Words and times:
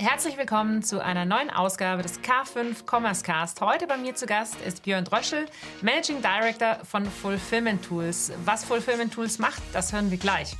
Herzlich 0.00 0.38
willkommen 0.38 0.84
zu 0.84 1.02
einer 1.02 1.24
neuen 1.24 1.50
Ausgabe 1.50 2.04
des 2.04 2.20
K5 2.20 2.84
Commerce 2.88 3.24
Cast. 3.24 3.60
Heute 3.60 3.88
bei 3.88 3.96
mir 3.96 4.14
zu 4.14 4.26
Gast 4.26 4.54
ist 4.64 4.84
Björn 4.84 5.04
Dröschel, 5.04 5.46
Managing 5.82 6.22
Director 6.22 6.78
von 6.84 7.04
Fulfillment 7.04 7.84
Tools. 7.84 8.30
Was 8.44 8.64
Fulfillment 8.64 9.12
Tools 9.12 9.40
macht, 9.40 9.60
das 9.72 9.92
hören 9.92 10.12
wir 10.12 10.18
gleich. 10.18 10.56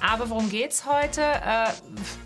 Aber 0.00 0.30
worum 0.30 0.48
geht's 0.48 0.86
heute? 0.86 1.20
Äh, 1.20 1.68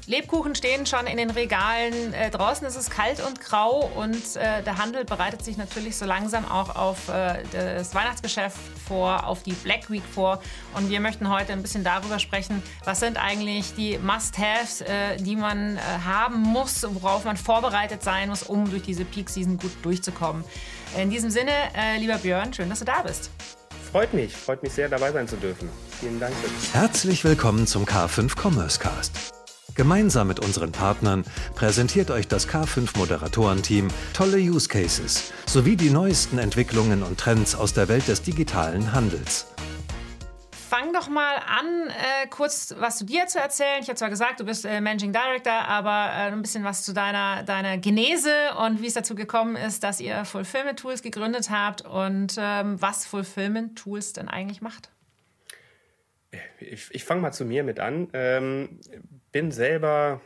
Lebkuchen 0.06 0.54
stehen 0.54 0.86
schon 0.86 1.06
in 1.06 1.16
den 1.16 1.30
Regalen. 1.30 2.14
Äh, 2.14 2.30
draußen 2.30 2.66
ist 2.66 2.76
es 2.76 2.88
kalt 2.88 3.20
und 3.20 3.40
grau 3.40 3.90
und 3.96 4.36
äh, 4.36 4.62
der 4.62 4.78
Handel 4.78 5.04
bereitet 5.04 5.44
sich 5.44 5.56
natürlich 5.56 5.96
so 5.96 6.04
langsam 6.04 6.48
auch 6.48 6.76
auf 6.76 7.08
äh, 7.08 7.42
das 7.52 7.94
Weihnachtsgeschäft 7.94 8.58
vor, 8.86 9.26
auf 9.26 9.42
die 9.42 9.52
Black 9.52 9.90
Week 9.90 10.04
vor. 10.04 10.40
Und 10.74 10.88
wir 10.88 11.00
möchten 11.00 11.28
heute 11.28 11.52
ein 11.52 11.62
bisschen 11.62 11.82
darüber 11.82 12.18
sprechen, 12.18 12.62
was 12.84 13.00
sind 13.00 13.16
eigentlich 13.16 13.74
die 13.74 13.98
Must-Haves, 13.98 14.82
äh, 14.82 15.16
die 15.16 15.36
man 15.36 15.76
äh, 15.76 15.80
haben 16.04 16.40
muss, 16.40 16.86
worauf 16.88 17.24
man 17.24 17.36
vorbereitet 17.36 18.02
sein 18.02 18.28
muss, 18.28 18.44
um 18.44 18.70
durch 18.70 18.82
diese 18.82 19.04
Peak-Season 19.04 19.58
gut 19.58 19.72
durchzukommen. 19.82 20.44
In 20.96 21.10
diesem 21.10 21.28
Sinne, 21.28 21.50
lieber 21.98 22.18
Björn, 22.18 22.54
schön, 22.54 22.68
dass 22.68 22.78
du 22.78 22.84
da 22.84 23.02
bist. 23.02 23.30
Freut 23.94 24.12
mich, 24.12 24.36
freut 24.36 24.60
mich 24.64 24.72
sehr, 24.72 24.88
dabei 24.88 25.12
sein 25.12 25.28
zu 25.28 25.36
dürfen. 25.36 25.68
Vielen 26.00 26.18
Dank. 26.18 26.34
Herzlich 26.72 27.22
willkommen 27.22 27.64
zum 27.64 27.84
K5 27.84 28.36
Commerce 28.36 28.80
Cast. 28.80 29.12
Gemeinsam 29.76 30.26
mit 30.26 30.40
unseren 30.40 30.72
Partnern 30.72 31.22
präsentiert 31.54 32.10
euch 32.10 32.26
das 32.26 32.48
K5 32.48 32.98
Moderatorenteam 32.98 33.86
tolle 34.12 34.38
Use 34.38 34.66
Cases 34.68 35.32
sowie 35.46 35.76
die 35.76 35.90
neuesten 35.90 36.38
Entwicklungen 36.38 37.04
und 37.04 37.20
Trends 37.20 37.54
aus 37.54 37.72
der 37.72 37.86
Welt 37.86 38.08
des 38.08 38.22
digitalen 38.22 38.92
Handels 38.92 39.46
fang 40.74 40.92
doch 40.92 41.08
mal 41.08 41.36
an, 41.36 41.88
äh, 41.88 42.26
kurz 42.28 42.74
was 42.78 42.98
zu 42.98 43.04
dir 43.04 43.26
zu 43.26 43.38
erzählen. 43.38 43.78
Ich 43.80 43.88
habe 43.88 43.94
zwar 43.94 44.10
gesagt, 44.10 44.40
du 44.40 44.44
bist 44.44 44.64
äh, 44.64 44.80
Managing 44.80 45.12
Director, 45.12 45.52
aber 45.52 46.10
äh, 46.12 46.32
ein 46.32 46.42
bisschen 46.42 46.64
was 46.64 46.84
zu 46.84 46.92
deiner, 46.92 47.44
deiner 47.44 47.78
Genese 47.78 48.32
und 48.58 48.82
wie 48.82 48.88
es 48.88 48.94
dazu 48.94 49.14
gekommen 49.14 49.54
ist, 49.54 49.84
dass 49.84 50.00
ihr 50.00 50.24
Fulfillment 50.24 50.80
Tools 50.80 51.02
gegründet 51.02 51.48
habt 51.50 51.82
und 51.82 52.34
ähm, 52.38 52.80
was 52.82 53.06
Fulfillment 53.06 53.78
Tools 53.78 54.14
denn 54.14 54.28
eigentlich 54.28 54.62
macht. 54.62 54.90
Ich, 56.58 56.88
ich 56.90 57.04
fange 57.04 57.20
mal 57.20 57.32
zu 57.32 57.44
mir 57.44 57.62
mit 57.62 57.78
an. 57.78 58.08
Ähm, 58.12 58.80
bin 59.30 59.52
selber 59.52 60.20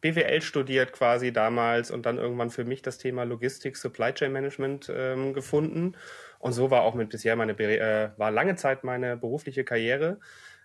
BWL 0.00 0.40
studiert 0.40 0.92
quasi 0.92 1.32
damals 1.32 1.90
und 1.90 2.06
dann 2.06 2.16
irgendwann 2.16 2.48
für 2.48 2.64
mich 2.64 2.80
das 2.80 2.96
Thema 2.96 3.24
Logistik, 3.24 3.76
Supply 3.76 4.14
Chain 4.14 4.32
Management 4.32 4.90
ähm, 4.94 5.34
gefunden 5.34 5.96
und 6.38 6.52
so 6.52 6.70
war 6.70 6.82
auch 6.82 6.94
mit 6.94 7.10
bisher 7.10 7.36
meine, 7.36 7.52
äh, 7.52 8.10
war 8.16 8.30
lange 8.30 8.56
Zeit 8.56 8.84
meine 8.84 9.16
berufliche 9.16 9.64
Karriere. 9.64 10.18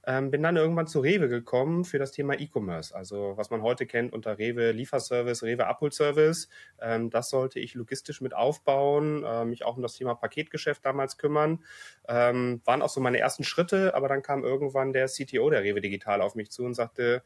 Ähm, 0.03 0.31
bin 0.31 0.41
dann 0.41 0.57
irgendwann 0.57 0.87
zu 0.87 0.99
Rewe 0.99 1.29
gekommen 1.29 1.85
für 1.85 1.99
das 1.99 2.11
Thema 2.11 2.33
E-Commerce, 2.39 2.95
also 2.95 3.33
was 3.35 3.51
man 3.51 3.61
heute 3.61 3.85
kennt 3.85 4.13
unter 4.13 4.39
Rewe 4.39 4.71
Lieferservice, 4.71 5.43
Rewe 5.43 5.67
Abholservice. 5.67 6.49
Ähm, 6.81 7.11
das 7.11 7.29
sollte 7.29 7.59
ich 7.59 7.75
logistisch 7.75 8.19
mit 8.19 8.33
aufbauen, 8.33 9.23
äh, 9.23 9.45
mich 9.45 9.63
auch 9.63 9.75
um 9.75 9.83
das 9.83 9.93
Thema 9.93 10.15
Paketgeschäft 10.15 10.83
damals 10.83 11.17
kümmern. 11.17 11.63
Ähm, 12.07 12.61
waren 12.65 12.81
auch 12.81 12.89
so 12.89 12.99
meine 12.99 13.19
ersten 13.19 13.43
Schritte, 13.43 13.93
aber 13.93 14.07
dann 14.07 14.23
kam 14.23 14.43
irgendwann 14.43 14.91
der 14.91 15.05
CTO 15.05 15.51
der 15.51 15.61
Rewe 15.61 15.81
Digital 15.81 16.21
auf 16.21 16.33
mich 16.33 16.49
zu 16.49 16.63
und 16.63 16.73
sagte, 16.73 17.21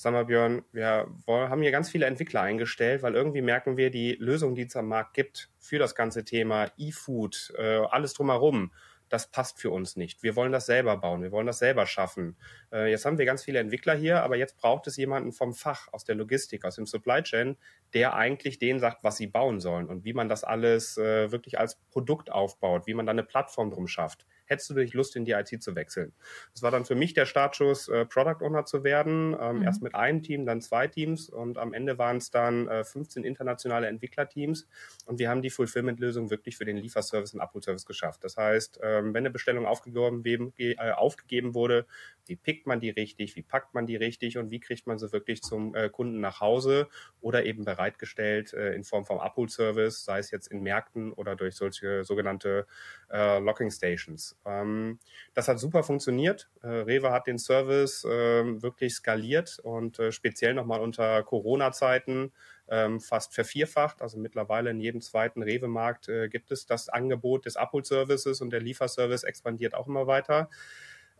sag 0.00 0.14
mal 0.14 0.24
Björn, 0.24 0.64
wir 0.72 1.08
haben 1.26 1.60
hier 1.60 1.72
ganz 1.72 1.90
viele 1.90 2.06
Entwickler 2.06 2.40
eingestellt, 2.40 3.02
weil 3.02 3.14
irgendwie 3.14 3.42
merken 3.42 3.76
wir, 3.76 3.90
die 3.90 4.12
Lösung, 4.14 4.54
die 4.54 4.62
es 4.62 4.74
am 4.74 4.88
Markt 4.88 5.12
gibt 5.12 5.50
für 5.58 5.78
das 5.78 5.94
ganze 5.94 6.24
Thema 6.24 6.68
E-Food, 6.78 7.52
äh, 7.58 7.80
alles 7.90 8.14
drumherum, 8.14 8.72
das 9.10 9.30
passt 9.30 9.60
für 9.60 9.70
uns 9.70 9.96
nicht. 9.96 10.22
Wir 10.22 10.36
wollen 10.36 10.52
das 10.52 10.64
selber 10.64 10.96
bauen, 10.96 11.20
wir 11.20 11.32
wollen 11.32 11.46
das 11.46 11.58
selber 11.58 11.84
schaffen. 11.84 12.38
Äh, 12.72 12.90
jetzt 12.90 13.04
haben 13.04 13.18
wir 13.18 13.26
ganz 13.26 13.44
viele 13.44 13.58
Entwickler 13.58 13.94
hier, 13.94 14.22
aber 14.22 14.36
jetzt 14.36 14.56
braucht 14.56 14.86
es 14.86 14.96
jemanden 14.96 15.32
vom 15.32 15.52
Fach, 15.52 15.88
aus 15.92 16.04
der 16.04 16.14
Logistik, 16.14 16.64
aus 16.64 16.76
dem 16.76 16.86
Supply 16.86 17.22
Chain, 17.22 17.58
der 17.92 18.14
eigentlich 18.14 18.58
denen 18.58 18.80
sagt, 18.80 19.04
was 19.04 19.18
sie 19.18 19.26
bauen 19.26 19.60
sollen 19.60 19.86
und 19.86 20.06
wie 20.06 20.14
man 20.14 20.30
das 20.30 20.44
alles 20.44 20.96
äh, 20.96 21.30
wirklich 21.30 21.58
als 21.58 21.76
Produkt 21.90 22.32
aufbaut, 22.32 22.86
wie 22.86 22.94
man 22.94 23.04
da 23.04 23.10
eine 23.10 23.24
Plattform 23.24 23.70
drum 23.70 23.86
schafft 23.86 24.24
hättest 24.50 24.70
du 24.70 24.74
wirklich 24.74 24.94
Lust, 24.94 25.16
in 25.16 25.24
die 25.24 25.32
IT 25.32 25.62
zu 25.62 25.74
wechseln? 25.74 26.12
Das 26.52 26.62
war 26.62 26.70
dann 26.70 26.84
für 26.84 26.94
mich 26.94 27.14
der 27.14 27.24
Startschuss, 27.24 27.88
äh, 27.88 28.04
Product 28.04 28.44
Owner 28.44 28.64
zu 28.64 28.84
werden. 28.84 29.36
Ähm, 29.40 29.58
mhm. 29.58 29.62
Erst 29.62 29.82
mit 29.82 29.94
einem 29.94 30.22
Team, 30.22 30.44
dann 30.44 30.60
zwei 30.60 30.88
Teams 30.88 31.30
und 31.30 31.56
am 31.56 31.72
Ende 31.72 31.96
waren 31.98 32.18
es 32.18 32.30
dann 32.30 32.68
äh, 32.68 32.84
15 32.84 33.24
internationale 33.24 33.86
Entwicklerteams 33.86 34.68
und 35.06 35.18
wir 35.18 35.30
haben 35.30 35.40
die 35.42 35.50
Fulfillment-Lösung 35.50 36.30
wirklich 36.30 36.56
für 36.56 36.64
den 36.64 36.76
Lieferservice 36.76 37.32
und 37.34 37.40
Abholservice 37.40 37.86
geschafft. 37.86 38.24
Das 38.24 38.36
heißt, 38.36 38.80
ähm, 38.82 39.14
wenn 39.14 39.22
eine 39.22 39.30
Bestellung 39.30 39.66
aufgegeben, 39.66 40.52
äh, 40.58 40.74
aufgegeben 40.92 41.54
wurde, 41.54 41.86
wie 42.26 42.36
pickt 42.36 42.66
man 42.66 42.80
die 42.80 42.90
richtig, 42.90 43.36
wie 43.36 43.42
packt 43.42 43.74
man 43.74 43.86
die 43.86 43.96
richtig 43.96 44.38
und 44.38 44.50
wie 44.50 44.60
kriegt 44.60 44.86
man 44.86 44.98
sie 44.98 45.12
wirklich 45.12 45.42
zum 45.42 45.74
äh, 45.74 45.88
Kunden 45.88 46.20
nach 46.20 46.40
Hause 46.40 46.88
oder 47.20 47.44
eben 47.44 47.64
bereitgestellt 47.64 48.52
äh, 48.52 48.74
in 48.74 48.84
Form 48.84 49.04
vom 49.04 49.18
Abholservice, 49.18 50.04
sei 50.04 50.18
es 50.18 50.30
jetzt 50.30 50.48
in 50.48 50.62
Märkten 50.62 51.12
oder 51.12 51.36
durch 51.36 51.56
solche 51.56 52.04
sogenannte 52.04 52.66
äh, 53.10 53.38
Locking 53.38 53.70
Stations. 53.70 54.36
Ähm, 54.46 54.98
das 55.34 55.48
hat 55.48 55.58
super 55.58 55.82
funktioniert. 55.82 56.48
Äh, 56.62 56.68
Rewe 56.68 57.10
hat 57.10 57.26
den 57.26 57.38
Service 57.38 58.04
äh, 58.04 58.62
wirklich 58.62 58.94
skaliert 58.94 59.58
und 59.62 59.98
äh, 59.98 60.12
speziell 60.12 60.54
nochmal 60.54 60.80
unter 60.80 61.22
Corona-Zeiten 61.22 62.32
ähm, 62.68 63.00
fast 63.00 63.34
vervierfacht. 63.34 64.02
Also 64.02 64.18
mittlerweile 64.18 64.70
in 64.70 64.80
jedem 64.80 65.00
zweiten 65.00 65.42
Rewe-Markt 65.42 66.08
äh, 66.08 66.28
gibt 66.28 66.50
es 66.52 66.66
das 66.66 66.88
Angebot 66.88 67.46
des 67.46 67.56
Abholservices 67.56 68.40
und 68.40 68.50
der 68.50 68.60
Lieferservice 68.60 69.24
expandiert 69.24 69.74
auch 69.74 69.86
immer 69.86 70.06
weiter. 70.06 70.48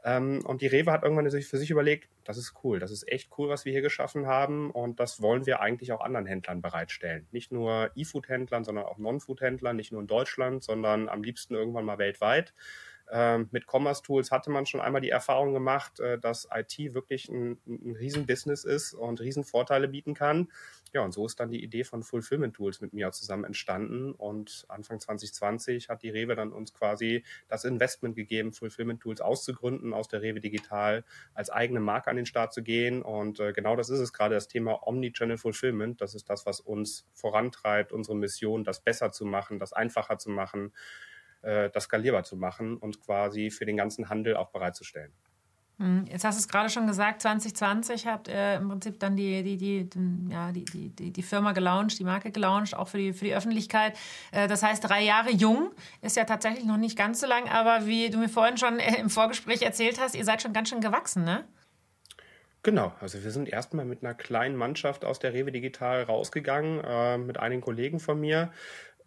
Ähm, 0.02 0.40
und 0.46 0.62
die 0.62 0.66
Rewe 0.66 0.92
hat 0.92 1.02
irgendwann 1.02 1.30
für 1.30 1.58
sich 1.58 1.70
überlegt, 1.70 2.08
das 2.24 2.38
ist 2.38 2.54
cool, 2.64 2.78
das 2.78 2.90
ist 2.90 3.06
echt 3.08 3.30
cool, 3.36 3.48
was 3.48 3.64
wir 3.64 3.72
hier 3.72 3.82
geschaffen 3.82 4.26
haben 4.26 4.70
und 4.70 4.98
das 4.98 5.20
wollen 5.20 5.44
wir 5.44 5.60
eigentlich 5.60 5.92
auch 5.92 6.00
anderen 6.00 6.26
Händlern 6.26 6.62
bereitstellen. 6.62 7.26
Nicht 7.32 7.52
nur 7.52 7.90
E-Food-Händlern, 7.94 8.64
sondern 8.64 8.86
auch 8.86 8.98
Non-Food-Händlern, 8.98 9.76
nicht 9.76 9.92
nur 9.92 10.00
in 10.00 10.06
Deutschland, 10.06 10.62
sondern 10.62 11.08
am 11.08 11.22
liebsten 11.22 11.54
irgendwann 11.54 11.84
mal 11.84 11.98
weltweit. 11.98 12.54
Ähm, 13.12 13.48
mit 13.50 13.66
Commerce 13.66 14.02
Tools 14.02 14.30
hatte 14.30 14.50
man 14.50 14.66
schon 14.66 14.80
einmal 14.80 15.00
die 15.00 15.10
Erfahrung 15.10 15.52
gemacht, 15.52 15.98
äh, 16.00 16.18
dass 16.18 16.48
IT 16.54 16.94
wirklich 16.94 17.28
ein, 17.28 17.58
ein 17.66 17.96
Riesenbusiness 17.96 18.64
ist 18.64 18.94
und 18.94 19.20
Riesenvorteile 19.20 19.88
bieten 19.88 20.14
kann. 20.14 20.48
Ja, 20.92 21.02
und 21.02 21.12
so 21.12 21.26
ist 21.26 21.38
dann 21.38 21.50
die 21.50 21.62
Idee 21.62 21.84
von 21.84 22.02
Fulfillment 22.02 22.54
Tools 22.54 22.80
mit 22.80 22.92
mir 22.92 23.12
zusammen 23.12 23.44
entstanden. 23.44 24.12
Und 24.12 24.64
Anfang 24.68 24.98
2020 24.98 25.88
hat 25.88 26.02
die 26.02 26.10
Rewe 26.10 26.34
dann 26.34 26.52
uns 26.52 26.74
quasi 26.74 27.24
das 27.48 27.64
Investment 27.64 28.16
gegeben, 28.16 28.52
Fulfillment 28.52 29.00
Tools 29.00 29.20
auszugründen, 29.20 29.92
aus 29.92 30.08
der 30.08 30.22
Rewe 30.22 30.40
Digital 30.40 31.04
als 31.34 31.50
eigene 31.50 31.80
Marke 31.80 32.10
an 32.10 32.16
den 32.16 32.26
Start 32.26 32.52
zu 32.52 32.62
gehen. 32.62 33.02
Und 33.02 33.38
äh, 33.38 33.52
genau 33.52 33.76
das 33.76 33.88
ist 33.88 34.00
es 34.00 34.12
gerade, 34.12 34.34
das 34.34 34.48
Thema 34.48 34.86
Omnichannel 34.86 35.38
Fulfillment. 35.38 36.00
Das 36.00 36.14
ist 36.14 36.28
das, 36.28 36.44
was 36.46 36.60
uns 36.60 37.06
vorantreibt, 37.12 37.92
unsere 37.92 38.16
Mission, 38.16 38.64
das 38.64 38.80
besser 38.80 39.12
zu 39.12 39.24
machen, 39.24 39.58
das 39.58 39.72
einfacher 39.72 40.18
zu 40.18 40.30
machen 40.30 40.72
das 41.42 41.84
skalierbar 41.84 42.24
zu 42.24 42.36
machen 42.36 42.76
und 42.76 43.00
quasi 43.00 43.50
für 43.50 43.64
den 43.64 43.76
ganzen 43.76 44.08
Handel 44.08 44.36
auch 44.36 44.50
bereitzustellen. 44.50 45.12
Hm, 45.80 46.04
jetzt 46.10 46.24
hast 46.24 46.36
du 46.36 46.40
es 46.40 46.48
gerade 46.48 46.68
schon 46.68 46.86
gesagt, 46.86 47.22
2020 47.22 48.06
habt 48.06 48.28
ihr 48.28 48.56
im 48.56 48.68
Prinzip 48.68 49.00
dann 49.00 49.16
die, 49.16 49.42
die, 49.42 49.56
die, 49.56 49.88
ja, 50.30 50.52
die, 50.52 50.66
die, 50.66 51.10
die 51.10 51.22
Firma 51.22 51.52
gelauncht, 51.52 51.98
die 51.98 52.04
Marke 52.04 52.30
gelauncht, 52.30 52.76
auch 52.76 52.88
für 52.88 52.98
die, 52.98 53.14
für 53.14 53.24
die 53.24 53.34
Öffentlichkeit. 53.34 53.98
Äh, 54.30 54.46
das 54.46 54.62
heißt, 54.62 54.86
drei 54.86 55.02
Jahre 55.02 55.30
jung 55.30 55.70
ist 56.02 56.18
ja 56.18 56.24
tatsächlich 56.24 56.66
noch 56.66 56.76
nicht 56.76 56.98
ganz 56.98 57.20
so 57.20 57.26
lang, 57.26 57.48
aber 57.48 57.86
wie 57.86 58.10
du 58.10 58.18
mir 58.18 58.28
vorhin 58.28 58.58
schon 58.58 58.78
im 58.78 59.08
Vorgespräch 59.08 59.62
erzählt 59.62 59.98
hast, 59.98 60.14
ihr 60.14 60.24
seid 60.26 60.42
schon 60.42 60.52
ganz 60.52 60.68
schön 60.68 60.82
gewachsen, 60.82 61.24
ne? 61.24 61.44
Genau, 62.62 62.92
also 63.00 63.24
wir 63.24 63.30
sind 63.30 63.48
erstmal 63.48 63.86
mit 63.86 64.04
einer 64.04 64.12
kleinen 64.12 64.56
Mannschaft 64.56 65.06
aus 65.06 65.18
der 65.18 65.32
Rewe 65.32 65.50
Digital 65.50 66.02
rausgegangen, 66.02 66.84
äh, 66.84 67.16
mit 67.16 67.38
einigen 67.38 67.62
Kollegen 67.62 68.00
von 68.00 68.20
mir. 68.20 68.52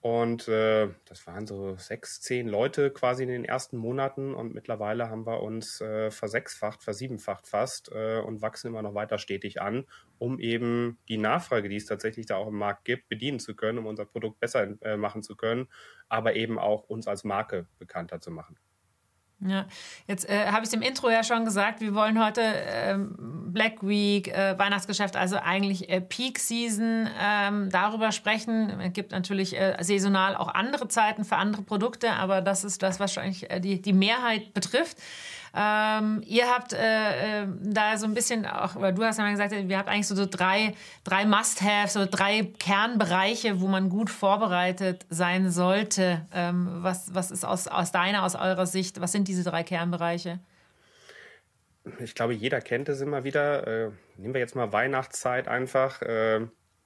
Und 0.04 0.50
äh, 0.50 0.90
das 1.06 1.26
waren 1.28 1.48
so 1.48 1.78
sechs, 1.78 2.20
zehn 2.20 2.50
Leute 2.50 2.92
quasi 2.92 3.24
in 3.24 3.30
den 3.30 3.46
ersten 3.46 3.78
Monaten 3.78 4.34
und 4.34 4.54
mittlerweile 4.54 5.10
haben 5.10 5.26
wir 5.26 5.42
uns 5.42 5.80
äh, 5.80 6.12
versechsfacht, 6.12 6.84
versiebenfacht 6.84 7.48
fast 7.48 7.90
äh, 7.94 8.20
und 8.20 8.42
wachsen 8.42 8.68
immer 8.68 8.82
noch 8.82 8.96
weiter 8.96 9.18
stetig 9.18 9.62
an, 9.62 9.86
um 10.20 10.42
eben 10.42 10.98
die 11.08 11.16
Nachfrage, 11.16 11.70
die 11.70 11.78
es 11.78 11.86
tatsächlich 11.86 12.26
da 12.26 12.36
auch 12.36 12.50
im 12.50 12.58
Markt 12.58 12.84
gibt, 12.84 13.08
bedienen 13.08 13.40
zu 13.40 13.56
können, 13.56 13.78
um 13.78 13.86
unser 13.86 14.04
Produkt 14.04 14.42
besser 14.42 14.76
äh, 14.82 14.98
machen 14.98 15.24
zu 15.24 15.38
können, 15.38 15.70
aber 16.10 16.36
eben 16.36 16.60
auch 16.60 16.84
uns 16.90 17.08
als 17.08 17.24
Marke 17.24 17.68
bekannter 17.80 18.20
zu 18.20 18.30
machen. 18.30 18.58
Ja, 19.40 19.66
jetzt 20.08 20.30
äh, 20.30 20.48
habe 20.48 20.62
ich 20.62 20.70
es 20.70 20.74
im 20.74 20.82
Intro 20.82 21.10
ja 21.10 21.24
schon 21.24 21.44
gesagt, 21.44 21.82
wir 21.82 21.94
wollen 21.94 22.24
heute 22.24 22.42
äh, 22.42 22.98
Black 22.98 23.86
Week, 23.86 24.30
äh, 24.30 24.58
Weihnachtsgeschäft, 24.58 25.16
also 25.16 25.36
eigentlich 25.38 25.90
äh, 25.90 26.00
Peak 26.00 26.40
Season 26.40 27.10
ähm, 27.22 27.70
darüber 27.70 28.12
sprechen. 28.12 28.80
Es 28.80 28.94
gibt 28.94 29.12
natürlich 29.12 29.60
äh, 29.60 29.76
saisonal 29.82 30.36
auch 30.36 30.48
andere 30.48 30.88
Zeiten 30.88 31.26
für 31.26 31.36
andere 31.36 31.62
Produkte, 31.62 32.12
aber 32.12 32.42
das 32.42 32.64
ist 32.64 32.82
das, 32.84 33.00
was 33.00 33.14
wahrscheinlich 33.14 33.50
äh, 33.52 33.60
die, 33.60 33.82
die 33.82 33.94
Mehrheit 33.94 34.54
betrifft. 34.54 34.98
Ähm, 35.56 36.24
ihr 36.26 36.50
habt 36.50 36.74
äh, 36.74 37.44
äh, 37.44 37.48
da 37.62 37.98
so 37.98 38.08
ein 38.08 38.16
bisschen 38.16 38.48
auch, 38.48 38.76
oder 38.76 38.92
du 38.92 39.04
hast 39.04 39.18
ja 39.18 39.24
mal 39.24 39.32
gesagt, 39.32 39.52
wir 39.52 39.78
habt 39.78 39.88
eigentlich 39.88 40.08
so, 40.08 40.16
so 40.16 40.26
drei, 40.26 40.74
drei 41.04 41.26
Must-Haves, 41.26 41.94
so 41.94 42.08
drei 42.10 42.52
Kernbereiche, 42.58 43.62
wo 43.62 43.68
man 43.68 43.90
gut 43.90 44.10
vorbereitet 44.10 45.06
sein 45.10 45.52
sollte. 45.52 46.26
Ähm, 46.34 46.80
was, 46.82 47.14
was 47.14 47.30
ist 47.30 47.46
aus, 47.46 47.68
aus 47.68 47.92
deiner, 47.92 48.24
aus 48.24 48.34
eurer 48.34 48.66
Sicht, 48.66 49.00
was 49.00 49.12
sind 49.12 49.28
diese 49.28 49.44
drei 49.44 49.64
Kernbereiche? 49.64 50.40
Ich 52.00 52.16
glaube, 52.16 52.34
jeder 52.34 52.60
kennt 52.60 52.90
es 52.90 53.02
immer 53.02 53.24
wieder. 53.24 53.68
Äh, 53.68 53.92
nehmen 54.18 54.34
wir 54.34 54.42
jetzt 54.42 54.56
mal 54.56 54.72
Weihnachtszeit 54.72 55.48
einfach. 55.48 56.02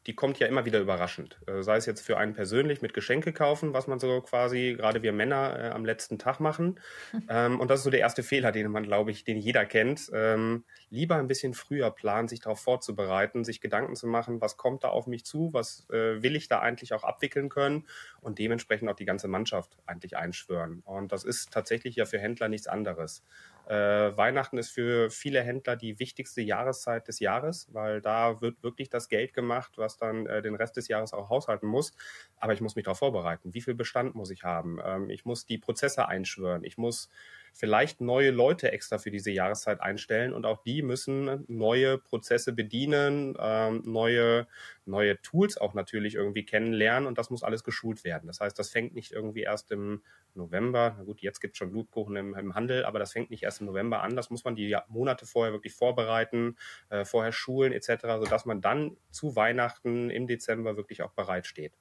Die 0.08 0.16
kommt 0.16 0.40
ja 0.40 0.48
immer 0.48 0.66
wieder 0.66 0.80
überraschend. 0.80 1.38
Äh, 1.48 1.62
sei 1.62 1.78
es 1.78 1.86
jetzt 1.86 2.02
für 2.02 2.18
einen 2.18 2.34
persönlich 2.34 2.82
mit 2.82 2.94
Geschenke 2.94 3.34
kaufen, 3.34 3.74
was 3.74 3.88
man 3.88 4.00
so 4.00 4.22
quasi, 4.22 4.76
gerade 4.78 5.04
wir 5.04 5.12
Männer, 5.12 5.60
äh, 5.60 5.70
am 5.70 5.86
letzten 5.86 6.18
Tag 6.18 6.40
machen. 6.40 6.80
ähm, 7.30 7.60
und 7.60 7.70
das 7.70 7.82
ist 7.82 7.84
so 7.84 7.90
der 7.90 8.00
erste 8.00 8.24
Fehler, 8.24 8.52
den 8.52 8.72
man, 8.72 8.84
glaube 8.84 9.12
ich, 9.12 9.24
den 9.24 9.38
jeder 9.38 9.66
kennt. 9.66 10.10
Ähm, 10.14 10.64
lieber 10.90 11.18
ein 11.18 11.28
bisschen 11.28 11.54
früher 11.54 11.92
planen, 11.92 12.28
sich 12.28 12.40
darauf 12.40 12.60
vorzubereiten, 12.60 13.44
sich 13.44 13.62
Gedanken 13.62 13.96
zu 13.96 14.08
machen, 14.08 14.42
was 14.42 14.58
kommt 14.58 14.84
da 14.84 14.90
auf 14.90 15.08
mich 15.08 15.26
zu, 15.26 15.50
was 15.54 15.86
äh, 15.90 16.24
will 16.24 16.36
ich 16.36 16.48
da 16.48 16.60
eigentlich 16.60 16.94
auch 16.94 17.04
abwickeln 17.04 17.50
können 17.50 17.86
und 18.22 18.40
dementsprechend 18.40 18.90
auch 18.90 18.96
die 18.96 19.06
ganze 19.06 19.28
Mannschaft 19.28 19.78
eigentlich 19.86 20.16
einschwören. 20.16 20.82
Und 20.86 21.12
das 21.12 21.24
ist 21.24 21.52
tatsächlich 21.52 21.98
ja 21.98 22.06
für 22.06 22.20
Händler 22.20 22.48
nichts 22.48 22.68
anderes. 22.68 23.24
Äh, 23.68 24.16
Weihnachten 24.16 24.58
ist 24.58 24.70
für 24.70 25.10
viele 25.10 25.42
Händler 25.42 25.76
die 25.76 26.00
wichtigste 26.00 26.42
Jahreszeit 26.42 27.08
des 27.08 27.20
Jahres, 27.20 27.68
weil 27.74 28.00
da 28.00 28.40
wird 28.40 28.64
wirklich 28.64 28.90
das 28.90 29.10
Geld 29.10 29.34
gemacht, 29.34 29.74
was 29.78 29.98
dann 29.98 30.26
äh, 30.26 30.42
den 30.42 30.56
Rest 30.56 30.78
des 30.78 30.88
Jahres 30.88 31.14
auch 31.14 31.30
haushalten 31.30 31.68
muss. 31.68 31.94
Aber 32.38 32.54
ich 32.54 32.62
muss 32.62 32.78
mich 32.78 32.86
darauf 32.86 33.00
vorbereiten. 33.00 33.54
Wie 33.54 33.62
viel 33.62 33.76
Bestand 33.76 34.16
muss 34.16 34.32
ich 34.32 34.44
haben? 34.44 34.80
Ähm, 34.84 35.10
ich 35.10 35.26
muss 35.26 35.46
die 35.46 35.58
Prozesse 35.58 36.08
einschwören. 36.08 36.64
Ich 36.64 36.78
muss 36.78 37.10
vielleicht 37.58 38.02
neue 38.02 38.30
Leute 38.30 38.72
extra 38.72 39.00
für 39.00 39.10
diese 39.10 39.32
Jahreszeit 39.32 39.82
einstellen 39.82 40.32
und 40.32 40.46
auch 40.46 40.62
die 40.62 40.84
müssen 40.84 41.44
neue 41.48 41.98
Prozesse 41.98 42.54
bedienen, 42.54 43.36
ähm, 43.40 43.82
neue, 43.84 44.48
neue 44.86 45.20
Tools 45.24 45.58
auch 45.58 45.74
natürlich 45.74 46.14
irgendwie 46.14 46.46
kennenlernen 46.46 47.08
und 47.08 47.18
das 47.18 47.32
muss 47.32 47.42
alles 47.42 47.64
geschult 47.64 48.04
werden. 48.04 48.28
Das 48.28 48.42
heißt, 48.42 48.58
das 48.60 48.70
fängt 48.70 48.94
nicht 48.94 49.12
irgendwie 49.12 49.42
erst 49.42 49.72
im 49.72 50.04
November, 50.36 50.94
na 51.00 51.04
gut, 51.04 51.22
jetzt 51.22 51.40
gibt 51.40 51.56
es 51.56 51.58
schon 51.58 51.72
Blutkuchen 51.72 52.16
im, 52.16 52.36
im, 52.36 52.54
Handel, 52.54 52.86
aber 52.86 53.00
das 53.00 53.14
fängt 53.14 53.32
nicht 53.32 53.42
erst 53.42 53.60
im 53.62 53.66
November 53.66 54.04
an, 54.04 54.16
das 54.16 54.30
muss 54.30 54.46
man 54.46 54.56
die 54.56 54.78
Monate 54.88 55.26
vorher 55.26 55.52
wirklich 55.52 55.74
vorbereiten, 55.74 56.58
äh, 56.90 57.06
vorher 57.06 57.32
schulen 57.32 57.74
etc., 57.74 58.04
sodass 58.20 58.46
man 58.46 58.62
dann 58.62 58.98
zu 59.10 59.36
Weihnachten 59.36 60.12
im 60.12 60.28
Dezember 60.28 60.78
wirklich 60.78 61.02
auch 61.02 61.12
bereitsteht. 61.12 61.74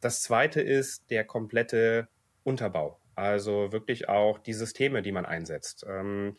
Das 0.00 0.22
zweite 0.22 0.60
ist 0.60 1.08
der 1.10 1.24
komplette 1.24 2.08
Unterbau. 2.42 2.98
Also 3.18 3.72
wirklich 3.72 4.08
auch 4.08 4.38
die 4.38 4.52
Systeme, 4.52 5.02
die 5.02 5.10
man 5.10 5.26
einsetzt. 5.26 5.84
Ähm, 5.88 6.36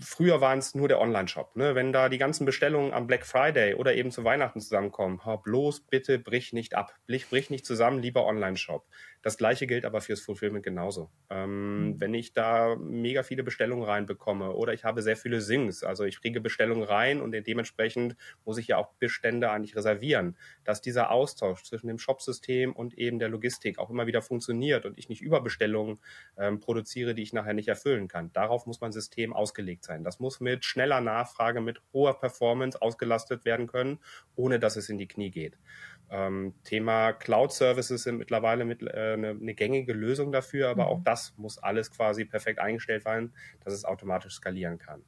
früher 0.00 0.40
waren 0.40 0.60
es 0.60 0.76
nur 0.76 0.86
der 0.86 1.00
Online-Shop. 1.00 1.56
Ne? 1.56 1.74
Wenn 1.74 1.92
da 1.92 2.08
die 2.08 2.18
ganzen 2.18 2.44
Bestellungen 2.44 2.92
am 2.92 3.08
Black 3.08 3.26
Friday 3.26 3.74
oder 3.74 3.94
eben 3.96 4.12
zu 4.12 4.22
Weihnachten 4.22 4.60
zusammenkommen, 4.60 5.20
bloß 5.42 5.80
bitte 5.80 6.20
brich 6.20 6.52
nicht 6.52 6.76
ab, 6.76 6.94
brich, 7.08 7.28
brich 7.28 7.50
nicht 7.50 7.66
zusammen, 7.66 8.00
lieber 8.00 8.24
Online-Shop. 8.24 8.86
Das 9.24 9.38
gleiche 9.38 9.66
gilt 9.66 9.86
aber 9.86 10.02
fürs 10.02 10.20
Fulfillment 10.20 10.62
genauso. 10.62 11.08
Ähm, 11.30 11.86
mhm. 11.86 12.00
Wenn 12.00 12.12
ich 12.12 12.34
da 12.34 12.76
mega 12.76 13.22
viele 13.22 13.42
Bestellungen 13.42 13.82
reinbekomme 13.82 14.52
oder 14.52 14.74
ich 14.74 14.84
habe 14.84 15.00
sehr 15.00 15.16
viele 15.16 15.40
Syncs, 15.40 15.82
also 15.82 16.04
ich 16.04 16.20
kriege 16.20 16.42
Bestellungen 16.42 16.84
rein 16.84 17.22
und 17.22 17.32
dementsprechend 17.32 18.16
muss 18.44 18.58
ich 18.58 18.66
ja 18.66 18.76
auch 18.76 18.90
Bestände 18.98 19.50
eigentlich 19.50 19.76
reservieren, 19.76 20.36
dass 20.64 20.82
dieser 20.82 21.10
Austausch 21.10 21.64
zwischen 21.64 21.88
dem 21.88 21.98
Shopsystem 21.98 22.74
und 22.74 22.98
eben 22.98 23.18
der 23.18 23.30
Logistik 23.30 23.78
auch 23.78 23.88
immer 23.88 24.06
wieder 24.06 24.20
funktioniert 24.20 24.84
und 24.84 24.98
ich 24.98 25.08
nicht 25.08 25.22
Überbestellungen 25.22 26.00
ähm, 26.36 26.60
produziere, 26.60 27.14
die 27.14 27.22
ich 27.22 27.32
nachher 27.32 27.54
nicht 27.54 27.68
erfüllen 27.68 28.08
kann. 28.08 28.30
Darauf 28.34 28.66
muss 28.66 28.82
mein 28.82 28.92
System 28.92 29.32
ausgelegt 29.32 29.84
sein. 29.84 30.04
Das 30.04 30.20
muss 30.20 30.40
mit 30.40 30.66
schneller 30.66 31.00
Nachfrage, 31.00 31.62
mit 31.62 31.80
hoher 31.94 32.20
Performance 32.20 32.82
ausgelastet 32.82 33.46
werden 33.46 33.68
können, 33.68 34.00
ohne 34.36 34.58
dass 34.58 34.76
es 34.76 34.90
in 34.90 34.98
die 34.98 35.08
Knie 35.08 35.30
geht. 35.30 35.56
Ähm, 36.10 36.54
Thema 36.64 37.12
Cloud 37.12 37.52
Services 37.52 38.02
sind 38.02 38.18
mittlerweile 38.18 38.64
mit, 38.64 38.82
äh, 38.82 39.14
eine, 39.14 39.30
eine, 39.30 39.54
gängige 39.54 39.92
Lösung 39.92 40.32
dafür, 40.32 40.68
aber 40.68 40.84
mhm. 40.84 40.88
auch 40.90 41.00
das 41.04 41.34
muss 41.36 41.58
alles 41.58 41.90
quasi 41.90 42.24
perfekt 42.24 42.58
eingestellt 42.58 43.02
sein, 43.02 43.32
dass 43.64 43.72
es 43.74 43.84
automatisch 43.84 44.34
skalieren 44.34 44.78
kann. 44.78 45.02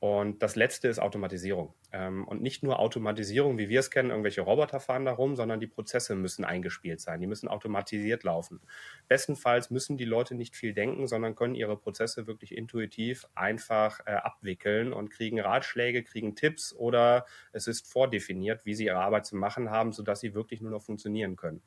Und 0.00 0.42
das 0.42 0.54
letzte 0.54 0.88
ist 0.88 0.98
Automatisierung. 0.98 1.72
Ähm, 1.92 2.26
und 2.26 2.42
nicht 2.42 2.62
nur 2.62 2.78
Automatisierung, 2.78 3.56
wie 3.56 3.68
wir 3.68 3.80
es 3.80 3.90
kennen, 3.90 4.10
irgendwelche 4.10 4.42
Roboter 4.42 4.80
fahren 4.80 5.04
da 5.04 5.12
rum, 5.12 5.34
sondern 5.34 5.60
die 5.60 5.66
Prozesse 5.66 6.14
müssen 6.14 6.44
eingespielt 6.44 7.00
sein. 7.00 7.20
Die 7.20 7.26
müssen 7.26 7.48
automatisiert 7.48 8.22
laufen. 8.22 8.60
Bestenfalls 9.08 9.70
müssen 9.70 9.96
die 9.96 10.04
Leute 10.04 10.34
nicht 10.34 10.56
viel 10.56 10.74
denken, 10.74 11.06
sondern 11.06 11.34
können 11.34 11.54
ihre 11.54 11.76
Prozesse 11.76 12.26
wirklich 12.26 12.56
intuitiv 12.56 13.26
einfach 13.34 14.00
äh, 14.06 14.12
abwickeln 14.12 14.92
und 14.92 15.10
kriegen 15.10 15.40
Ratschläge, 15.40 16.02
kriegen 16.02 16.34
Tipps 16.34 16.74
oder 16.74 17.24
es 17.52 17.66
ist 17.66 17.90
vordefiniert, 17.90 18.66
wie 18.66 18.74
sie 18.74 18.86
ihre 18.86 18.98
Arbeit 18.98 19.24
zu 19.24 19.36
machen 19.36 19.70
haben, 19.70 19.92
sodass 19.92 20.20
sie 20.20 20.34
wirklich 20.34 20.60
nur 20.60 20.70
noch 20.70 20.82
funktionieren 20.82 21.36
können 21.36 21.62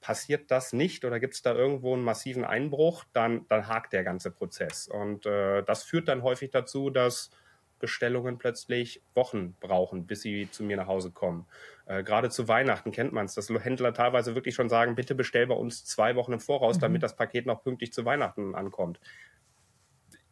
passiert 0.00 0.50
das 0.50 0.72
nicht 0.72 1.04
oder 1.04 1.18
gibt 1.18 1.34
es 1.34 1.42
da 1.42 1.52
irgendwo 1.52 1.94
einen 1.94 2.04
massiven 2.04 2.44
Einbruch, 2.44 3.04
dann, 3.12 3.46
dann 3.48 3.66
hakt 3.66 3.92
der 3.92 4.04
ganze 4.04 4.30
Prozess. 4.30 4.86
Und 4.86 5.26
äh, 5.26 5.62
das 5.64 5.82
führt 5.82 6.06
dann 6.06 6.22
häufig 6.22 6.50
dazu, 6.50 6.90
dass 6.90 7.30
Bestellungen 7.78 8.38
plötzlich 8.38 9.02
Wochen 9.14 9.54
brauchen, 9.60 10.06
bis 10.06 10.22
sie 10.22 10.48
zu 10.50 10.64
mir 10.64 10.76
nach 10.76 10.86
Hause 10.86 11.10
kommen. 11.10 11.46
Äh, 11.86 12.02
gerade 12.02 12.30
zu 12.30 12.48
Weihnachten 12.48 12.92
kennt 12.92 13.12
man 13.12 13.26
es, 13.26 13.34
dass 13.34 13.48
Händler 13.48 13.94
teilweise 13.94 14.34
wirklich 14.34 14.54
schon 14.54 14.68
sagen, 14.68 14.94
bitte 14.94 15.14
bestell 15.14 15.46
bei 15.46 15.54
uns 15.54 15.84
zwei 15.84 16.16
Wochen 16.16 16.32
im 16.32 16.40
Voraus, 16.40 16.76
mhm. 16.76 16.80
damit 16.80 17.02
das 17.02 17.16
Paket 17.16 17.46
noch 17.46 17.62
pünktlich 17.62 17.92
zu 17.92 18.04
Weihnachten 18.04 18.54
ankommt. 18.54 19.00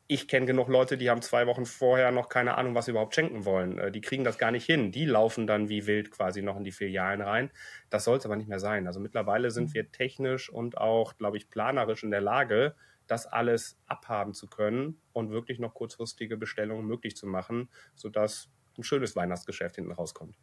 Ich 0.07 0.29
kenne 0.29 0.45
genug 0.45 0.69
Leute, 0.69 0.99
die 0.99 1.09
haben 1.09 1.23
zwei 1.23 1.47
Wochen 1.47 1.65
vorher 1.65 2.11
noch 2.11 2.29
keine 2.29 2.59
Ahnung, 2.59 2.75
was 2.75 2.85
sie 2.85 2.91
überhaupt 2.91 3.15
schenken 3.15 3.47
wollen. 3.47 3.79
Äh, 3.79 3.91
die 3.91 4.01
kriegen 4.01 4.25
das 4.25 4.37
gar 4.39 4.51
nicht 4.51 4.67
hin. 4.67 4.93
Die 4.93 5.07
laufen 5.07 5.47
dann 5.47 5.69
wie 5.69 5.87
wild 5.87 6.11
quasi 6.11 6.43
noch 6.43 6.57
in 6.57 6.65
die 6.65 6.73
Filialen 6.73 7.23
rein. 7.23 7.51
Das 7.89 8.05
soll 8.05 8.19
es 8.19 8.27
aber 8.27 8.37
nicht 8.37 8.49
mehr 8.49 8.61
sein. 8.61 8.87
Also 8.87 9.01
mittlerweile 9.01 9.51
sind 9.51 9.71
mhm. 9.71 9.75
wir 9.75 9.93
technisch 9.93 10.51
und 10.51 10.77
auch, 10.77 11.17
glaube 11.17 11.37
ich, 11.37 11.49
planerisch 11.49 12.03
in 12.03 12.11
der 12.11 12.21
Lage, 12.21 12.75
das 13.07 13.27
alles 13.27 13.79
abhaben 13.87 14.35
zu 14.35 14.49
können 14.49 15.01
und 15.13 15.31
wirklich 15.31 15.59
noch 15.59 15.75
kurzfristige 15.75 16.37
Bestellungen 16.37 16.87
möglich 16.87 17.17
zu 17.17 17.27
machen, 17.27 17.71
sodass 17.95 18.51
ein 18.79 18.83
schönes 18.85 19.17
Weihnachtsgeschäft 19.17 19.77
hinten 19.77 19.93
rauskommt. 19.93 20.37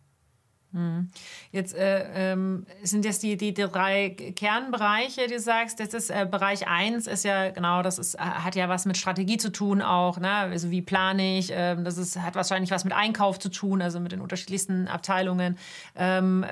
Hm. 0.74 1.10
Jetzt 1.52 1.76
äh, 1.76 2.32
ähm, 2.32 2.66
sind 2.82 3.04
jetzt 3.04 3.24
die, 3.24 3.36
die, 3.36 3.54
die, 3.54 3.64
drei 3.64 4.10
Kernbereiche, 4.10 5.28
die 5.28 5.34
du 5.34 5.40
sagst. 5.40 5.82
Das 5.82 5.94
ist 5.94 6.10
äh, 6.10 6.26
Bereich 6.30 6.66
1 6.66 7.08
ist 7.08 7.26
ja 7.26 7.50
genau, 7.50 7.82
das 7.82 8.00
ist, 8.00 8.18
hat 8.18 8.56
ja 8.56 8.70
was 8.70 8.86
mit 8.86 8.96
Strategie 8.96 9.36
zu 9.36 9.52
tun 9.52 9.82
auch, 9.82 10.18
ne? 10.18 10.32
Also 10.32 10.72
wie 10.72 10.82
plane 10.82 11.38
ich, 11.38 11.52
äh, 11.52 11.76
das 11.76 11.98
ist, 11.98 12.18
hat 12.22 12.36
wahrscheinlich 12.36 12.72
was 12.72 12.86
mit 12.86 12.94
Einkauf 12.94 13.38
zu 13.38 13.50
tun, 13.50 13.82
also 13.82 14.00
mit 14.00 14.14
den 14.14 14.22
unterschiedlichsten 14.22 14.88
Abteilungen. 14.88 15.58
Ähm, 15.96 16.46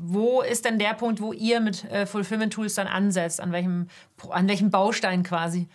wo 0.00 0.42
ist 0.42 0.64
denn 0.64 0.78
der 0.78 0.94
Punkt, 0.94 1.20
wo 1.20 1.32
ihr 1.32 1.60
mit 1.60 1.84
äh, 1.90 2.06
Fulfillment 2.06 2.52
Tools 2.52 2.74
dann 2.74 2.86
ansetzt? 2.86 3.40
An 3.40 3.50
welchem, 3.50 3.88
an 4.30 4.48
welchem 4.48 4.70
Baustein 4.70 5.24
quasi? 5.24 5.68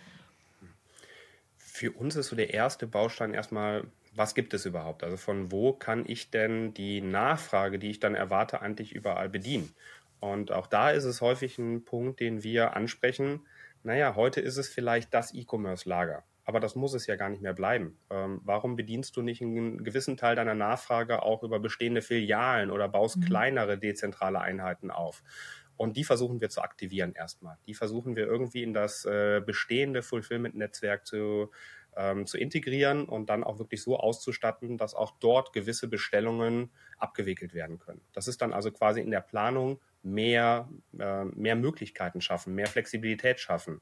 Für 1.76 1.92
uns 1.92 2.16
ist 2.16 2.28
so 2.28 2.36
der 2.36 2.54
erste 2.54 2.86
Baustein 2.86 3.34
erstmal 3.34 3.84
was 4.14 4.34
gibt 4.34 4.54
es 4.54 4.64
überhaupt? 4.64 5.04
Also 5.04 5.18
von 5.18 5.52
wo 5.52 5.74
kann 5.74 6.04
ich 6.06 6.30
denn 6.30 6.72
die 6.72 7.02
Nachfrage, 7.02 7.78
die 7.78 7.90
ich 7.90 8.00
dann 8.00 8.14
erwarte, 8.14 8.62
eigentlich 8.62 8.94
überall 8.94 9.28
bedienen? 9.28 9.74
Und 10.20 10.52
auch 10.52 10.66
da 10.66 10.90
ist 10.90 11.04
es 11.04 11.20
häufig 11.20 11.58
ein 11.58 11.84
Punkt, 11.84 12.20
den 12.20 12.42
wir 12.42 12.74
ansprechen. 12.74 13.46
Naja, 13.82 14.16
heute 14.16 14.40
ist 14.40 14.56
es 14.56 14.70
vielleicht 14.70 15.12
das 15.12 15.34
E-Commerce-Lager. 15.34 16.24
Aber 16.46 16.60
das 16.60 16.76
muss 16.76 16.94
es 16.94 17.06
ja 17.06 17.16
gar 17.16 17.28
nicht 17.28 17.42
mehr 17.42 17.52
bleiben. 17.52 17.98
Ähm, 18.08 18.40
warum 18.42 18.76
bedienst 18.76 19.18
du 19.18 19.22
nicht 19.22 19.42
einen 19.42 19.84
gewissen 19.84 20.16
Teil 20.16 20.34
deiner 20.34 20.54
Nachfrage 20.54 21.22
auch 21.22 21.42
über 21.42 21.60
bestehende 21.60 22.00
Filialen 22.00 22.70
oder 22.70 22.88
baust 22.88 23.18
mhm. 23.18 23.24
kleinere 23.26 23.76
dezentrale 23.76 24.40
Einheiten 24.40 24.90
auf? 24.90 25.22
Und 25.76 25.96
die 25.96 26.04
versuchen 26.04 26.40
wir 26.40 26.48
zu 26.48 26.62
aktivieren 26.62 27.12
erstmal. 27.12 27.58
Die 27.66 27.74
versuchen 27.74 28.16
wir 28.16 28.26
irgendwie 28.26 28.62
in 28.62 28.72
das 28.72 29.04
äh, 29.04 29.42
bestehende 29.44 30.02
Fulfillment-Netzwerk 30.02 31.06
zu 31.06 31.50
ähm, 31.96 32.26
zu 32.26 32.38
integrieren 32.38 33.06
und 33.06 33.30
dann 33.30 33.42
auch 33.42 33.58
wirklich 33.58 33.82
so 33.82 33.98
auszustatten, 33.98 34.76
dass 34.76 34.94
auch 34.94 35.12
dort 35.18 35.52
gewisse 35.52 35.88
Bestellungen 35.88 36.70
abgewickelt 36.98 37.54
werden 37.54 37.78
können. 37.78 38.02
Das 38.12 38.28
ist 38.28 38.42
dann 38.42 38.52
also 38.52 38.70
quasi 38.70 39.00
in 39.00 39.10
der 39.10 39.22
Planung 39.22 39.80
mehr, 40.02 40.68
äh, 40.98 41.24
mehr 41.24 41.56
Möglichkeiten 41.56 42.20
schaffen, 42.20 42.54
mehr 42.54 42.66
Flexibilität 42.66 43.40
schaffen. 43.40 43.80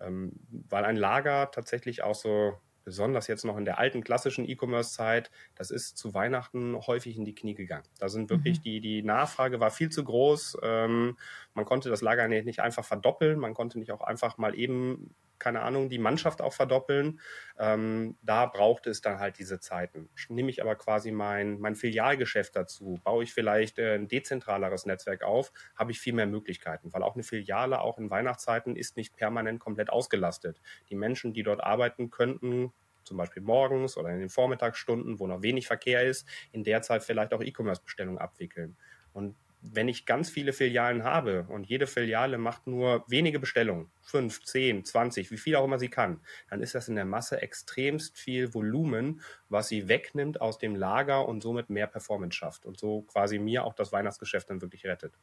Ähm, 0.00 0.32
weil 0.48 0.84
ein 0.84 0.96
Lager 0.96 1.50
tatsächlich 1.50 2.02
auch 2.02 2.14
so 2.14 2.58
besonders 2.84 3.26
jetzt 3.26 3.44
noch 3.44 3.56
in 3.56 3.64
der 3.64 3.78
alten 3.78 4.02
klassischen 4.02 4.48
E-Commerce-Zeit, 4.48 5.30
das 5.54 5.70
ist 5.70 5.96
zu 5.96 6.14
Weihnachten 6.14 6.76
häufig 6.86 7.16
in 7.16 7.24
die 7.24 7.34
Knie 7.34 7.54
gegangen. 7.54 7.86
Da 7.98 8.08
sind 8.08 8.30
wirklich 8.30 8.58
mhm. 8.58 8.62
die, 8.62 8.80
die 8.80 9.02
Nachfrage 9.02 9.60
war 9.60 9.70
viel 9.70 9.90
zu 9.90 10.04
groß. 10.04 10.58
Ähm, 10.62 11.16
man 11.54 11.64
konnte 11.64 11.90
das 11.90 12.02
Lager 12.02 12.28
nicht 12.28 12.60
einfach 12.60 12.84
verdoppeln, 12.84 13.38
man 13.38 13.54
konnte 13.54 13.78
nicht 13.78 13.92
auch 13.92 14.02
einfach 14.02 14.38
mal 14.38 14.54
eben 14.54 15.14
keine 15.40 15.62
Ahnung, 15.62 15.88
die 15.88 15.98
Mannschaft 15.98 16.40
auch 16.40 16.52
verdoppeln. 16.52 17.18
Ähm, 17.58 18.16
da 18.22 18.46
braucht 18.46 18.86
es 18.86 19.00
dann 19.00 19.18
halt 19.18 19.38
diese 19.38 19.58
Zeiten. 19.58 20.08
Nehme 20.28 20.50
ich 20.50 20.62
aber 20.62 20.76
quasi 20.76 21.10
mein, 21.10 21.58
mein 21.58 21.74
Filialgeschäft 21.74 22.54
dazu, 22.54 23.00
baue 23.02 23.24
ich 23.24 23.32
vielleicht 23.32 23.78
äh, 23.78 23.94
ein 23.94 24.06
dezentraleres 24.06 24.86
Netzwerk 24.86 25.24
auf, 25.24 25.52
habe 25.74 25.90
ich 25.90 25.98
viel 25.98 26.12
mehr 26.12 26.26
Möglichkeiten, 26.26 26.92
weil 26.92 27.02
auch 27.02 27.14
eine 27.14 27.24
Filiale 27.24 27.80
auch 27.80 27.98
in 27.98 28.10
Weihnachtszeiten 28.10 28.76
ist 28.76 28.96
nicht 28.96 29.16
permanent 29.16 29.58
komplett 29.58 29.90
ausgelastet. 29.90 30.60
Die 30.90 30.94
Menschen, 30.94 31.32
die 31.32 31.42
dort 31.42 31.64
arbeiten, 31.64 32.10
könnten 32.10 32.72
zum 33.02 33.16
Beispiel 33.16 33.42
morgens 33.42 33.96
oder 33.96 34.10
in 34.10 34.20
den 34.20 34.28
Vormittagsstunden, 34.28 35.18
wo 35.18 35.26
noch 35.26 35.42
wenig 35.42 35.66
Verkehr 35.66 36.04
ist, 36.04 36.28
in 36.52 36.62
der 36.62 36.82
Zeit 36.82 37.02
vielleicht 37.02 37.32
auch 37.32 37.42
E-Commerce-Bestellungen 37.42 38.18
abwickeln. 38.18 38.76
Und 39.12 39.36
wenn 39.62 39.88
ich 39.88 40.06
ganz 40.06 40.30
viele 40.30 40.52
Filialen 40.52 41.04
habe 41.04 41.46
und 41.48 41.66
jede 41.66 41.86
Filiale 41.86 42.38
macht 42.38 42.66
nur 42.66 43.04
wenige 43.08 43.38
Bestellungen, 43.38 43.90
fünf, 44.00 44.42
zehn, 44.42 44.84
zwanzig, 44.84 45.30
wie 45.30 45.38
viel 45.38 45.56
auch 45.56 45.64
immer 45.64 45.78
sie 45.78 45.90
kann, 45.90 46.20
dann 46.48 46.62
ist 46.62 46.74
das 46.74 46.88
in 46.88 46.96
der 46.96 47.04
Masse 47.04 47.42
extremst 47.42 48.18
viel 48.18 48.54
Volumen, 48.54 49.20
was 49.48 49.68
sie 49.68 49.88
wegnimmt 49.88 50.40
aus 50.40 50.58
dem 50.58 50.74
Lager 50.76 51.26
und 51.28 51.42
somit 51.42 51.70
mehr 51.70 51.86
Performance 51.86 52.36
schafft 52.36 52.64
und 52.66 52.78
so 52.78 53.02
quasi 53.02 53.38
mir 53.38 53.64
auch 53.64 53.74
das 53.74 53.92
Weihnachtsgeschäft 53.92 54.50
dann 54.50 54.62
wirklich 54.62 54.86
rettet. 54.86 55.18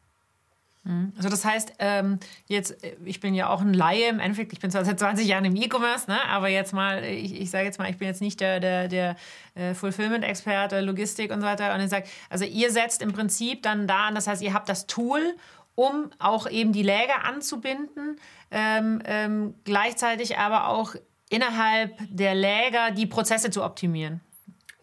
Mhm. 0.87 1.11
Also 1.17 1.27
das 1.29 1.43
heißt, 1.43 1.73
ähm, 1.79 2.19
jetzt, 2.47 2.83
äh, 2.83 2.95
ich 3.03 3.19
bin 3.19 3.33
ja 3.33 3.49
auch 3.49 3.61
ein 3.61 3.73
Laie 3.73 4.07
im 4.07 4.19
Endeffekt, 4.19 4.53
ich 4.53 4.59
bin 4.59 4.71
zwar 4.71 4.85
seit 4.85 4.99
20 4.99 5.27
Jahren 5.27 5.43
im 5.45 5.55
E-Commerce, 5.55 6.09
ne, 6.09 6.17
aber 6.29 6.47
jetzt 6.47 6.73
mal, 6.73 7.03
ich, 7.03 7.39
ich 7.39 7.49
sage 7.49 7.65
jetzt 7.65 7.77
mal, 7.77 7.89
ich 7.89 7.97
bin 7.97 8.07
jetzt 8.07 8.21
nicht 8.21 8.39
der, 8.39 8.59
der, 8.59 8.87
der 8.87 9.15
äh, 9.55 9.73
Fulfillment-Experte, 9.73 10.79
Logistik 10.79 11.31
und 11.31 11.41
so 11.41 11.47
weiter. 11.47 11.75
Und 11.75 11.81
ich 11.81 11.89
sage, 11.89 12.05
also 12.29 12.45
ihr 12.45 12.71
setzt 12.71 13.01
im 13.01 13.11
Prinzip 13.11 13.63
dann 13.63 13.85
da 13.87 14.07
an, 14.07 14.15
das 14.15 14.27
heißt, 14.27 14.41
ihr 14.41 14.53
habt 14.53 14.69
das 14.69 14.87
Tool, 14.87 15.35
um 15.75 16.09
auch 16.19 16.49
eben 16.49 16.71
die 16.71 16.83
Läger 16.83 17.25
anzubinden, 17.25 18.17
ähm, 18.49 19.01
ähm, 19.05 19.55
gleichzeitig 19.65 20.37
aber 20.37 20.69
auch 20.69 20.95
innerhalb 21.29 21.97
der 22.09 22.33
Läger 22.33 22.91
die 22.91 23.05
Prozesse 23.05 23.51
zu 23.51 23.63
optimieren. 23.63 24.21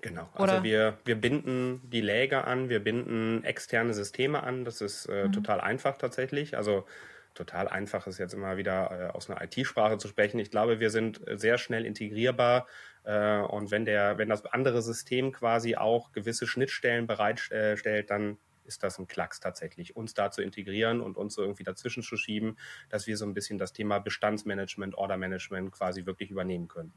Genau. 0.05 0.29
Also 0.35 0.57
Oder? 0.57 0.63
wir, 0.63 0.99
wir 1.07 1.15
binden 1.15 1.81
die 1.83 2.03
Läger 2.03 2.47
an, 2.47 2.69
wir 2.69 2.85
binden 2.85 3.43
externe 3.43 3.95
Systeme 3.95 4.43
an. 4.43 4.67
Das 4.67 4.83
ist 4.83 5.07
äh, 5.07 5.29
mhm. 5.29 5.33
total 5.33 5.63
einfach 5.63 5.97
tatsächlich. 5.97 6.59
Also 6.59 6.85
total 7.33 7.69
einfach 7.69 8.07
ist 8.07 8.19
jetzt 8.19 8.35
immer 8.35 8.59
wieder 8.59 8.91
äh, 8.91 9.17
aus 9.17 9.31
einer 9.31 9.41
IT-Sprache 9.43 9.97
zu 9.97 10.07
sprechen. 10.07 10.39
Ich 10.41 10.51
glaube, 10.51 10.79
wir 10.79 10.91
sind 10.91 11.23
sehr 11.27 11.57
schnell 11.57 11.87
integrierbar. 11.87 12.67
Äh, 13.05 13.39
und 13.39 13.71
wenn 13.71 13.87
der, 13.87 14.19
wenn 14.19 14.29
das 14.29 14.45
andere 14.45 14.83
System 14.83 15.33
quasi 15.33 15.75
auch 15.75 16.13
gewisse 16.13 16.47
Schnittstellen 16.47 17.07
bereitstellt, 17.07 18.11
dann 18.11 18.37
ist 18.65 18.83
das 18.83 18.99
ein 18.99 19.07
Klacks 19.07 19.41
tatsächlich, 19.41 19.97
uns 19.97 20.15
da 20.15 20.31
zu 20.31 20.43
integrieren 20.43 21.01
und 21.01 21.17
uns 21.17 21.35
so 21.35 21.43
irgendwie 21.43 21.65
dazwischen 21.65 22.03
zu 22.03 22.17
schieben, 22.17 22.59
dass 22.89 23.07
wir 23.07 23.17
so 23.17 23.25
ein 23.25 23.35
bisschen 23.35 23.59
das 23.59 23.73
Thema 23.73 23.99
Bestandsmanagement, 23.99 24.97
Ordermanagement 24.97 25.73
quasi 25.73 26.07
wirklich 26.07 26.31
übernehmen 26.31 26.69
können. 26.69 26.93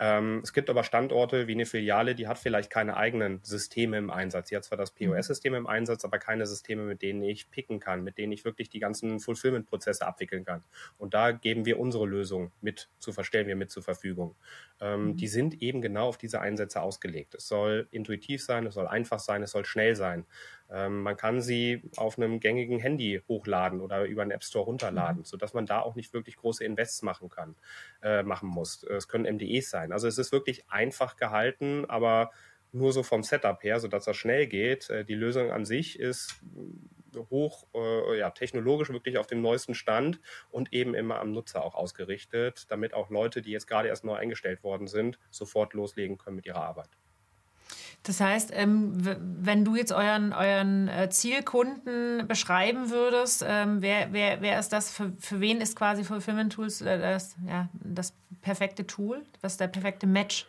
Ähm, 0.00 0.40
es 0.42 0.52
gibt 0.52 0.70
aber 0.70 0.84
Standorte 0.84 1.48
wie 1.48 1.52
eine 1.52 1.66
Filiale, 1.66 2.14
die 2.14 2.28
hat 2.28 2.38
vielleicht 2.38 2.70
keine 2.70 2.96
eigenen 2.96 3.40
Systeme 3.42 3.98
im 3.98 4.10
Einsatz. 4.10 4.48
Sie 4.48 4.56
hat 4.56 4.64
zwar 4.64 4.78
das 4.78 4.94
mhm. 4.98 5.12
POS-System 5.12 5.54
im 5.54 5.66
Einsatz, 5.66 6.04
aber 6.04 6.18
keine 6.18 6.46
Systeme, 6.46 6.82
mit 6.82 7.02
denen 7.02 7.22
ich 7.22 7.50
picken 7.50 7.80
kann, 7.80 8.04
mit 8.04 8.18
denen 8.18 8.32
ich 8.32 8.44
wirklich 8.44 8.68
die 8.68 8.78
ganzen 8.78 9.20
Fulfillment-Prozesse 9.20 10.06
abwickeln 10.06 10.44
kann. 10.44 10.62
Und 10.98 11.14
da 11.14 11.32
geben 11.32 11.64
wir 11.64 11.80
unsere 11.80 12.06
Lösung 12.06 12.52
mit 12.60 12.88
zu 12.98 13.12
verstellen, 13.12 13.48
wir 13.48 13.56
mit 13.56 13.70
zur 13.70 13.82
Verfügung. 13.82 14.36
Ähm, 14.80 15.08
mhm. 15.08 15.16
Die 15.16 15.28
sind 15.28 15.62
eben 15.62 15.82
genau 15.82 16.08
auf 16.08 16.18
diese 16.18 16.40
Einsätze 16.40 16.80
ausgelegt. 16.80 17.34
Es 17.34 17.48
soll 17.48 17.88
intuitiv 17.90 18.42
sein, 18.44 18.66
es 18.66 18.74
soll 18.74 18.86
einfach 18.86 19.18
sein, 19.18 19.42
es 19.42 19.50
soll 19.50 19.64
schnell 19.64 19.96
sein. 19.96 20.26
Ähm, 20.70 21.02
man 21.02 21.16
kann 21.16 21.40
sie 21.40 21.82
auf 21.96 22.18
einem 22.18 22.40
gängigen 22.40 22.78
Handy 22.78 23.22
hochladen 23.26 23.80
oder 23.80 24.04
über 24.04 24.22
einen 24.22 24.30
App 24.30 24.44
Store 24.44 24.64
runterladen, 24.64 25.20
mhm. 25.20 25.24
sodass 25.24 25.54
man 25.54 25.66
da 25.66 25.80
auch 25.80 25.94
nicht 25.94 26.12
wirklich 26.12 26.36
große 26.36 26.64
Invests 26.64 27.02
machen 27.02 27.28
kann, 27.28 27.56
äh, 28.02 28.22
machen 28.22 28.48
muss. 28.48 28.84
Es 28.84 29.08
können 29.08 29.24
MDEs 29.24 29.70
sein. 29.70 29.92
Also 29.92 30.08
es 30.08 30.18
ist 30.18 30.32
wirklich 30.32 30.68
einfach 30.68 31.16
gehalten, 31.16 31.84
aber 31.88 32.30
nur 32.72 32.92
so 32.92 33.02
vom 33.02 33.22
Setup 33.22 33.62
her, 33.62 33.80
sodass 33.80 34.04
das 34.04 34.16
schnell 34.16 34.46
geht. 34.46 34.90
Äh, 34.90 35.04
die 35.04 35.14
Lösung 35.14 35.50
an 35.50 35.64
sich 35.64 35.98
ist 35.98 36.36
hoch, 37.30 37.66
äh, 37.74 38.18
ja, 38.18 38.30
technologisch 38.30 38.90
wirklich 38.90 39.18
auf 39.18 39.26
dem 39.26 39.40
neuesten 39.40 39.74
Stand 39.74 40.20
und 40.50 40.72
eben 40.72 40.94
immer 40.94 41.20
am 41.20 41.32
Nutzer 41.32 41.64
auch 41.64 41.74
ausgerichtet, 41.74 42.66
damit 42.68 42.94
auch 42.94 43.10
Leute, 43.10 43.42
die 43.42 43.50
jetzt 43.50 43.66
gerade 43.66 43.88
erst 43.88 44.04
neu 44.04 44.14
eingestellt 44.14 44.62
worden 44.62 44.86
sind, 44.86 45.18
sofort 45.30 45.72
loslegen 45.74 46.18
können 46.18 46.36
mit 46.36 46.46
ihrer 46.46 46.62
Arbeit. 46.62 46.90
Das 48.04 48.20
heißt, 48.20 48.52
ähm, 48.54 48.92
wenn 49.40 49.64
du 49.64 49.76
jetzt 49.76 49.92
euren, 49.92 50.32
euren 50.32 50.88
äh, 50.88 51.10
Zielkunden 51.10 52.26
beschreiben 52.26 52.90
würdest, 52.90 53.44
ähm, 53.46 53.82
wer, 53.82 54.12
wer, 54.12 54.40
wer 54.40 54.58
ist 54.58 54.72
das, 54.72 54.90
für, 54.90 55.12
für 55.18 55.40
wen 55.40 55.60
ist 55.60 55.76
quasi 55.76 56.04
Fulfillment 56.04 56.52
Tools 56.52 56.80
äh, 56.80 56.98
das, 56.98 57.36
ja, 57.46 57.68
das 57.74 58.14
perfekte 58.40 58.86
Tool? 58.86 59.22
Was 59.40 59.54
ist 59.54 59.60
der 59.60 59.68
perfekte 59.68 60.06
Match? 60.06 60.46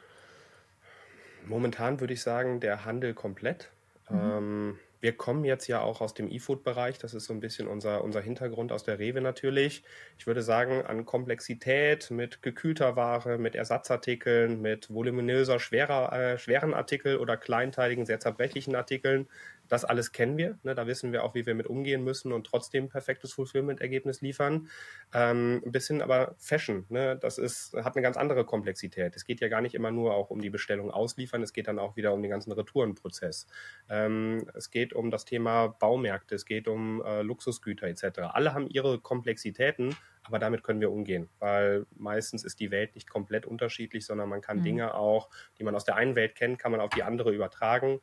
Momentan 1.48 2.00
würde 2.00 2.14
ich 2.14 2.22
sagen, 2.22 2.60
der 2.60 2.86
Handel 2.86 3.14
komplett. 3.14 3.70
Mhm. 4.10 4.20
Ähm, 4.20 4.80
wir 5.02 5.16
kommen 5.16 5.46
jetzt 5.46 5.68
ja 5.68 5.82
auch 5.82 6.02
aus 6.02 6.14
dem 6.14 6.30
E-Food-Bereich. 6.30 6.98
Das 6.98 7.14
ist 7.14 7.26
so 7.26 7.34
ein 7.34 7.40
bisschen 7.40 7.68
unser, 7.68 8.04
unser 8.04 8.22
Hintergrund 8.22 8.72
aus 8.72 8.84
der 8.84 9.00
Rewe 9.00 9.22
natürlich. 9.22 9.84
Ich 10.18 10.28
würde 10.28 10.42
sagen, 10.42 10.82
an 10.86 11.06
Komplexität 11.06 12.12
mit 12.12 12.42
gekühlter 12.42 12.96
Ware, 12.96 13.38
mit 13.38 13.56
Ersatzartikeln, 13.56 14.62
mit 14.62 14.94
voluminöser, 14.94 15.60
schwerer, 15.60 16.12
äh, 16.12 16.38
schweren 16.38 16.74
Artikel 16.74 17.18
oder 17.18 17.38
kleinteiligen, 17.38 18.06
sehr 18.06 18.20
zerbrechlichen 18.20 18.76
Artikeln 18.76 19.28
das 19.70 19.86
alles 19.86 20.12
kennen 20.12 20.38
wir. 20.38 20.58
Ne? 20.64 20.76
Da 20.76 20.88
wissen 20.88 21.14
wir 21.14 21.24
auch, 21.24 21.36
wie 21.36 21.46
wir 21.46 21.56
mit 21.56 21.68
umgehen 21.68 22.04
müssen 22.04 22.34
und 22.34 22.46
trotzdem 22.46 22.86
ein 22.86 22.90
perfektes 22.90 23.32
Fulfillment-Ergebnis 23.34 24.22
liefern. 24.22 24.68
Ähm, 25.14 25.62
ein 25.66 25.72
bisschen 25.72 26.02
aber 26.02 26.36
Fashion. 26.38 26.86
Ne? 26.90 27.18
Das 27.18 27.38
ist, 27.38 27.74
hat 27.74 27.96
eine 27.96 28.04
ganz 28.04 28.18
andere 28.18 28.46
Komplexität. 28.46 29.16
Es 29.16 29.24
geht 29.24 29.40
ja 29.40 29.48
gar 29.48 29.62
nicht 29.62 29.76
immer 29.76 29.92
nur 29.92 30.16
auch 30.16 30.32
um 30.32 30.42
die 30.42 30.50
Bestellung 30.50 30.92
ausliefern. 30.92 31.42
Es 31.44 31.54
geht 31.54 31.68
dann 31.68 31.80
auch 31.80 31.96
wieder 31.96 32.14
um 32.14 32.22
den 32.22 32.32
ganzen 32.32 32.52
Retourenprozess. 32.52 33.48
Ähm, 33.90 34.50
es 34.56 34.72
geht 34.72 34.94
um 34.94 35.12
das 35.12 35.26
Thema 35.26 35.68
Baumärkte. 35.68 36.36
Es 36.36 36.46
geht 36.46 36.68
um 36.68 37.02
äh, 37.04 37.22
Luxusgüter 37.22 37.88
etc. 37.88 38.20
Alle 38.34 38.54
haben 38.54 38.68
ihre 38.68 39.00
Komplexitäten. 39.00 39.96
Aber 40.24 40.38
damit 40.38 40.62
können 40.62 40.80
wir 40.80 40.92
umgehen, 40.92 41.28
weil 41.40 41.88
meistens 41.96 42.44
ist 42.44 42.60
die 42.60 42.70
Welt 42.70 42.94
nicht 42.94 43.10
komplett 43.10 43.48
unterschiedlich, 43.48 44.06
sondern 44.06 44.30
man 44.30 44.42
kann 44.42 44.60
mhm. 44.60 44.64
Dinge 44.64 44.94
auch, 44.94 45.30
die 45.58 45.64
man 45.64 45.74
aus 45.74 45.86
der 45.86 45.96
einen 45.96 46.16
Welt 46.16 46.36
kennt, 46.36 46.60
kann 46.60 46.72
man 46.72 46.82
auf 46.82 46.92
die 46.92 47.02
andere 47.02 47.34
übertragen 47.34 48.00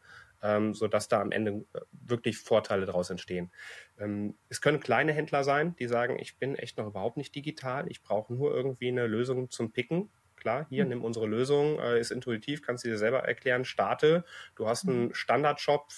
ähm, 0.46 0.74
sodass 0.74 1.08
da 1.08 1.20
am 1.20 1.32
Ende 1.32 1.64
äh, 1.74 1.80
wirklich 1.90 2.38
Vorteile 2.38 2.86
daraus 2.86 3.10
entstehen. 3.10 3.50
Ähm, 3.98 4.36
es 4.48 4.60
können 4.60 4.78
kleine 4.78 5.12
Händler 5.12 5.42
sein, 5.42 5.74
die 5.76 5.88
sagen, 5.88 6.18
ich 6.20 6.38
bin 6.38 6.54
echt 6.54 6.78
noch 6.78 6.86
überhaupt 6.86 7.16
nicht 7.16 7.34
digital, 7.34 7.90
ich 7.90 8.02
brauche 8.02 8.32
nur 8.32 8.54
irgendwie 8.54 8.88
eine 8.88 9.06
Lösung 9.06 9.50
zum 9.50 9.72
Picken. 9.72 10.10
Klar, 10.36 10.66
hier, 10.68 10.84
mhm. 10.84 10.90
nimm 10.90 11.04
unsere 11.04 11.26
Lösung, 11.26 11.80
äh, 11.80 11.98
ist 11.98 12.12
intuitiv, 12.12 12.62
kannst 12.62 12.84
du 12.84 12.88
dir 12.88 12.98
selber 12.98 13.24
erklären, 13.24 13.64
starte. 13.64 14.24
Du 14.54 14.68
hast 14.68 14.86
einen 14.86 15.08
hm. 15.08 15.14
Standardshop, 15.14 15.88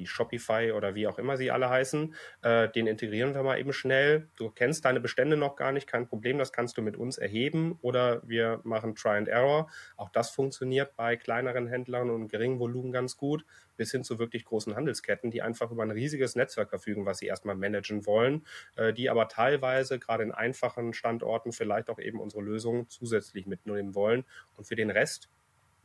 wie 0.00 0.06
Shopify 0.06 0.72
oder 0.72 0.94
wie 0.94 1.06
auch 1.06 1.18
immer 1.18 1.36
sie 1.36 1.50
alle 1.50 1.68
heißen, 1.68 2.14
äh, 2.42 2.68
den 2.70 2.86
integrieren 2.86 3.34
wir 3.34 3.42
mal 3.42 3.58
eben 3.58 3.72
schnell. 3.72 4.28
Du 4.36 4.50
kennst 4.50 4.84
deine 4.84 5.00
Bestände 5.00 5.36
noch 5.36 5.56
gar 5.56 5.72
nicht, 5.72 5.86
kein 5.86 6.06
Problem, 6.06 6.38
das 6.38 6.52
kannst 6.52 6.78
du 6.78 6.82
mit 6.82 6.96
uns 6.96 7.18
erheben 7.18 7.78
oder 7.82 8.22
wir 8.26 8.60
machen 8.64 8.94
Try 8.94 9.18
and 9.18 9.28
Error. 9.28 9.70
Auch 9.96 10.08
das 10.08 10.30
funktioniert 10.30 10.96
bei 10.96 11.16
kleineren 11.16 11.66
Händlern 11.66 12.08
und 12.08 12.28
geringen 12.28 12.58
Volumen 12.58 12.92
ganz 12.92 13.16
gut, 13.16 13.44
bis 13.76 13.90
hin 13.90 14.04
zu 14.04 14.18
wirklich 14.18 14.44
großen 14.44 14.74
Handelsketten, 14.74 15.30
die 15.30 15.42
einfach 15.42 15.70
über 15.70 15.82
ein 15.82 15.90
riesiges 15.90 16.34
Netzwerk 16.34 16.70
verfügen, 16.70 17.04
was 17.04 17.18
sie 17.18 17.26
erstmal 17.26 17.56
managen 17.56 18.06
wollen, 18.06 18.46
äh, 18.76 18.92
die 18.94 19.10
aber 19.10 19.28
teilweise 19.28 19.98
gerade 19.98 20.22
in 20.22 20.32
einfachen 20.32 20.94
Standorten 20.94 21.52
vielleicht 21.52 21.90
auch 21.90 21.98
eben 21.98 22.20
unsere 22.20 22.42
Lösungen 22.42 22.88
zusätzlich 22.88 23.46
mitnehmen 23.46 23.94
wollen. 23.94 24.24
Und 24.56 24.64
für 24.64 24.76
den 24.76 24.90
Rest 24.90 25.28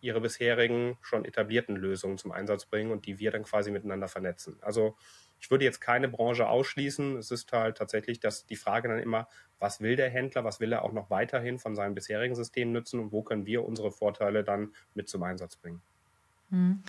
ihre 0.02 0.22
bisherigen 0.22 0.98
schon 1.02 1.26
etablierten 1.26 1.76
Lösungen 1.76 2.18
zum 2.18 2.32
Einsatz 2.32 2.66
bringen 2.66 2.92
und 2.92 3.06
die 3.06 3.20
wir 3.20 3.32
dann 3.32 3.44
quasi 3.44 3.72
miteinander 3.72 4.08
vernetzen. 4.08 4.58
Also 4.62 4.96
ich 5.40 5.52
würde 5.52 5.66
jetzt 5.66 5.82
keine 5.82 6.08
Branche 6.08 6.48
ausschließen. 6.48 7.18
Es 7.18 7.32
ist 7.32 7.52
halt 7.52 7.78
tatsächlich 7.78 8.20
dass 8.20 8.46
die 8.46 8.56
Frage 8.56 8.88
dann 8.88 9.00
immer, 9.00 9.28
was 9.60 9.82
will 9.82 9.96
der 9.96 10.10
Händler, 10.10 10.44
was 10.44 10.60
will 10.60 10.72
er 10.72 10.84
auch 10.84 10.94
noch 10.94 11.10
weiterhin 11.10 11.60
von 11.60 11.76
seinem 11.76 11.96
bisherigen 11.96 12.36
System 12.36 12.72
nutzen 12.72 13.00
und 13.00 13.12
wo 13.12 13.24
können 13.24 13.46
wir 13.46 13.64
unsere 13.66 13.92
Vorteile 13.92 14.44
dann 14.44 14.74
mit 14.94 15.10
zum 15.10 15.24
Einsatz 15.24 15.56
bringen. 15.56 15.82
Hm. 16.52 16.84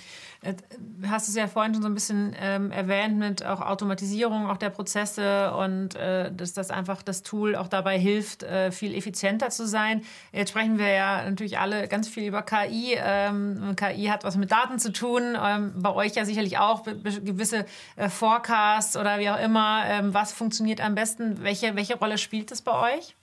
Hast 1.06 1.28
es 1.28 1.34
ja 1.34 1.46
vorhin 1.46 1.72
schon 1.72 1.82
so 1.82 1.88
ein 1.88 1.94
bisschen 1.94 2.36
ähm, 2.38 2.70
erwähnt 2.70 3.16
mit 3.16 3.42
auch 3.42 3.62
Automatisierung 3.62 4.50
auch 4.50 4.58
der 4.58 4.68
Prozesse 4.68 5.54
und 5.54 5.94
äh, 5.94 6.30
dass 6.30 6.52
das 6.52 6.70
einfach 6.70 7.02
das 7.02 7.22
Tool 7.22 7.56
auch 7.56 7.68
dabei 7.68 7.98
hilft, 7.98 8.42
äh, 8.42 8.70
viel 8.70 8.94
effizienter 8.94 9.48
zu 9.48 9.66
sein. 9.66 10.04
Jetzt 10.30 10.50
sprechen 10.50 10.78
wir 10.78 10.88
ja 10.88 11.24
natürlich 11.24 11.58
alle 11.58 11.88
ganz 11.88 12.06
viel 12.06 12.24
über 12.24 12.42
KI. 12.42 12.96
Ähm, 12.98 13.74
KI 13.76 14.06
hat 14.06 14.24
was 14.24 14.36
mit 14.36 14.52
Daten 14.52 14.78
zu 14.78 14.92
tun. 14.92 15.36
Ähm, 15.42 15.72
bei 15.74 15.94
euch 15.94 16.14
ja 16.14 16.26
sicherlich 16.26 16.58
auch 16.58 16.84
gewisse 16.84 17.64
äh, 17.96 18.10
Forecasts 18.10 18.96
oder 18.98 19.18
wie 19.18 19.30
auch 19.30 19.40
immer. 19.40 19.84
Ähm, 19.86 20.12
was 20.12 20.32
funktioniert 20.32 20.82
am 20.82 20.94
besten? 20.94 21.42
Welche, 21.42 21.76
welche 21.76 21.96
Rolle 21.96 22.18
spielt 22.18 22.50
das 22.50 22.60
bei 22.60 22.94
euch? 22.94 23.16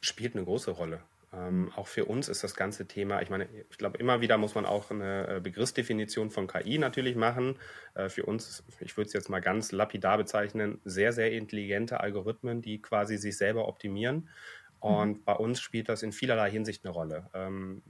Spielt 0.00 0.36
eine 0.36 0.44
große 0.44 0.70
Rolle. 0.70 1.00
Ähm, 1.34 1.72
auch 1.76 1.86
für 1.86 2.04
uns 2.04 2.28
ist 2.28 2.44
das 2.44 2.54
ganze 2.54 2.86
Thema, 2.86 3.22
ich 3.22 3.30
meine, 3.30 3.48
ich 3.70 3.78
glaube, 3.78 3.96
immer 3.98 4.20
wieder 4.20 4.36
muss 4.36 4.54
man 4.54 4.66
auch 4.66 4.90
eine 4.90 5.36
äh, 5.36 5.40
Begriffsdefinition 5.40 6.30
von 6.30 6.46
KI 6.46 6.78
natürlich 6.78 7.16
machen. 7.16 7.58
Äh, 7.94 8.10
für 8.10 8.26
uns, 8.26 8.64
ich 8.80 8.96
würde 8.96 9.06
es 9.08 9.14
jetzt 9.14 9.30
mal 9.30 9.40
ganz 9.40 9.72
lapidar 9.72 10.18
bezeichnen, 10.18 10.80
sehr, 10.84 11.12
sehr 11.12 11.32
intelligente 11.32 12.00
Algorithmen, 12.00 12.60
die 12.60 12.82
quasi 12.82 13.16
sich 13.16 13.38
selber 13.38 13.66
optimieren. 13.66 14.16
Mhm. 14.16 14.28
Und 14.80 15.18
mhm. 15.18 15.24
bei 15.24 15.34
uns 15.34 15.60
spielt 15.60 15.88
das 15.88 16.02
in 16.02 16.12
vielerlei 16.12 16.50
Hinsicht 16.50 16.84
eine 16.84 16.92
Rolle. 16.92 17.30
Ähm, 17.32 17.82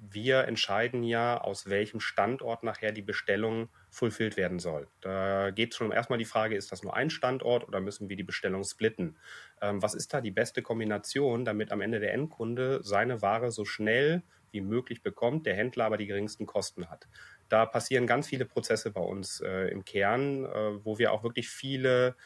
wir 0.00 0.44
entscheiden 0.44 1.02
ja, 1.02 1.40
aus 1.40 1.68
welchem 1.68 2.00
Standort 2.00 2.62
nachher 2.62 2.92
die 2.92 3.02
Bestellung 3.02 3.68
fulfilled 3.90 4.36
werden 4.36 4.58
soll. 4.58 4.88
Da 5.00 5.50
geht 5.50 5.74
schon 5.74 5.92
erstmal 5.92 6.18
die 6.18 6.24
Frage, 6.24 6.56
ist 6.56 6.72
das 6.72 6.82
nur 6.82 6.94
ein 6.94 7.10
Standort 7.10 7.66
oder 7.66 7.80
müssen 7.80 8.08
wir 8.08 8.16
die 8.16 8.24
Bestellung 8.24 8.64
splitten? 8.64 9.16
Ähm, 9.60 9.82
was 9.82 9.94
ist 9.94 10.12
da 10.14 10.20
die 10.20 10.30
beste 10.30 10.62
Kombination, 10.62 11.44
damit 11.44 11.72
am 11.72 11.80
Ende 11.80 12.00
der 12.00 12.14
Endkunde 12.14 12.80
seine 12.82 13.22
Ware 13.22 13.50
so 13.50 13.64
schnell 13.64 14.22
wie 14.50 14.60
möglich 14.60 15.02
bekommt, 15.02 15.46
der 15.46 15.54
Händler 15.54 15.84
aber 15.84 15.96
die 15.96 16.06
geringsten 16.06 16.46
Kosten 16.46 16.88
hat. 16.88 17.06
Da 17.48 17.66
passieren 17.66 18.06
ganz 18.06 18.28
viele 18.28 18.44
Prozesse 18.44 18.90
bei 18.90 19.00
uns 19.00 19.40
äh, 19.40 19.68
im 19.68 19.84
Kern, 19.84 20.44
äh, 20.44 20.84
wo 20.84 20.98
wir 20.98 21.12
auch 21.12 21.22
wirklich 21.22 21.48
viele 21.48 22.16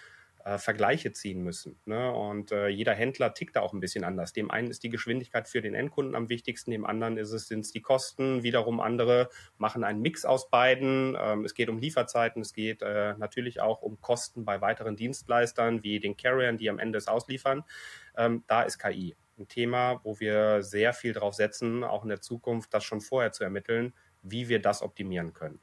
äh, 0.45 0.59
Vergleiche 0.59 1.13
ziehen 1.13 1.43
müssen. 1.43 1.79
Ne? 1.85 2.13
Und 2.13 2.53
äh, 2.53 2.69
jeder 2.69 2.95
Händler 2.95 3.35
tickt 3.35 3.57
da 3.57 3.61
auch 3.61 3.73
ein 3.73 3.81
bisschen 3.81 4.05
anders. 4.05 4.33
Dem 4.33 4.51
einen 4.51 4.71
ist 4.71 4.83
die 4.83 4.91
Geschwindigkeit 4.91 5.49
für 5.49 5.61
den 5.61 5.75
Endkunden 5.75 6.15
am 6.15 6.29
wichtigsten, 6.29 6.71
dem 6.71 6.85
anderen 6.85 7.17
ist 7.17 7.33
es, 7.33 7.49
sind 7.49 7.61
es 7.61 7.73
die 7.73 7.81
Kosten. 7.81 8.43
Wiederum 8.43 8.81
andere 8.81 9.29
machen 9.59 9.85
einen 9.85 10.01
Mix 10.01 10.25
aus 10.25 10.51
beiden. 10.51 11.17
Ähm, 11.21 11.45
es 11.45 11.55
geht 11.55 11.69
um 11.69 11.79
Lieferzeiten, 11.79 12.43
es 12.43 12.53
geht 12.53 12.83
äh, 12.83 13.15
natürlich 13.19 13.61
auch 13.61 13.83
um 13.83 14.01
Kosten 14.01 14.45
bei 14.45 14.61
weiteren 14.61 14.97
Dienstleistern 14.97 15.83
wie 15.83 16.01
den 16.01 16.17
Carriern, 16.17 16.57
die 16.57 16.71
am 16.71 16.79
Ende 16.79 16.99
es 16.99 17.09
ausliefern. 17.09 17.65
Ähm, 18.17 18.45
da 18.47 18.63
ist 18.63 18.79
KI 18.79 19.17
ein 19.39 19.49
Thema, 19.49 20.01
wo 20.05 20.21
wir 20.21 20.63
sehr 20.63 20.93
viel 20.93 21.13
drauf 21.13 21.35
setzen, 21.35 21.85
auch 21.85 22.03
in 22.03 22.09
der 22.09 22.21
Zukunft, 22.21 22.73
das 22.75 22.85
schon 22.85 23.01
vorher 23.01 23.33
zu 23.33 23.45
ermitteln, 23.45 23.95
wie 24.23 24.49
wir 24.49 24.61
das 24.61 24.83
optimieren 24.83 25.33
können. 25.33 25.61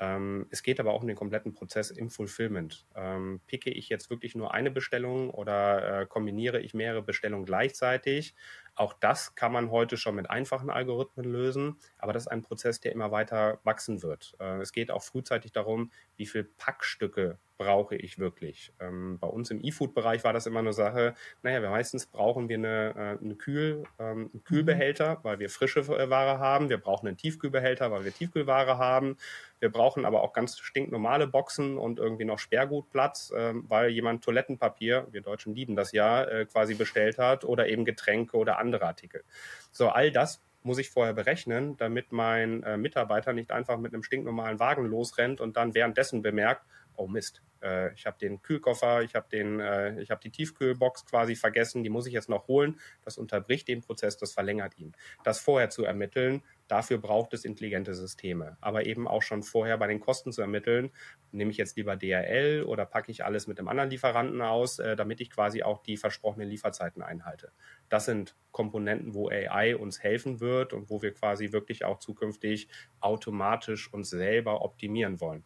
Ähm, 0.00 0.46
es 0.50 0.62
geht 0.62 0.80
aber 0.80 0.94
auch 0.94 1.02
um 1.02 1.06
den 1.06 1.16
kompletten 1.16 1.52
Prozess 1.52 1.90
im 1.90 2.08
Fulfillment. 2.08 2.86
Ähm, 2.96 3.40
picke 3.46 3.70
ich 3.70 3.90
jetzt 3.90 4.08
wirklich 4.08 4.34
nur 4.34 4.54
eine 4.54 4.70
Bestellung 4.70 5.28
oder 5.28 6.00
äh, 6.00 6.06
kombiniere 6.06 6.58
ich 6.60 6.72
mehrere 6.72 7.02
Bestellungen 7.02 7.44
gleichzeitig? 7.44 8.34
Auch 8.74 8.94
das 8.94 9.34
kann 9.34 9.52
man 9.52 9.70
heute 9.70 9.98
schon 9.98 10.14
mit 10.14 10.30
einfachen 10.30 10.70
Algorithmen 10.70 11.30
lösen, 11.30 11.76
aber 11.98 12.14
das 12.14 12.24
ist 12.24 12.28
ein 12.28 12.42
Prozess, 12.42 12.80
der 12.80 12.92
immer 12.92 13.12
weiter 13.12 13.60
wachsen 13.62 14.02
wird. 14.02 14.34
Äh, 14.40 14.60
es 14.62 14.72
geht 14.72 14.90
auch 14.90 15.02
frühzeitig 15.02 15.52
darum, 15.52 15.92
wie 16.16 16.26
viele 16.26 16.44
Packstücke 16.44 17.38
brauche 17.60 17.94
ich 17.94 18.18
wirklich. 18.18 18.72
Ähm, 18.80 19.18
bei 19.18 19.28
uns 19.28 19.50
im 19.50 19.62
E-Food-Bereich 19.62 20.24
war 20.24 20.32
das 20.32 20.46
immer 20.46 20.60
eine 20.60 20.72
Sache, 20.72 21.14
naja, 21.42 21.60
wir 21.60 21.68
meistens 21.68 22.06
brauchen 22.06 22.48
wir 22.48 22.56
eine, 22.56 23.18
äh, 23.20 23.22
eine 23.22 23.34
Kühl, 23.34 23.84
ähm, 23.98 24.30
einen 24.32 24.44
Kühlbehälter, 24.44 25.18
weil 25.24 25.40
wir 25.40 25.50
frische 25.50 25.80
äh, 25.80 26.08
Ware 26.08 26.38
haben. 26.38 26.70
Wir 26.70 26.78
brauchen 26.78 27.06
einen 27.06 27.18
Tiefkühlbehälter, 27.18 27.90
weil 27.90 28.06
wir 28.06 28.14
Tiefkühlware 28.14 28.78
haben. 28.78 29.18
Wir 29.58 29.70
brauchen 29.70 30.06
aber 30.06 30.22
auch 30.22 30.32
ganz 30.32 30.58
stinknormale 30.58 31.26
Boxen 31.26 31.76
und 31.76 31.98
irgendwie 31.98 32.24
noch 32.24 32.38
Sperrgutplatz, 32.38 33.30
ähm, 33.36 33.66
weil 33.68 33.90
jemand 33.90 34.24
Toilettenpapier, 34.24 35.06
wir 35.10 35.20
Deutschen 35.20 35.54
lieben 35.54 35.76
das 35.76 35.92
ja, 35.92 36.24
äh, 36.24 36.46
quasi 36.46 36.72
bestellt 36.72 37.18
hat 37.18 37.44
oder 37.44 37.68
eben 37.68 37.84
Getränke 37.84 38.38
oder 38.38 38.58
andere 38.58 38.86
Artikel. 38.86 39.22
So, 39.70 39.90
all 39.90 40.10
das 40.10 40.40
muss 40.62 40.78
ich 40.78 40.88
vorher 40.88 41.12
berechnen, 41.12 41.76
damit 41.76 42.10
mein 42.10 42.62
äh, 42.62 42.78
Mitarbeiter 42.78 43.34
nicht 43.34 43.50
einfach 43.50 43.78
mit 43.78 43.92
einem 43.92 44.02
stinknormalen 44.02 44.58
Wagen 44.58 44.86
losrennt 44.86 45.42
und 45.42 45.58
dann 45.58 45.74
währenddessen 45.74 46.22
bemerkt, 46.22 46.62
oh 47.00 47.08
Mist, 47.08 47.42
äh, 47.62 47.92
ich 47.94 48.06
habe 48.06 48.18
den 48.18 48.42
Kühlkoffer, 48.42 49.02
ich 49.02 49.14
habe 49.14 49.26
äh, 49.36 50.02
ich 50.02 50.10
die 50.22 50.30
Tiefkühlbox 50.30 51.06
quasi 51.06 51.34
vergessen, 51.34 51.82
die 51.82 51.90
muss 51.90 52.06
ich 52.06 52.12
jetzt 52.12 52.28
noch 52.28 52.48
holen. 52.48 52.78
Das 53.04 53.18
unterbricht 53.18 53.68
den 53.68 53.80
Prozess, 53.80 54.16
das 54.16 54.32
verlängert 54.32 54.78
ihn. 54.78 54.92
Das 55.24 55.40
vorher 55.40 55.70
zu 55.70 55.84
ermitteln, 55.84 56.42
dafür 56.68 56.98
braucht 56.98 57.34
es 57.34 57.44
intelligente 57.44 57.94
Systeme. 57.94 58.56
Aber 58.60 58.86
eben 58.86 59.08
auch 59.08 59.22
schon 59.22 59.42
vorher 59.42 59.78
bei 59.78 59.86
den 59.86 60.00
Kosten 60.00 60.32
zu 60.32 60.40
ermitteln, 60.40 60.90
nehme 61.32 61.50
ich 61.50 61.56
jetzt 61.56 61.76
lieber 61.76 61.96
DRL 61.96 62.64
oder 62.64 62.86
packe 62.86 63.10
ich 63.10 63.24
alles 63.24 63.46
mit 63.46 63.58
einem 63.58 63.68
anderen 63.68 63.90
Lieferanten 63.90 64.42
aus, 64.42 64.78
äh, 64.78 64.96
damit 64.96 65.20
ich 65.20 65.30
quasi 65.30 65.62
auch 65.62 65.82
die 65.82 65.96
versprochenen 65.96 66.48
Lieferzeiten 66.48 67.02
einhalte. 67.02 67.52
Das 67.88 68.04
sind 68.04 68.36
Komponenten, 68.52 69.14
wo 69.14 69.28
AI 69.28 69.76
uns 69.76 70.02
helfen 70.02 70.40
wird 70.40 70.72
und 70.72 70.90
wo 70.90 71.02
wir 71.02 71.14
quasi 71.14 71.52
wirklich 71.52 71.84
auch 71.84 71.98
zukünftig 71.98 72.68
automatisch 73.00 73.92
uns 73.92 74.10
selber 74.10 74.62
optimieren 74.62 75.20
wollen. 75.20 75.44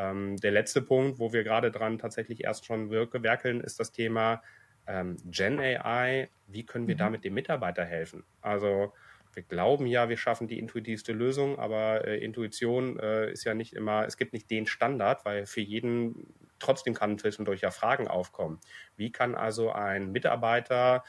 Ähm, 0.00 0.36
der 0.38 0.50
letzte 0.50 0.80
Punkt, 0.80 1.18
wo 1.18 1.32
wir 1.32 1.44
gerade 1.44 1.70
dran 1.70 1.98
tatsächlich 1.98 2.44
erst 2.44 2.64
schon 2.64 2.90
werkeln, 2.90 3.60
ist 3.60 3.78
das 3.78 3.92
Thema 3.92 4.42
ähm, 4.86 5.18
Gen 5.26 5.60
AI. 5.60 6.30
Wie 6.46 6.64
können 6.64 6.88
wir 6.88 6.94
mhm. 6.94 7.00
damit 7.00 7.24
dem 7.24 7.34
Mitarbeiter 7.34 7.84
helfen? 7.84 8.24
Also 8.40 8.94
wir 9.34 9.42
glauben 9.42 9.86
ja, 9.86 10.08
wir 10.08 10.16
schaffen 10.16 10.48
die 10.48 10.58
intuitivste 10.58 11.12
Lösung, 11.12 11.58
aber 11.58 12.06
äh, 12.06 12.18
Intuition 12.18 12.98
äh, 12.98 13.30
ist 13.30 13.44
ja 13.44 13.54
nicht 13.54 13.74
immer, 13.74 14.06
es 14.06 14.16
gibt 14.16 14.32
nicht 14.32 14.50
den 14.50 14.66
Standard, 14.66 15.24
weil 15.24 15.44
für 15.46 15.60
jeden 15.60 16.34
trotzdem 16.58 16.94
kann 16.94 17.18
zwischendurch 17.18 17.60
ja 17.60 17.70
Fragen 17.70 18.08
aufkommen. 18.08 18.58
Wie 18.96 19.12
kann 19.12 19.34
also 19.34 19.70
ein 19.70 20.12
Mitarbeiter 20.12 21.04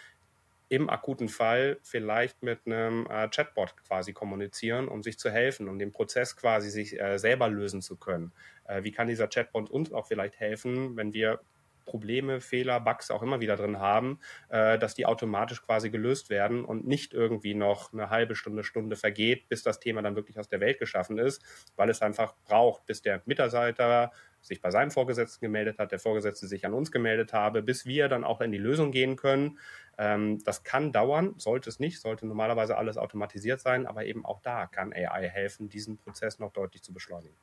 im 0.72 0.90
akuten 0.90 1.28
Fall 1.28 1.80
vielleicht 1.84 2.44
mit 2.44 2.66
einem 2.66 3.06
äh, 3.08 3.28
Chatbot 3.28 3.76
quasi 3.86 4.14
kommunizieren, 4.14 4.88
um 4.88 5.04
sich 5.04 5.20
zu 5.20 5.30
helfen, 5.30 5.68
um 5.68 5.78
den 5.78 5.92
Prozess 5.92 6.38
quasi 6.38 6.70
sich 6.70 6.98
äh, 6.98 7.20
selber 7.20 7.50
lösen 7.50 7.82
zu 7.82 7.98
können. 7.98 8.32
Äh, 8.64 8.84
wie 8.84 8.94
kann 8.94 9.10
dieser 9.10 9.28
Chatbot 9.28 9.70
uns 9.70 9.92
auch 9.92 10.08
vielleicht 10.08 10.40
helfen, 10.40 10.96
wenn 10.96 11.14
wir 11.14 11.42
Probleme, 11.84 12.40
Fehler, 12.40 12.80
Bugs 12.80 13.12
auch 13.12 13.22
immer 13.22 13.42
wieder 13.42 13.58
drin 13.58 13.80
haben, 13.80 14.20
äh, 14.48 14.80
dass 14.80 14.96
die 14.96 15.06
automatisch 15.06 15.62
quasi 15.62 15.90
gelöst 15.90 16.30
werden 16.30 16.64
und 16.64 16.88
nicht 16.88 17.14
irgendwie 17.14 17.54
noch 17.54 17.92
eine 17.92 18.10
halbe 18.10 18.36
Stunde, 18.38 18.64
Stunde 18.64 18.96
vergeht, 18.96 19.50
bis 19.50 19.64
das 19.64 19.82
Thema 19.82 20.02
dann 20.02 20.16
wirklich 20.16 20.40
aus 20.40 20.48
der 20.48 20.62
Welt 20.62 20.80
geschaffen 20.80 21.18
ist, 21.18 21.44
weil 21.76 21.90
es 21.90 22.02
einfach 22.02 22.34
braucht, 22.46 22.86
bis 22.86 23.02
der 23.02 23.22
Mitarbeiter 23.26 24.14
sich 24.42 24.62
bei 24.62 24.72
seinem 24.72 24.92
Vorgesetzten 24.92 25.46
gemeldet 25.46 25.78
hat, 25.78 25.92
der 25.92 26.00
Vorgesetzte 26.00 26.48
sich 26.48 26.66
an 26.66 26.74
uns 26.74 26.92
gemeldet 26.92 27.34
habe, 27.34 27.62
bis 27.62 27.86
wir 27.86 28.10
dann 28.10 28.24
auch 28.24 28.42
in 28.42 28.52
die 28.52 28.58
Lösung 28.58 28.92
gehen 28.92 29.16
können. 29.16 29.60
Ähm, 29.98 30.44
das 30.44 30.64
kann 30.64 30.92
dauern, 30.92 31.36
sollte 31.38 31.70
es 31.70 31.80
nicht, 31.80 32.02
sollte 32.02 32.26
normalerweise 32.26 32.78
alles 32.78 32.98
automatisiert 32.98 33.62
sein, 33.62 33.86
aber 33.86 34.06
eben 34.06 34.26
auch 34.26 34.42
da 34.42 34.68
kann 34.68 34.94
AI 34.94 35.30
helfen, 35.30 35.70
diesen 35.70 35.98
Prozess 35.98 36.40
noch 36.40 36.52
deutlich 36.52 36.84
zu 36.84 36.94
beschleunigen. 36.94 37.38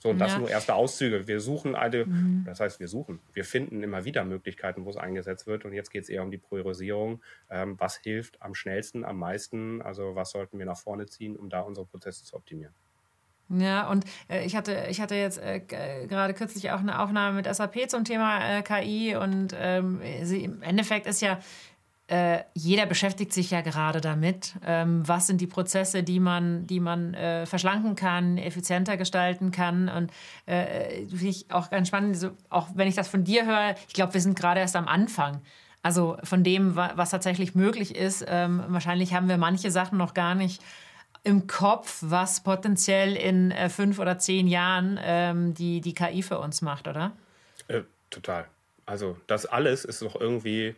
So, 0.00 0.10
und 0.10 0.18
das 0.18 0.32
ja. 0.32 0.38
nur 0.38 0.48
erste 0.48 0.74
Auszüge. 0.74 1.26
Wir 1.26 1.40
suchen 1.40 1.74
eine, 1.74 2.06
mhm. 2.06 2.44
das 2.46 2.60
heißt, 2.60 2.78
wir 2.78 2.86
suchen, 2.86 3.18
wir 3.32 3.44
finden 3.44 3.82
immer 3.82 4.04
wieder 4.04 4.24
Möglichkeiten, 4.24 4.84
wo 4.84 4.90
es 4.90 4.96
eingesetzt 4.96 5.48
wird. 5.48 5.64
Und 5.64 5.72
jetzt 5.72 5.90
geht 5.90 6.04
es 6.04 6.08
eher 6.08 6.22
um 6.22 6.30
die 6.30 6.38
Priorisierung. 6.38 7.20
Ähm, 7.50 7.74
was 7.80 7.96
hilft 7.96 8.40
am 8.40 8.54
schnellsten, 8.54 9.04
am 9.04 9.18
meisten? 9.18 9.82
Also, 9.82 10.14
was 10.14 10.30
sollten 10.30 10.58
wir 10.60 10.66
nach 10.66 10.78
vorne 10.78 11.06
ziehen, 11.06 11.36
um 11.36 11.50
da 11.50 11.62
unsere 11.62 11.84
Prozesse 11.84 12.24
zu 12.24 12.36
optimieren? 12.36 12.74
Ja, 13.50 13.88
und 13.88 14.04
äh, 14.28 14.44
ich, 14.44 14.54
hatte, 14.54 14.86
ich 14.90 15.00
hatte 15.00 15.14
jetzt 15.14 15.38
äh, 15.38 15.60
gerade 15.60 16.34
kürzlich 16.34 16.70
auch 16.70 16.80
eine 16.80 17.00
Aufnahme 17.00 17.36
mit 17.36 17.54
SAP 17.54 17.88
zum 17.88 18.04
Thema 18.04 18.58
äh, 18.58 18.62
KI 18.62 19.16
und 19.16 19.54
ähm, 19.58 20.00
sie, 20.22 20.44
im 20.44 20.62
Endeffekt 20.62 21.06
ist 21.06 21.22
ja 21.22 21.38
äh, 22.08 22.40
jeder 22.54 22.86
beschäftigt 22.86 23.32
sich 23.32 23.50
ja 23.50 23.60
gerade 23.60 24.00
damit. 24.00 24.54
Ähm, 24.66 25.06
was 25.06 25.26
sind 25.26 25.40
die 25.40 25.46
Prozesse, 25.46 26.02
die 26.02 26.20
man, 26.20 26.66
die 26.66 26.80
man 26.80 27.12
äh, 27.14 27.44
verschlanken 27.44 27.96
kann, 27.96 28.38
effizienter 28.38 28.96
gestalten 28.96 29.50
kann? 29.50 29.90
Und 29.90 30.10
äh, 30.46 31.06
finde 31.06 31.26
ich 31.26 31.50
auch 31.50 31.68
ganz 31.68 31.88
spannend, 31.88 32.16
so, 32.16 32.30
auch 32.48 32.68
wenn 32.74 32.88
ich 32.88 32.94
das 32.94 33.08
von 33.08 33.24
dir 33.24 33.44
höre, 33.44 33.74
ich 33.86 33.94
glaube, 33.94 34.14
wir 34.14 34.22
sind 34.22 34.38
gerade 34.38 34.60
erst 34.60 34.74
am 34.74 34.88
Anfang. 34.88 35.42
Also 35.82 36.16
von 36.24 36.42
dem, 36.42 36.76
was 36.76 37.10
tatsächlich 37.10 37.54
möglich 37.54 37.94
ist. 37.94 38.24
Ähm, 38.26 38.64
wahrscheinlich 38.68 39.14
haben 39.14 39.28
wir 39.28 39.38
manche 39.38 39.70
Sachen 39.70 39.96
noch 39.96 40.12
gar 40.12 40.34
nicht 40.34 40.62
im 41.24 41.46
Kopf, 41.46 41.98
was 42.00 42.42
potenziell 42.42 43.16
in 43.16 43.50
äh, 43.50 43.68
fünf 43.68 43.98
oder 43.98 44.18
zehn 44.18 44.46
Jahren 44.46 44.98
ähm, 45.02 45.54
die, 45.54 45.80
die 45.80 45.94
KI 45.94 46.22
für 46.22 46.38
uns 46.38 46.62
macht, 46.62 46.88
oder? 46.88 47.12
Äh, 47.68 47.82
total. 48.10 48.46
Also 48.86 49.18
das 49.26 49.46
alles 49.46 49.84
ist 49.84 50.02
doch 50.02 50.18
irgendwie 50.18 50.74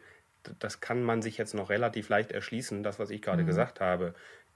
das 0.58 0.80
kann 0.80 1.02
man 1.02 1.22
sich 1.22 1.38
jetzt 1.38 1.54
noch 1.54 1.70
relativ 1.70 2.08
leicht 2.08 2.32
erschließen, 2.32 2.82
das, 2.82 2.98
was 2.98 3.10
ich 3.10 3.22
gerade 3.22 3.42
mhm. 3.42 3.46
gesagt 3.46 3.80
habe. 3.80 4.14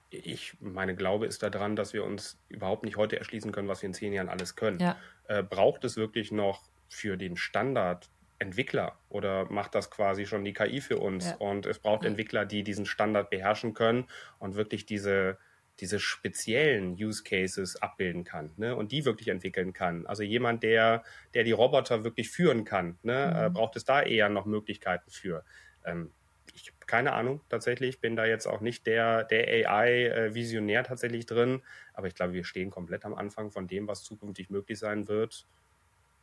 Ich 0.09 0.55
meine 0.59 0.95
Glaube 0.95 1.25
ist 1.25 1.43
daran, 1.43 1.75
dass 1.75 1.93
wir 1.93 2.03
uns 2.03 2.37
überhaupt 2.49 2.83
nicht 2.83 2.97
heute 2.97 3.17
erschließen 3.17 3.51
können, 3.51 3.67
was 3.67 3.81
wir 3.81 3.87
in 3.87 3.93
zehn 3.93 4.13
Jahren 4.13 4.29
alles 4.29 4.55
können. 4.55 4.79
Ja. 4.79 4.97
Äh, 5.27 5.43
braucht 5.43 5.83
es 5.83 5.97
wirklich 5.97 6.31
noch 6.31 6.63
für 6.89 7.17
den 7.17 7.37
Standard 7.37 8.09
Entwickler 8.37 8.97
oder 9.09 9.49
macht 9.49 9.75
das 9.75 9.89
quasi 9.89 10.25
schon 10.25 10.43
die 10.43 10.53
KI 10.53 10.81
für 10.81 10.97
uns? 10.97 11.29
Ja. 11.29 11.35
Und 11.37 11.65
es 11.65 11.79
braucht 11.79 12.03
ja. 12.03 12.09
Entwickler, 12.09 12.45
die 12.45 12.63
diesen 12.63 12.85
Standard 12.85 13.29
beherrschen 13.29 13.73
können 13.73 14.05
und 14.39 14.55
wirklich 14.55 14.85
diese, 14.85 15.37
diese 15.79 15.99
speziellen 15.99 16.93
Use 16.93 17.23
Cases 17.23 17.75
abbilden 17.81 18.23
kann 18.23 18.51
ne? 18.57 18.75
und 18.75 18.91
die 18.91 19.05
wirklich 19.05 19.27
entwickeln 19.27 19.73
kann. 19.73 20.05
Also 20.05 20.23
jemand, 20.23 20.63
der, 20.63 21.03
der 21.33 21.43
die 21.43 21.51
Roboter 21.51 22.03
wirklich 22.03 22.29
führen 22.29 22.63
kann, 22.63 22.97
ne? 23.03 23.33
Mhm. 23.33 23.45
Äh, 23.45 23.49
braucht 23.49 23.75
es 23.75 23.83
da 23.83 24.01
eher 24.01 24.29
noch 24.29 24.45
Möglichkeiten 24.45 25.09
für. 25.11 25.43
Ähm, 25.83 26.11
ich 26.53 26.67
habe 26.67 26.85
keine 26.85 27.13
Ahnung 27.13 27.41
tatsächlich, 27.49 27.99
bin 27.99 28.15
da 28.15 28.25
jetzt 28.25 28.47
auch 28.47 28.61
nicht 28.61 28.87
der, 28.87 29.23
der 29.25 29.69
AI-Visionär 29.69 30.83
tatsächlich 30.83 31.25
drin, 31.25 31.61
aber 31.93 32.07
ich 32.07 32.15
glaube, 32.15 32.33
wir 32.33 32.45
stehen 32.45 32.69
komplett 32.69 33.03
am 33.03 33.13
Anfang 33.13 33.51
von 33.51 33.67
dem, 33.67 33.87
was 33.87 34.03
zukünftig 34.03 34.49
möglich 34.49 34.79
sein 34.79 35.07
wird. 35.07 35.47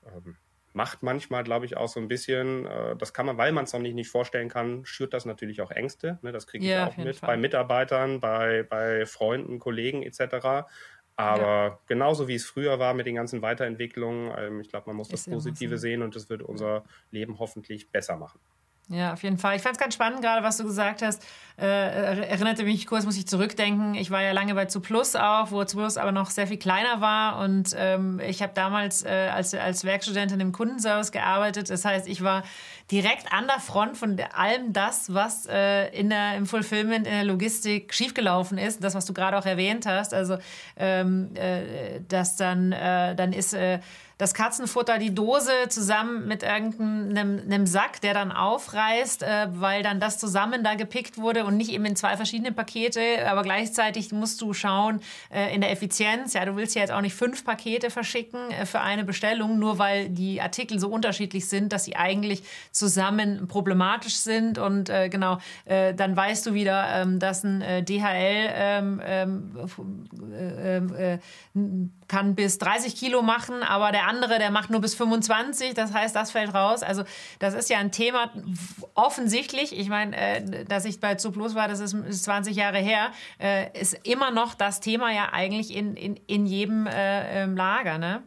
Ähm, 0.07 0.37
macht 0.73 1.03
manchmal, 1.03 1.45
glaube 1.45 1.67
ich, 1.67 1.77
auch 1.77 1.89
so 1.89 2.01
ein 2.01 2.09
bisschen, 2.09 2.67
äh, 2.67 2.97
das 2.97 3.13
kann 3.13 3.27
man, 3.27 3.37
weil 3.37 3.53
man 3.53 3.65
es 3.65 3.73
noch 3.73 3.81
nicht, 3.81 3.95
nicht 3.95 4.09
vorstellen 4.09 4.49
kann, 4.49 4.85
schürt 4.85 5.13
das 5.13 5.25
natürlich 5.25 5.61
auch 5.61 5.71
Ängste. 5.71 6.19
Ne? 6.23 6.33
Das 6.33 6.47
kriege 6.47 6.65
ich 6.65 6.71
ja, 6.71 6.89
auch 6.89 6.97
mit 6.97 7.17
Fall. 7.17 7.27
bei 7.29 7.37
Mitarbeitern, 7.37 8.21
bei, 8.21 8.63
bei 8.63 9.07
Freunden, 9.07 9.59
Kollegen 9.59 10.03
etc. 10.03 10.67
Aber 11.17 11.43
ja. 11.43 11.79
genauso 11.87 12.27
wie 12.27 12.35
es 12.35 12.47
früher 12.47 12.79
war 12.79 12.95
mit 12.95 13.07
den 13.07 13.17
ganzen 13.17 13.43
Weiterentwicklungen, 13.43 14.33
ähm, 14.39 14.61
ich 14.61 14.69
glaube, 14.69 14.89
man 14.89 14.97
muss 14.97 15.13
Ist 15.13 15.27
das 15.27 15.35
Positive 15.35 15.77
sehen 15.77 16.03
und 16.03 16.17
das 16.17 16.31
wird 16.31 16.43
unser 16.43 16.85
Leben 17.11 17.39
hoffentlich 17.39 17.91
besser 17.91 18.17
machen. 18.17 18.41
Ja, 18.89 19.13
auf 19.15 19.23
jeden 19.23 19.39
Fall. 19.39 19.57
Ich 19.57 19.63
fand 19.63 19.77
es 19.77 19.81
ganz 19.81 19.95
spannend, 19.95 20.23
gerade 20.23 20.43
was 20.43 20.59
du 20.59 20.65
gesagt 20.65 21.03
hast. 21.03 21.25
Äh, 21.59 22.27
erinnerte 22.27 22.65
mich 22.65 22.87
kurz, 22.87 23.05
muss 23.05 23.17
ich 23.17 23.27
zurückdenken. 23.27 23.95
Ich 23.95 24.11
war 24.11 24.23
ja 24.23 24.33
lange 24.33 24.55
bei 24.55 24.67
Zuplus 24.67 25.17
auch, 25.17 25.51
wo 25.51 25.65
Zuplus 25.65 25.97
aber 25.97 26.13
noch 26.13 26.31
sehr 26.31 26.47
viel 26.47 26.59
kleiner 26.59 27.01
war. 27.01 27.39
Und 27.39 27.75
ähm, 27.77 28.21
ich 28.21 28.43
habe 28.43 28.53
damals 28.55 29.05
äh, 29.05 29.31
als, 29.33 29.55
als 29.55 29.85
Werkstudentin 29.85 30.41
im 30.41 30.53
Kundenservice 30.53 31.13
gearbeitet. 31.13 31.71
Das 31.71 31.85
heißt, 31.85 32.09
ich 32.09 32.23
war 32.23 32.43
direkt 32.93 33.33
an 33.33 33.47
der 33.47 33.59
Front 33.59 33.97
von 33.97 34.21
allem 34.35 34.73
das, 34.73 35.13
was 35.13 35.47
äh, 35.47 35.89
in 35.99 36.11
der, 36.11 36.37
im 36.37 36.47
Fulfillment, 36.47 37.07
in 37.07 37.13
der 37.13 37.25
Logistik 37.25 37.95
schiefgelaufen 37.95 38.59
ist. 38.59 38.85
Das, 38.85 38.95
was 38.95 39.07
du 39.07 39.15
gerade 39.15 39.39
auch 39.39 39.47
erwähnt 39.47 39.87
hast. 39.87 40.13
Also, 40.13 40.37
ähm, 40.77 41.31
äh, 41.35 42.01
dass 42.09 42.37
dann, 42.37 42.73
äh, 42.73 43.17
dann 43.17 43.33
ist 43.33 43.55
äh, 43.55 43.81
das 44.23 44.35
Katzenfutter, 44.35 44.99
die 44.99 45.13
Dose 45.13 45.51
zusammen 45.69 46.29
mit 46.29 46.45
irgendeinem 46.45 47.41
einem 47.45 47.67
Sack, 47.67 48.01
der 48.03 48.15
dann 48.15 48.31
aufreißt, 48.31 49.25
äh, 49.25 49.49
weil 49.55 49.83
dann 49.83 49.99
das 49.99 50.19
zusammen 50.19 50.63
da 50.63 50.77
gepickt 50.77 51.19
wurde 51.19 51.45
und 51.45 51.57
nicht 51.57 51.73
eben 51.73 51.85
in 51.87 51.97
zwei 51.97 52.17
verschiedene 52.17 52.53
Pakete. 52.53 53.01
Aber 53.27 53.43
gleichzeitig 53.43 54.13
musst 54.13 54.41
du 54.41 54.53
schauen 54.55 55.01
äh, 55.35 55.53
in 55.53 55.61
der 55.61 55.73
Effizienz. 55.73 56.35
Ja, 56.35 56.45
du 56.45 56.55
willst 56.55 56.77
ja 56.77 56.83
jetzt 56.83 56.93
auch 56.93 57.01
nicht 57.01 57.17
fünf 57.17 57.45
Pakete 57.45 57.91
verschicken 57.91 58.39
für 58.65 58.81
eine 58.81 59.03
Bestellung, 59.03 59.59
nur 59.59 59.79
weil 59.79 60.09
die 60.09 60.41
Artikel 60.41 60.79
so 60.79 60.89
unterschiedlich 60.89 61.49
sind, 61.49 61.73
dass 61.73 61.85
sie 61.85 61.97
eigentlich 61.97 62.45
zusammen 62.83 63.47
problematisch 63.47 64.17
sind. 64.17 64.59
Und 64.59 64.91
äh, 64.91 65.09
genau, 65.09 65.39
äh, 65.67 65.95
dann 65.95 66.17
weißt 66.17 66.45
du 66.47 66.53
wieder, 66.53 66.89
ähm, 66.89 67.21
dass 67.21 67.45
ein 67.45 67.63
äh, 67.63 67.85
DHL 67.85 68.51
ähm, 68.55 69.01
ähm, 70.35 71.93
kann 72.09 72.35
bis 72.35 72.59
30 72.59 72.97
Kilo 72.97 73.23
machen, 73.23 73.63
aber 73.63 73.93
der 73.93 74.09
andere, 74.09 74.41
der 74.41 74.51
macht 74.51 74.71
nur 74.71 74.81
bis 74.81 74.97
25. 74.97 75.75
Das 75.75 75.95
heißt, 75.95 76.17
das 76.17 76.33
fällt 76.33 76.53
raus. 76.55 76.83
Also 76.83 77.05
das 77.39 77.55
ist 77.55 77.71
ja 77.71 77.79
ein 77.79 77.93
Thema 77.93 78.33
offensichtlich. 78.95 79.79
Ich 79.79 79.89
meine, 79.89 80.17
äh, 80.17 80.65
dass 80.65 80.85
ich 80.85 80.99
bei 80.99 81.15
Zuplus 81.15 81.55
war, 81.55 81.69
das 81.69 81.79
ist, 81.79 81.95
ist 81.95 82.25
20 82.25 82.57
Jahre 82.57 82.79
her, 82.79 83.13
äh, 83.39 83.79
ist 83.79 83.95
immer 84.03 84.33
noch 84.33 84.55
das 84.55 84.81
Thema 84.81 85.13
ja 85.13 85.29
eigentlich 85.33 85.73
in, 85.77 85.95
in, 85.95 86.17
in 86.27 86.47
jedem 86.47 86.89
äh, 86.89 87.45
Lager, 87.47 87.99
ne? 87.99 88.25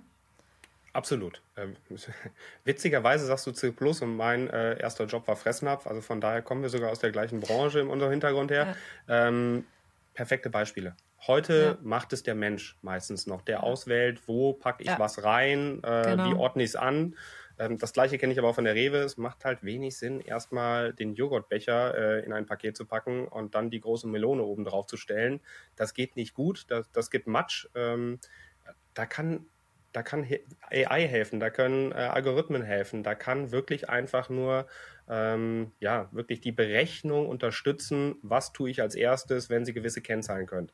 Absolut. 0.95 1.41
Ähm, 1.57 1.75
witzigerweise 2.63 3.25
sagst 3.25 3.45
du 3.45 3.51
C 3.51 3.71
Plus 3.71 4.01
und 4.01 4.15
mein 4.15 4.49
äh, 4.49 4.79
erster 4.79 5.05
Job 5.05 5.27
war 5.27 5.35
Fressnapf, 5.35 5.87
also 5.87 5.99
von 5.99 6.21
daher 6.21 6.41
kommen 6.41 6.61
wir 6.61 6.69
sogar 6.69 6.89
aus 6.89 6.99
der 6.99 7.11
gleichen 7.11 7.41
Branche 7.41 7.81
in 7.81 7.89
unserem 7.89 8.11
Hintergrund 8.11 8.49
her. 8.49 8.77
Ja. 9.07 9.27
Ähm, 9.27 9.65
perfekte 10.13 10.49
Beispiele. 10.49 10.95
Heute 11.27 11.77
ja. 11.77 11.77
macht 11.81 12.13
es 12.13 12.23
der 12.23 12.33
Mensch 12.33 12.77
meistens 12.81 13.27
noch, 13.27 13.41
der 13.41 13.63
auswählt, 13.63 14.21
wo 14.27 14.53
packe 14.53 14.83
ich 14.83 14.89
ja. 14.89 14.97
was 14.97 15.23
rein, 15.25 15.81
äh, 15.83 16.03
genau. 16.03 16.29
wie 16.29 16.33
ordne 16.35 16.63
ich 16.63 16.69
es 16.69 16.75
an. 16.77 17.17
Ähm, 17.59 17.77
das 17.77 17.91
gleiche 17.91 18.17
kenne 18.17 18.31
ich 18.31 18.39
aber 18.39 18.47
auch 18.47 18.55
von 18.55 18.63
der 18.63 18.75
Rewe. 18.75 18.99
Es 18.99 19.17
macht 19.17 19.43
halt 19.43 19.65
wenig 19.65 19.97
Sinn, 19.97 20.21
erstmal 20.21 20.93
den 20.93 21.13
Joghurtbecher 21.13 21.97
äh, 21.97 22.25
in 22.25 22.31
ein 22.31 22.45
Paket 22.45 22.77
zu 22.77 22.85
packen 22.85 23.27
und 23.27 23.53
dann 23.53 23.69
die 23.69 23.81
große 23.81 24.07
Melone 24.07 24.43
oben 24.43 24.63
drauf 24.63 24.87
zu 24.87 24.95
stellen. 24.95 25.41
Das 25.75 25.93
geht 25.93 26.15
nicht 26.15 26.33
gut, 26.33 26.65
das, 26.69 26.89
das 26.93 27.11
gibt 27.11 27.27
Matsch. 27.27 27.67
Ähm, 27.75 28.19
da 28.93 29.05
kann 29.05 29.45
da 29.95 30.03
kann 30.03 30.27
AI 30.69 31.07
helfen, 31.07 31.39
da 31.39 31.49
können 31.49 31.93
äh, 31.93 31.95
Algorithmen 31.95 32.63
helfen, 32.63 33.01
da 33.01 33.15
kann 33.15 33.51
wirklich 33.51 33.89
einfach 33.89 34.29
nur 34.29 34.67
ähm, 35.07 35.71
ja 35.79 36.09
wirklich 36.11 36.41
die 36.41 36.51
Berechnung 36.51 37.29
unterstützen, 37.29 38.15
was 38.21 38.51
tue 38.51 38.69
ich 38.69 38.81
als 38.81 38.95
erstes, 38.95 39.49
wenn 39.49 39.63
sie 39.63 39.73
gewisse 39.73 40.01
Kennzahlen 40.01 40.47
können. 40.47 40.69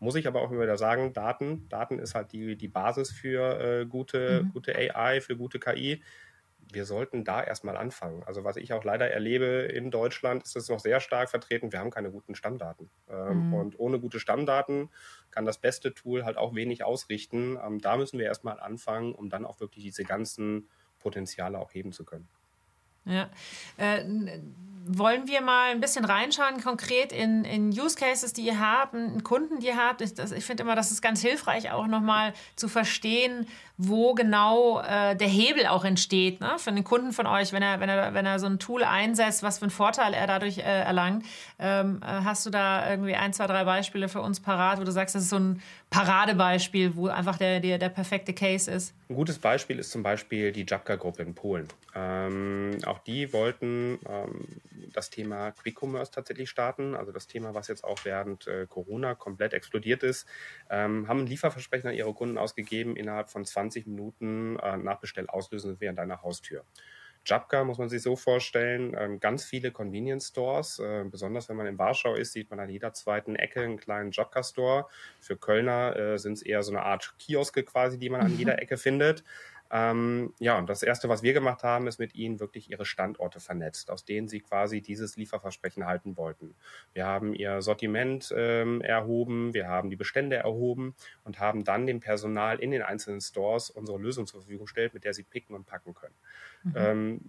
Muss 0.00 0.16
ich 0.16 0.26
aber 0.26 0.42
auch 0.42 0.50
immer 0.50 0.62
wieder 0.62 0.76
sagen, 0.76 1.12
Daten, 1.12 1.68
Daten 1.68 2.00
ist 2.00 2.16
halt 2.16 2.32
die, 2.32 2.56
die 2.56 2.68
Basis 2.68 3.12
für 3.12 3.60
äh, 3.60 3.86
gute, 3.86 4.42
mhm. 4.42 4.52
gute 4.52 4.74
AI, 4.74 5.20
für 5.20 5.36
gute 5.36 5.60
KI. 5.60 6.02
Wir 6.74 6.84
sollten 6.84 7.24
da 7.24 7.42
erstmal 7.42 7.76
anfangen. 7.76 8.22
Also 8.24 8.44
was 8.44 8.56
ich 8.56 8.72
auch 8.72 8.84
leider 8.84 9.10
erlebe 9.10 9.44
in 9.44 9.90
Deutschland, 9.90 10.42
ist 10.42 10.56
es 10.56 10.68
noch 10.68 10.80
sehr 10.80 11.00
stark 11.00 11.30
vertreten, 11.30 11.72
wir 11.72 11.78
haben 11.78 11.90
keine 11.90 12.10
guten 12.10 12.34
Stammdaten. 12.34 12.90
Ähm, 13.08 13.48
mhm. 13.48 13.54
Und 13.54 13.78
ohne 13.78 14.00
gute 14.00 14.20
Stammdaten 14.20 14.90
kann 15.30 15.44
das 15.44 15.58
beste 15.58 15.94
Tool 15.94 16.24
halt 16.24 16.36
auch 16.36 16.54
wenig 16.54 16.84
ausrichten. 16.84 17.58
Ähm, 17.64 17.80
da 17.80 17.96
müssen 17.96 18.18
wir 18.18 18.26
erstmal 18.26 18.60
anfangen, 18.60 19.14
um 19.14 19.30
dann 19.30 19.44
auch 19.46 19.60
wirklich 19.60 19.84
diese 19.84 20.04
ganzen 20.04 20.68
Potenziale 20.98 21.58
auch 21.58 21.72
heben 21.72 21.92
zu 21.92 22.04
können. 22.04 22.28
Ja. 23.04 23.30
Äh, 23.76 24.04
wollen 24.86 25.26
wir 25.26 25.40
mal 25.40 25.70
ein 25.70 25.80
bisschen 25.80 26.04
reinschauen, 26.04 26.62
konkret 26.62 27.12
in, 27.12 27.44
in 27.44 27.68
Use 27.68 27.96
Cases, 27.96 28.32
die 28.32 28.42
ihr 28.42 28.60
habt, 28.60 28.94
in 28.94 29.24
Kunden, 29.24 29.60
die 29.60 29.68
ihr 29.68 29.76
habt. 29.76 30.02
Ich, 30.02 30.12
ich 30.18 30.44
finde 30.44 30.62
immer, 30.62 30.74
das 30.74 30.90
ist 30.90 31.00
ganz 31.00 31.22
hilfreich, 31.22 31.70
auch 31.70 31.86
nochmal 31.86 32.34
zu 32.56 32.68
verstehen, 32.68 33.46
wo 33.76 34.14
genau 34.14 34.80
äh, 34.80 35.16
der 35.16 35.26
Hebel 35.26 35.66
auch 35.66 35.84
entsteht, 35.84 36.40
ne? 36.40 36.52
für 36.58 36.70
den 36.70 36.84
Kunden 36.84 37.12
von 37.12 37.26
euch, 37.26 37.52
wenn 37.52 37.62
er, 37.62 37.80
wenn, 37.80 37.88
er, 37.88 38.14
wenn 38.14 38.26
er 38.26 38.38
so 38.38 38.46
ein 38.46 38.58
Tool 38.58 38.84
einsetzt, 38.84 39.42
was 39.42 39.58
für 39.58 39.64
einen 39.64 39.70
Vorteil 39.70 40.14
er 40.14 40.26
dadurch 40.26 40.58
äh, 40.58 40.62
erlangt. 40.62 41.24
Ähm, 41.58 42.00
äh, 42.02 42.06
hast 42.06 42.46
du 42.46 42.50
da 42.50 42.88
irgendwie 42.88 43.14
ein, 43.14 43.32
zwei, 43.32 43.46
drei 43.46 43.64
Beispiele 43.64 44.08
für 44.08 44.20
uns 44.20 44.40
parat, 44.40 44.78
wo 44.78 44.84
du 44.84 44.92
sagst, 44.92 45.14
das 45.14 45.24
ist 45.24 45.30
so 45.30 45.38
ein 45.38 45.62
Paradebeispiel, 45.94 46.96
wo 46.96 47.08
einfach 47.08 47.36
der, 47.38 47.60
der, 47.60 47.78
der 47.78 47.88
perfekte 47.90 48.32
Case 48.32 48.70
ist? 48.70 48.94
Ein 49.08 49.16
gutes 49.16 49.38
Beispiel 49.38 49.78
ist 49.78 49.90
zum 49.90 50.02
Beispiel 50.02 50.50
die 50.50 50.64
Jabka-Gruppe 50.66 51.22
in 51.22 51.34
Polen. 51.34 51.68
Ähm, 51.94 52.78
auch 52.86 52.98
die 52.98 53.32
wollten 53.32 53.98
ähm, 54.08 54.60
das 54.92 55.10
Thema 55.10 55.52
Quick 55.52 55.80
Commerce 55.80 56.10
tatsächlich 56.10 56.50
starten, 56.50 56.94
also 56.94 57.12
das 57.12 57.26
Thema, 57.26 57.54
was 57.54 57.68
jetzt 57.68 57.84
auch 57.84 57.98
während 58.04 58.46
äh, 58.46 58.66
Corona 58.68 59.14
komplett 59.14 59.52
explodiert 59.52 60.02
ist, 60.02 60.26
ähm, 60.70 61.06
haben 61.06 61.20
ein 61.20 61.26
Lieferversprechen 61.26 61.90
an 61.90 61.96
ihre 61.96 62.14
Kunden 62.14 62.38
ausgegeben 62.38 62.96
innerhalb 62.96 63.30
von 63.30 63.44
20 63.44 63.74
20 63.84 63.86
Minuten 63.86 64.58
äh, 64.58 64.76
Nachbestell 64.76 65.26
auslösen 65.28 65.76
an 65.88 65.96
deiner 65.96 66.22
Haustür. 66.22 66.64
Jabka 67.24 67.64
muss 67.64 67.78
man 67.78 67.88
sich 67.88 68.02
so 68.02 68.16
vorstellen, 68.16 68.94
ähm, 68.98 69.20
ganz 69.20 69.44
viele 69.44 69.70
Convenience 69.70 70.28
Stores, 70.28 70.78
äh, 70.78 71.04
besonders 71.10 71.48
wenn 71.48 71.56
man 71.56 71.66
in 71.66 71.78
Warschau 71.78 72.14
ist, 72.14 72.32
sieht 72.32 72.50
man 72.50 72.60
an 72.60 72.68
jeder 72.68 72.92
zweiten 72.92 73.36
Ecke 73.36 73.60
einen 73.60 73.78
kleinen 73.78 74.10
Jabka 74.10 74.42
Store. 74.42 74.86
Für 75.20 75.36
Kölner 75.36 75.96
äh, 75.96 76.18
sind 76.18 76.34
es 76.34 76.42
eher 76.42 76.62
so 76.62 76.72
eine 76.72 76.82
Art 76.82 77.14
Kioske 77.18 77.62
quasi, 77.62 77.98
die 77.98 78.10
man 78.10 78.20
an 78.20 78.36
jeder 78.36 78.58
Ecke 78.62 78.76
findet. 78.76 79.24
Ähm, 79.76 80.32
ja, 80.38 80.56
und 80.56 80.68
das 80.68 80.84
Erste, 80.84 81.08
was 81.08 81.24
wir 81.24 81.32
gemacht 81.32 81.64
haben, 81.64 81.88
ist 81.88 81.98
mit 81.98 82.14
ihnen 82.14 82.38
wirklich 82.38 82.70
ihre 82.70 82.84
Standorte 82.84 83.40
vernetzt, 83.40 83.90
aus 83.90 84.04
denen 84.04 84.28
sie 84.28 84.38
quasi 84.38 84.80
dieses 84.80 85.16
Lieferversprechen 85.16 85.84
halten 85.84 86.16
wollten. 86.16 86.54
Wir 86.92 87.06
haben 87.06 87.34
ihr 87.34 87.60
Sortiment 87.60 88.32
ähm, 88.36 88.82
erhoben, 88.82 89.52
wir 89.52 89.66
haben 89.66 89.90
die 89.90 89.96
Bestände 89.96 90.36
erhoben 90.36 90.94
und 91.24 91.40
haben 91.40 91.64
dann 91.64 91.88
dem 91.88 91.98
Personal 91.98 92.60
in 92.60 92.70
den 92.70 92.82
einzelnen 92.82 93.20
Stores 93.20 93.68
unsere 93.68 93.98
Lösung 93.98 94.28
zur 94.28 94.42
Verfügung 94.42 94.66
gestellt, 94.66 94.94
mit 94.94 95.02
der 95.02 95.12
sie 95.12 95.24
picken 95.24 95.56
und 95.56 95.66
packen 95.66 95.92
können. 95.92 96.14
Mhm. 96.62 96.74
Ähm, 96.76 97.20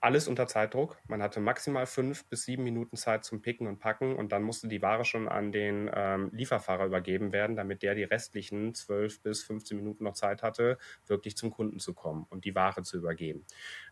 alles 0.00 0.28
unter 0.28 0.46
Zeitdruck. 0.46 0.98
Man 1.08 1.22
hatte 1.22 1.40
maximal 1.40 1.86
fünf 1.86 2.24
bis 2.26 2.44
sieben 2.44 2.62
Minuten 2.62 2.96
Zeit 2.96 3.24
zum 3.24 3.42
Picken 3.42 3.66
und 3.66 3.78
Packen 3.78 4.16
und 4.16 4.32
dann 4.32 4.42
musste 4.42 4.68
die 4.68 4.80
Ware 4.80 5.04
schon 5.04 5.28
an 5.28 5.50
den 5.50 5.90
ähm, 5.92 6.30
Lieferfahrer 6.32 6.86
übergeben 6.86 7.32
werden, 7.32 7.56
damit 7.56 7.82
der 7.82 7.94
die 7.94 8.04
restlichen 8.04 8.74
zwölf 8.74 9.20
bis 9.22 9.42
15 9.42 9.76
Minuten 9.76 10.04
noch 10.04 10.14
Zeit 10.14 10.42
hatte, 10.42 10.78
wirklich 11.06 11.36
zum 11.36 11.50
Kunden 11.50 11.80
zu 11.80 11.94
kommen 11.94 12.26
und 12.30 12.44
die 12.44 12.54
Ware 12.54 12.82
zu 12.82 12.96
übergeben. 12.96 13.44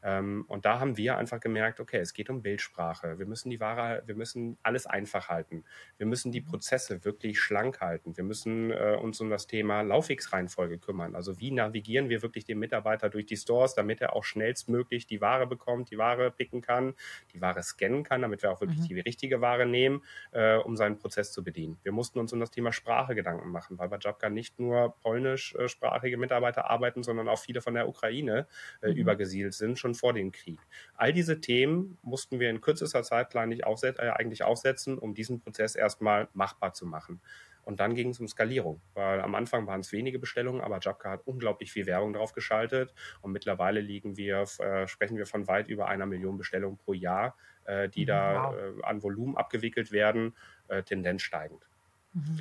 Ähm, 0.03 0.45
und 0.49 0.65
da 0.65 0.79
haben 0.79 0.97
wir 0.97 1.17
einfach 1.17 1.41
gemerkt, 1.41 1.81
okay, 1.81 1.99
es 1.99 2.13
geht 2.13 2.31
um 2.31 2.43
Bildsprache. 2.43 3.19
Wir 3.19 3.27
müssen 3.27 3.51
die 3.51 3.61
Ware, 3.61 4.03
wir 4.07 4.15
müssen 4.15 4.59
alles 4.63 4.87
einfach 4.87 5.29
halten. 5.29 5.65
Wir 5.99 6.07
müssen 6.07 6.31
die 6.31 6.41
Prozesse 6.41 7.05
wirklich 7.05 7.41
schlank 7.41 7.81
halten. 7.81 8.17
Wir 8.17 8.25
müssen 8.25 8.71
äh, 8.71 8.97
uns 9.01 9.21
um 9.21 9.31
das 9.31 9.47
Thema 9.47 9.83
Laufwegsreihenfolge 9.83 10.79
kümmern. 10.79 11.15
Also 11.17 11.41
wie 11.41 11.51
navigieren 11.51 12.09
wir 12.09 12.23
wirklich 12.23 12.45
den 12.45 12.59
Mitarbeiter 12.59 13.11
durch 13.11 13.27
die 13.27 13.37
Stores, 13.37 13.75
damit 13.75 14.01
er 14.01 14.15
auch 14.15 14.25
schnellstmöglich 14.25 15.07
die 15.07 15.21
Ware 15.21 15.47
bekommt, 15.47 15.91
die 15.91 15.96
Ware 15.99 16.31
picken 16.31 16.61
kann, 16.61 16.95
die 17.33 17.41
Ware 17.41 17.63
scannen 17.63 18.05
kann, 18.05 18.23
damit 18.23 18.43
wir 18.43 18.51
auch 18.53 18.61
wirklich 18.61 18.81
mhm. 18.81 18.87
die 18.87 19.01
richtige 19.01 19.41
Ware 19.41 19.67
nehmen, 19.67 20.03
äh, 20.33 20.57
um 20.57 20.77
seinen 20.77 20.99
Prozess 20.99 21.33
zu 21.33 21.43
bedienen. 21.43 21.79
Wir 21.83 21.93
mussten 21.93 22.19
uns 22.19 22.33
um 22.33 22.41
das 22.41 22.51
Thema 22.51 22.73
Sprache 22.73 23.15
Gedanken 23.15 23.51
machen, 23.51 23.79
weil 23.79 23.89
bei 23.89 23.97
Jobka 23.97 24.29
nicht 24.29 24.59
nur 24.59 24.95
polnischsprachige 25.03 26.17
Mitarbeiter 26.17 26.71
arbeiten, 26.71 27.03
sondern 27.03 27.29
auch 27.29 27.39
viele 27.39 27.61
von 27.61 27.75
der 27.75 27.89
Ukraine 27.89 28.47
äh, 28.83 28.91
mhm. 28.91 28.97
übergesiedelt 28.97 29.55
sind, 29.55 29.79
schon 29.79 29.95
vor 29.95 30.13
dem 30.13 30.33
Krieg. 30.33 30.61
All 30.95 31.13
diese 31.13 31.41
Themen 31.41 31.99
mussten 32.03 32.41
wir 32.41 32.51
in 32.51 32.61
kürzester 32.61 33.03
Zeit 33.03 33.35
äh, 33.35 34.11
eigentlich 34.11 34.45
aufsetzen, 34.45 34.99
um 34.99 35.15
diesen 35.15 35.41
Prozess 35.41 35.75
erstmal 35.75 36.29
machbar 36.33 36.73
zu 36.73 36.87
machen. 36.87 37.21
Und 37.67 37.81
dann 37.81 37.97
ging 37.97 38.11
es 38.11 38.21
um 38.21 38.29
Skalierung, 38.29 38.81
weil 38.95 39.21
am 39.21 39.35
Anfang 39.35 39.67
waren 39.67 39.81
es 39.81 39.91
wenige 39.91 40.21
Bestellungen, 40.21 40.61
aber 40.61 40.79
Jabka 40.81 41.11
hat 41.11 41.27
unglaublich 41.27 41.73
viel 41.73 41.85
Werbung 41.87 42.13
drauf 42.13 42.33
geschaltet 42.33 42.95
und 43.23 43.33
mittlerweile 43.33 43.81
liegen 43.81 44.17
wir, 44.17 44.45
äh, 44.61 44.87
sprechen 44.87 45.17
wir 45.17 45.27
von 45.27 45.49
weit 45.49 45.67
über 45.67 45.89
einer 45.89 46.07
Million 46.07 46.39
Bestellungen 46.39 46.79
pro 46.79 46.93
Jahr, 46.93 47.37
äh, 47.65 47.89
die 47.89 48.03
mhm, 48.03 48.07
da 48.07 48.53
wow. 48.53 48.55
äh, 48.55 48.85
an 48.85 49.03
Volumen 49.03 49.37
abgewickelt 49.37 49.91
werden, 49.91 50.37
äh, 50.69 50.85
Tendenz 50.85 51.23
steigend. 51.23 51.67
Mhm. 52.13 52.39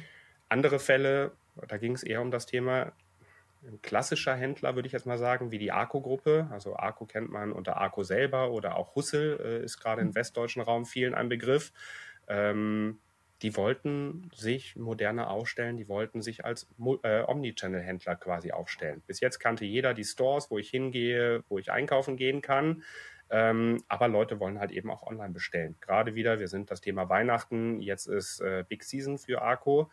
Andere 0.47 0.77
Fälle, 0.77 1.31
da 1.67 1.77
ging 1.77 1.93
es 1.93 2.03
eher 2.03 2.21
um 2.21 2.29
das 2.29 2.45
Thema, 2.45 2.93
ein 3.63 3.81
klassischer 3.81 4.35
Händler, 4.35 4.75
würde 4.75 4.85
ich 4.85 4.93
jetzt 4.93 5.07
mal 5.07 5.17
sagen, 5.17 5.49
wie 5.49 5.57
die 5.57 5.71
Arco-Gruppe. 5.71 6.49
Also 6.51 6.75
Arco 6.75 7.05
kennt 7.07 7.31
man 7.31 7.51
unter 7.51 7.77
Arco 7.77 8.03
selber 8.03 8.51
oder 8.51 8.77
auch 8.77 8.93
Hussel 8.93 9.39
äh, 9.43 9.65
ist 9.65 9.79
gerade 9.79 10.01
im 10.01 10.09
mhm. 10.09 10.15
westdeutschen 10.15 10.61
Raum 10.61 10.85
vielen 10.85 11.15
ein 11.15 11.29
Begriff. 11.29 11.73
Ähm, 12.27 12.99
die 13.45 13.55
wollten 13.55 14.31
sich 14.33 14.75
moderner 14.75 15.29
aufstellen, 15.29 15.77
die 15.77 15.87
wollten 15.87 16.23
sich 16.23 16.43
als 16.43 16.67
äh, 17.03 17.21
Omnichannel-Händler 17.21 18.15
quasi 18.15 18.51
aufstellen. 18.51 19.03
Bis 19.05 19.19
jetzt 19.19 19.37
kannte 19.37 19.65
jeder 19.65 19.93
die 19.93 20.03
Stores, 20.03 20.49
wo 20.49 20.57
ich 20.57 20.71
hingehe, 20.71 21.43
wo 21.47 21.59
ich 21.59 21.71
einkaufen 21.71 22.17
gehen 22.17 22.41
kann. 22.41 22.81
Ähm, 23.29 23.83
aber 23.87 24.07
Leute 24.07 24.39
wollen 24.39 24.59
halt 24.59 24.71
eben 24.71 24.89
auch 24.89 25.03
online 25.03 25.31
bestellen. 25.31 25.75
Gerade 25.79 26.15
wieder, 26.15 26.39
wir 26.39 26.47
sind 26.47 26.71
das 26.71 26.81
Thema 26.81 27.07
Weihnachten, 27.07 27.81
jetzt 27.81 28.07
ist 28.07 28.39
äh, 28.39 28.63
Big 28.67 28.83
Season 28.83 29.19
für 29.19 29.43
Arco. 29.43 29.91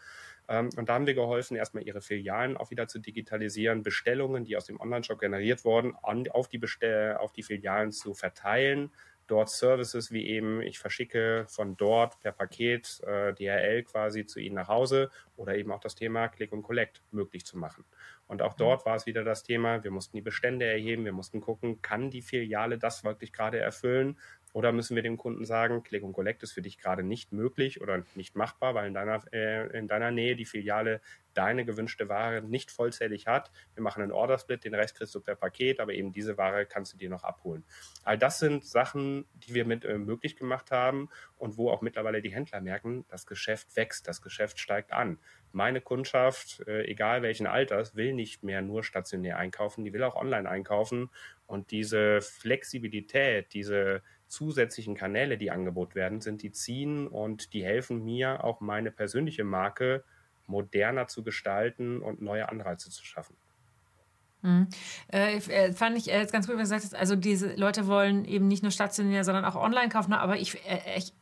Ähm, 0.49 0.71
und 0.79 0.89
da 0.89 0.95
haben 0.95 1.07
wir 1.07 1.13
geholfen, 1.13 1.55
erstmal 1.55 1.83
ihre 1.83 2.01
Filialen 2.01 2.57
auch 2.57 2.71
wieder 2.71 2.89
zu 2.89 3.01
digitalisieren, 3.01 3.83
Bestellungen, 3.83 4.47
die 4.47 4.57
aus 4.57 4.65
dem 4.65 4.81
Online-Shop 4.81 5.21
generiert 5.21 5.67
wurden, 5.67 5.95
auf 5.95 6.49
die, 6.49 6.57
Bestell 6.57 7.19
auf 7.19 7.33
die 7.33 7.43
Filialen 7.43 7.93
zu 7.93 8.15
verteilen, 8.15 8.91
dort 9.33 9.49
Services 9.49 10.13
wie 10.13 10.27
eben, 10.27 10.61
ich 10.61 10.79
verschicke 10.79 11.47
von 11.49 11.75
dort 11.79 12.21
per 12.21 12.33
Paket 12.33 13.01
äh, 13.07 13.33
DHL 13.33 13.83
quasi 13.83 14.27
zu 14.27 14.41
Ihnen 14.41 14.57
nach 14.57 14.69
Hause 14.69 15.11
oder 15.37 15.57
eben 15.57 15.73
auch 15.73 15.81
das 15.81 15.95
Thema 15.95 16.29
Click 16.29 16.53
und 16.53 16.63
Collect 16.63 17.03
möglich 17.13 17.47
zu 17.47 17.57
machen. 17.57 17.87
Und 18.27 18.43
auch 18.43 18.53
dort 18.53 18.85
war 18.85 18.95
es 18.95 19.07
wieder 19.07 19.25
das 19.25 19.43
Thema, 19.43 19.83
wir 19.85 19.91
mussten 19.91 20.17
die 20.19 20.23
Bestände 20.23 20.67
erheben, 20.67 21.07
wir 21.07 21.13
mussten 21.13 21.41
gucken, 21.41 21.81
kann 21.81 22.11
die 22.11 22.21
Filiale 22.21 22.77
das 22.77 23.05
wirklich 23.05 23.33
gerade 23.33 23.59
erfüllen 23.59 24.19
oder 24.53 24.73
müssen 24.73 24.95
wir 24.97 25.03
dem 25.03 25.17
Kunden 25.17 25.45
sagen, 25.45 25.83
Click 25.83 26.03
und 26.03 26.13
Collect 26.13 26.43
ist 26.43 26.53
für 26.53 26.63
dich 26.63 26.79
gerade 26.79 27.03
nicht 27.03 27.33
möglich 27.33 27.81
oder 27.81 28.05
nicht 28.15 28.37
machbar, 28.37 28.75
weil 28.75 28.87
in 28.87 28.95
deiner, 28.95 29.23
äh, 29.33 29.79
in 29.79 29.89
deiner 29.89 30.11
Nähe 30.11 30.37
die 30.37 30.45
Filiale 30.45 31.01
deine 31.35 31.65
gewünschte 31.65 32.11
Ware 32.11 32.43
nicht 32.43 32.71
vollzählig 32.71 33.27
hat. 33.27 33.51
Wir 33.75 33.83
machen 33.83 34.03
einen 34.03 34.13
Order-Split, 34.13 34.65
den 34.65 34.75
Rest 34.75 34.97
kriegst 34.97 35.15
du 35.15 35.21
per 35.21 35.35
Paket, 35.35 35.81
aber 35.81 35.95
eben 35.95 36.13
diese 36.13 36.37
Ware 36.37 36.67
kannst 36.67 36.93
du 36.93 36.99
dir 36.99 37.09
noch 37.09 37.25
abholen. 37.25 37.65
All 38.05 38.19
das 38.19 38.39
sind 38.39 38.67
Sachen, 38.67 39.25
die 39.35 39.55
wir 39.55 39.65
mit 39.65 39.85
äh, 39.85 39.97
möglich 39.97 40.37
gemacht 40.37 40.71
haben 40.71 41.09
und 41.39 41.57
wo 41.57 41.71
auch 41.71 41.81
mittlerweile 41.81 42.21
die 42.21 42.35
Händler 42.35 42.61
merken, 42.61 43.07
das 43.09 43.27
Geschäft 43.27 43.75
wächst, 43.77 44.07
das 44.07 44.21
Geschäft 44.21 44.61
steigt 44.61 44.93
an. 44.93 45.19
Meine 45.53 45.81
Kundschaft, 45.81 46.61
äh, 46.67 46.85
egal 46.85 47.23
welchen 47.23 47.47
Alters, 47.47 47.97
will 47.97 48.13
nicht 48.13 48.43
mehr 48.43 48.61
nur 48.61 48.85
stationär 48.85 49.39
einkaufen, 49.39 49.85
die 49.85 49.93
will 49.93 50.03
auch 50.03 50.17
online 50.17 50.49
einkaufen 50.49 51.11
und 51.47 51.71
diese 51.71 52.21
Flexibilität, 52.21 53.53
diese 53.53 54.03
zusätzlichen 54.33 54.95
Kanäle, 54.95 55.37
die 55.37 55.51
angeboten 55.51 55.95
werden, 55.95 56.23
sind, 56.23 56.43
die 56.43 56.53
ziehen 56.53 57.07
und 57.07 57.53
die 57.53 57.63
helfen 57.63 58.03
mir, 58.03 58.45
auch 58.45 58.61
meine 58.61 58.91
persönliche 58.91 59.45
Marke 59.45 60.05
moderner 60.47 61.07
zu 61.07 61.23
gestalten 61.23 62.01
und 62.01 62.23
neue 62.23 62.49
Anreize 62.49 62.91
zu 62.91 63.05
schaffen. 63.05 63.37
Mhm. 64.41 64.69
Äh, 65.13 65.37
äh 65.37 65.73
fand 65.73 65.99
ich 65.99 66.11
äh, 66.11 66.27
ganz 66.33 66.47
gut, 66.47 66.55
wenn 66.55 66.61
du 66.61 66.63
gesagt 66.65 66.83
hast, 66.83 66.95
also 66.95 67.15
diese 67.15 67.55
Leute 67.57 67.87
wollen 67.87 68.25
eben 68.25 68.49
nicht 68.49 68.63
nur 68.63 68.73
stationär, 68.73 69.23
sondern 69.23 69.45
auch 69.45 69.55
online 69.55 69.91
kaufen, 69.91 70.15
aber 70.15 70.39
ich, 70.39 70.55
äh, 70.67 70.81
ich 70.97 71.13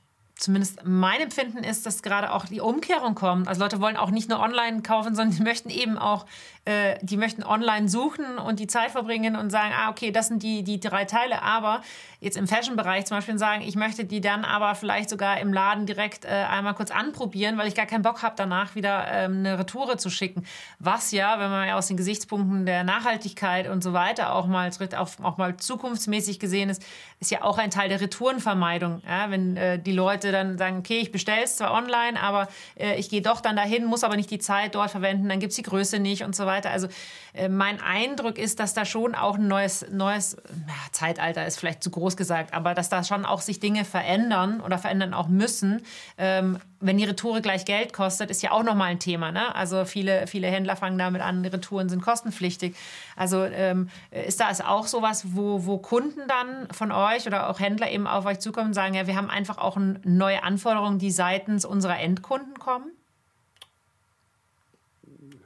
zumindest 0.40 0.80
mein 0.84 1.20
Empfinden 1.20 1.58
ist, 1.58 1.84
dass 1.84 2.02
gerade 2.02 2.32
auch 2.32 2.46
die 2.46 2.60
Umkehrung 2.60 3.14
kommt. 3.14 3.46
Also 3.46 3.60
Leute 3.60 3.80
wollen 3.80 3.96
auch 3.96 4.10
nicht 4.10 4.30
nur 4.30 4.40
online 4.40 4.80
kaufen, 4.82 5.14
sondern 5.14 5.36
die 5.36 5.42
möchten 5.42 5.68
eben 5.68 5.98
auch, 5.98 6.24
äh, 6.64 6.96
die 7.02 7.18
möchten 7.18 7.44
online 7.44 7.88
suchen 7.88 8.38
und 8.38 8.58
die 8.58 8.66
Zeit 8.66 8.90
verbringen 8.90 9.36
und 9.36 9.50
sagen, 9.50 9.72
ah, 9.76 9.90
okay, 9.90 10.10
das 10.10 10.28
sind 10.28 10.42
die, 10.42 10.62
die 10.62 10.80
drei 10.80 11.04
Teile. 11.04 11.42
Aber 11.42 11.82
jetzt 12.20 12.38
im 12.38 12.48
Fashion-Bereich 12.48 13.04
zum 13.04 13.18
Beispiel 13.18 13.38
sagen, 13.38 13.62
ich 13.62 13.76
möchte 13.76 14.06
die 14.06 14.22
dann 14.22 14.44
aber 14.46 14.74
vielleicht 14.74 15.10
sogar 15.10 15.40
im 15.40 15.52
Laden 15.52 15.84
direkt 15.84 16.24
äh, 16.24 16.28
einmal 16.28 16.74
kurz 16.74 16.90
anprobieren, 16.90 17.58
weil 17.58 17.68
ich 17.68 17.74
gar 17.74 17.86
keinen 17.86 18.02
Bock 18.02 18.22
habe, 18.22 18.34
danach 18.36 18.74
wieder 18.74 19.06
ähm, 19.10 19.40
eine 19.40 19.58
Retoure 19.58 19.98
zu 19.98 20.08
schicken. 20.08 20.46
Was 20.78 21.12
ja, 21.12 21.38
wenn 21.38 21.50
man 21.50 21.68
ja 21.68 21.76
aus 21.76 21.88
den 21.88 21.98
Gesichtspunkten 21.98 22.64
der 22.64 22.82
Nachhaltigkeit 22.82 23.68
und 23.68 23.84
so 23.84 23.92
weiter 23.92 24.34
auch 24.34 24.46
mal, 24.46 24.70
auch, 24.96 25.10
auch 25.22 25.36
mal 25.36 25.56
zukunftsmäßig 25.56 26.40
gesehen 26.40 26.70
ist, 26.70 26.82
ist 27.20 27.30
ja 27.30 27.42
auch 27.42 27.58
ein 27.58 27.70
Teil 27.70 27.90
der 27.90 28.00
Retourenvermeidung. 28.00 29.02
Ja? 29.06 29.30
Wenn 29.30 29.58
äh, 29.58 29.78
die 29.78 29.92
Leute 29.92 30.29
dann 30.32 30.58
sagen, 30.58 30.78
okay, 30.78 30.98
ich 30.98 31.12
bestelle 31.12 31.42
es 31.42 31.56
zwar 31.56 31.72
online, 31.72 32.20
aber 32.20 32.48
äh, 32.78 32.98
ich 32.98 33.08
gehe 33.08 33.22
doch 33.22 33.40
dann 33.40 33.56
dahin, 33.56 33.84
muss 33.84 34.04
aber 34.04 34.16
nicht 34.16 34.30
die 34.30 34.38
Zeit 34.38 34.74
dort 34.74 34.90
verwenden, 34.90 35.28
dann 35.28 35.40
gibt 35.40 35.50
es 35.50 35.56
die 35.56 35.62
Größe 35.62 35.98
nicht 35.98 36.24
und 36.24 36.34
so 36.34 36.46
weiter. 36.46 36.70
Also 36.70 36.88
äh, 37.32 37.48
mein 37.48 37.80
Eindruck 37.80 38.38
ist, 38.38 38.60
dass 38.60 38.74
da 38.74 38.84
schon 38.84 39.14
auch 39.14 39.36
ein 39.36 39.48
neues, 39.48 39.86
neues 39.90 40.36
ja, 40.50 40.74
Zeitalter 40.92 41.46
ist 41.46 41.58
vielleicht 41.58 41.82
zu 41.82 41.90
groß 41.90 42.16
gesagt, 42.16 42.54
aber 42.54 42.74
dass 42.74 42.88
da 42.88 43.04
schon 43.04 43.24
auch 43.24 43.40
sich 43.40 43.60
Dinge 43.60 43.84
verändern 43.84 44.60
oder 44.60 44.78
verändern 44.78 45.14
auch 45.14 45.28
müssen. 45.28 45.82
Ähm, 46.18 46.58
wenn 46.80 46.96
die 46.96 47.04
Retoure 47.04 47.42
gleich 47.42 47.66
Geld 47.66 47.92
kostet, 47.92 48.30
ist 48.30 48.42
ja 48.42 48.52
auch 48.52 48.62
nochmal 48.62 48.90
ein 48.90 48.98
Thema. 48.98 49.30
Ne? 49.32 49.54
Also 49.54 49.84
viele, 49.84 50.26
viele 50.26 50.48
Händler 50.48 50.76
fangen 50.76 50.98
damit 50.98 51.20
an, 51.20 51.44
Retouren 51.44 51.88
sind 51.88 52.02
kostenpflichtig. 52.02 52.74
Also 53.16 53.44
ähm, 53.44 53.90
ist 54.10 54.40
da 54.40 54.50
auch 54.66 54.86
sowas, 54.86 55.34
wo, 55.34 55.66
wo 55.66 55.78
Kunden 55.78 56.26
dann 56.26 56.68
von 56.72 56.90
euch 56.90 57.26
oder 57.26 57.50
auch 57.50 57.60
Händler 57.60 57.90
eben 57.90 58.06
auf 58.06 58.24
euch 58.24 58.40
zukommen 58.40 58.68
und 58.68 58.74
sagen, 58.74 58.94
ja, 58.94 59.06
wir 59.06 59.16
haben 59.16 59.30
einfach 59.30 59.58
auch 59.58 59.76
neue 60.04 60.42
Anforderungen, 60.42 60.98
die 60.98 61.10
seitens 61.10 61.64
unserer 61.66 62.00
Endkunden 62.00 62.58
kommen? 62.58 62.90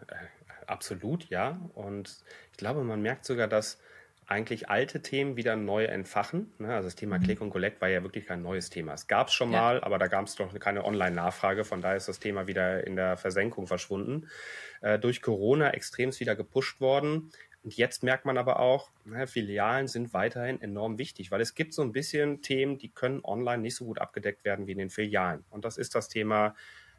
Äh, 0.09 0.14
absolut, 0.66 1.29
ja. 1.31 1.59
Und 1.75 2.23
ich 2.53 2.59
glaube, 2.59 2.85
man 2.85 3.03
merkt 3.03 3.25
sogar, 3.25 3.49
dass 3.49 3.79
eigentlich 4.26 4.68
alte 4.68 5.02
Themen 5.02 5.37
wieder 5.37 5.56
neu 5.56 5.84
entfachen. 5.84 6.52
Ne? 6.58 6.74
Also 6.74 6.87
das 6.87 6.96
Thema 6.96 7.18
mhm. 7.18 7.24
Click 7.24 7.40
und 7.40 7.50
Collect 7.50 7.80
war 7.80 7.88
ja 7.88 8.02
wirklich 8.02 8.26
kein 8.26 8.42
neues 8.42 8.70
Thema. 8.70 8.94
Es 8.94 9.06
gab 9.06 9.28
es 9.28 9.34
schon 9.34 9.52
ja. 9.52 9.60
mal, 9.60 9.80
aber 9.82 9.98
da 9.98 10.06
gab 10.06 10.26
es 10.26 10.34
doch 10.34 10.58
keine 10.58 10.84
Online-Nachfrage. 10.84 11.64
Von 11.64 11.82
daher 11.82 11.96
ist 11.96 12.08
das 12.08 12.20
Thema 12.20 12.46
wieder 12.46 12.87
in 12.87 12.96
der 12.96 13.16
Versenkung 13.16 13.66
verschwunden. 13.66 14.28
Äh, 14.80 14.98
durch 14.98 15.22
Corona 15.22 15.70
extremst 15.70 16.20
wieder 16.20 16.37
gepusht 16.37 16.80
worden. 16.80 17.30
Und 17.62 17.76
jetzt 17.76 18.02
merkt 18.02 18.26
man 18.26 18.37
aber 18.37 18.60
auch, 18.60 18.90
na, 19.04 19.26
Filialen 19.26 19.88
sind 19.88 20.12
weiterhin 20.12 20.60
enorm 20.60 20.98
wichtig, 20.98 21.30
weil 21.30 21.40
es 21.40 21.54
gibt 21.54 21.72
so 21.72 21.82
ein 21.82 21.92
bisschen 21.92 22.42
Themen, 22.42 22.78
die 22.78 22.90
können 22.90 23.20
online 23.24 23.62
nicht 23.62 23.76
so 23.76 23.87
gut 23.87 23.98
abgedeckt 23.98 24.44
werden 24.44 24.66
wie 24.66 24.72
in 24.72 24.78
den 24.78 24.90
Filialen. 24.90 25.44
Und 25.50 25.64
das 25.64 25.78
ist 25.78 25.94
das 25.94 26.08
Thema 26.08 26.54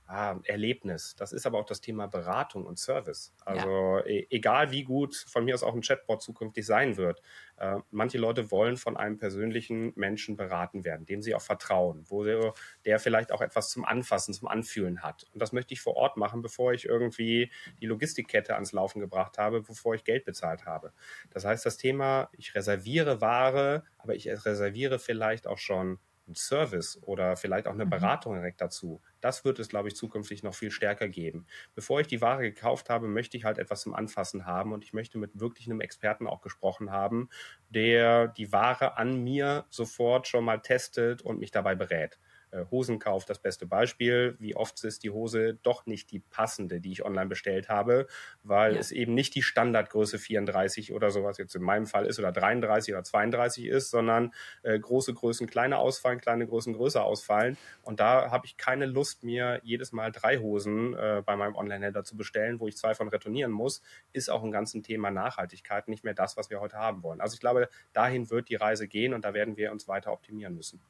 ah, 0.07 0.39
Erlebnis. 0.43 1.15
Das 1.15 1.33
ist 1.33 1.45
aber 1.45 1.59
auch 1.59 1.65
das 1.65 1.81
Thema 1.81 2.07
Beratung 2.07 2.65
und 2.65 2.77
Service. 2.77 3.33
Also 3.43 3.69
ja. 3.69 4.05
e 4.05 4.27
egal 4.29 4.71
wie 4.71 4.83
gut 4.83 5.15
von 5.15 5.45
mir 5.45 5.53
aus 5.55 5.63
auch 5.63 5.73
ein 5.73 5.81
Chatbot 5.81 6.21
zukünftig 6.21 6.65
sein 6.65 6.97
wird, 6.97 7.21
äh, 7.57 7.77
manche 7.91 8.17
Leute 8.17 8.51
wollen 8.51 8.77
von 8.77 8.97
einem 8.97 9.17
persönlichen 9.17 9.93
Menschen 9.95 10.35
beraten 10.35 10.85
werden, 10.85 11.05
dem 11.05 11.21
sie 11.21 11.33
auch 11.33 11.41
vertrauen, 11.41 12.03
wo 12.07 12.23
sie, 12.23 12.51
der 12.85 12.99
vielleicht 12.99 13.31
auch 13.31 13.41
etwas 13.41 13.69
zum 13.69 13.85
Anfassen, 13.85 14.33
zum 14.33 14.47
Anfühlen 14.47 15.01
hat. 15.01 15.25
Und 15.33 15.41
das 15.41 15.51
möchte 15.51 15.73
ich 15.73 15.81
vor 15.81 15.95
Ort 15.95 16.17
machen, 16.17 16.41
bevor 16.41 16.73
ich 16.73 16.85
irgendwie 16.85 17.51
die 17.81 17.87
Logistikkette 17.87 18.55
ans 18.55 18.71
Laufen 18.71 18.99
gebracht 18.99 19.37
habe, 19.37 19.61
bevor 19.61 19.95
ich 19.95 20.03
Geld 20.03 20.25
bezahlt 20.25 20.65
habe. 20.65 20.93
Das 21.31 21.45
heißt, 21.45 21.65
das 21.65 21.77
Thema, 21.77 22.29
ich 22.33 22.55
reserviere 22.55 23.21
Ware, 23.21 23.83
aber 23.97 24.15
ich 24.15 24.27
reserviere 24.27 24.99
vielleicht 24.99 25.47
auch 25.47 25.57
schon 25.57 25.99
einen 26.27 26.35
Service 26.35 26.99
oder 27.03 27.35
vielleicht 27.35 27.67
auch 27.67 27.73
eine 27.73 27.85
mhm. 27.85 27.91
Beratung 27.91 28.33
direkt 28.33 28.61
dazu. 28.61 29.01
Das 29.25 29.43
wird 29.43 29.57
es, 29.57 29.69
glaube 29.69 29.87
ich, 29.87 29.95
zukünftig 29.95 30.43
noch 30.43 30.53
viel 30.53 30.69
stärker 30.69 31.09
geben. 31.09 31.47
Bevor 31.73 31.99
ich 31.99 32.05
die 32.05 32.21
Ware 32.21 32.43
gekauft 32.43 32.91
habe, 32.91 33.07
möchte 33.07 33.37
ich 33.37 33.43
halt 33.43 33.57
etwas 33.57 33.81
zum 33.81 33.95
Anfassen 33.95 34.45
haben 34.45 34.71
und 34.71 34.83
ich 34.83 34.93
möchte 34.93 35.17
mit 35.17 35.39
wirklich 35.39 35.65
einem 35.65 35.81
Experten 35.81 36.27
auch 36.27 36.41
gesprochen 36.41 36.91
haben, 36.91 37.29
der 37.69 38.27
die 38.27 38.51
Ware 38.51 38.97
an 38.97 39.23
mir 39.23 39.65
sofort 39.71 40.27
schon 40.27 40.45
mal 40.45 40.59
testet 40.61 41.23
und 41.23 41.39
mich 41.39 41.49
dabei 41.49 41.73
berät. 41.73 42.19
Äh, 42.51 42.65
Hosenkauf 42.71 43.25
das 43.25 43.39
beste 43.39 43.65
Beispiel. 43.65 44.35
Wie 44.39 44.55
oft 44.55 44.83
ist 44.83 45.03
die 45.03 45.09
Hose 45.09 45.55
doch 45.63 45.85
nicht 45.85 46.11
die 46.11 46.19
passende, 46.19 46.79
die 46.79 46.91
ich 46.91 47.05
online 47.05 47.27
bestellt 47.27 47.69
habe, 47.69 48.07
weil 48.43 48.73
ja. 48.73 48.79
es 48.79 48.91
eben 48.91 49.13
nicht 49.13 49.35
die 49.35 49.41
Standardgröße 49.41 50.19
34 50.19 50.93
oder 50.93 51.11
sowas 51.11 51.37
jetzt 51.37 51.55
in 51.55 51.61
meinem 51.61 51.85
Fall 51.85 52.05
ist 52.05 52.19
oder 52.19 52.31
33 52.31 52.93
oder 52.93 53.03
32 53.03 53.65
ist, 53.65 53.89
sondern 53.89 54.33
äh, 54.63 54.79
große 54.79 55.13
Größen 55.13 55.47
kleiner 55.47 55.79
ausfallen, 55.79 56.19
kleine 56.19 56.47
Größen 56.47 56.73
größer 56.73 57.03
ausfallen. 57.03 57.57
Und 57.81 57.99
da 57.99 58.31
habe 58.31 58.45
ich 58.45 58.57
keine 58.57 58.85
Lust, 58.85 59.23
mir 59.23 59.59
jedes 59.63 59.91
Mal 59.91 60.11
drei 60.11 60.37
Hosen 60.37 60.93
äh, 60.93 61.23
bei 61.25 61.35
meinem 61.35 61.55
Online-Händler 61.55 62.03
zu 62.03 62.17
bestellen, 62.17 62.59
wo 62.59 62.67
ich 62.67 62.77
zwei 62.77 62.95
von 62.95 63.07
retournieren 63.07 63.51
muss, 63.51 63.81
ist 64.13 64.29
auch 64.29 64.43
ein 64.43 64.51
ganzes 64.51 64.81
Thema 64.81 65.11
Nachhaltigkeit 65.11 65.87
nicht 65.87 66.03
mehr 66.03 66.13
das, 66.13 66.37
was 66.37 66.49
wir 66.49 66.59
heute 66.59 66.77
haben 66.77 67.03
wollen. 67.03 67.21
Also 67.21 67.35
ich 67.35 67.39
glaube, 67.39 67.69
dahin 67.93 68.29
wird 68.29 68.49
die 68.49 68.55
Reise 68.55 68.87
gehen 68.87 69.13
und 69.13 69.25
da 69.25 69.33
werden 69.33 69.57
wir 69.57 69.71
uns 69.71 69.87
weiter 69.87 70.11
optimieren 70.11 70.55
müssen. 70.55 70.81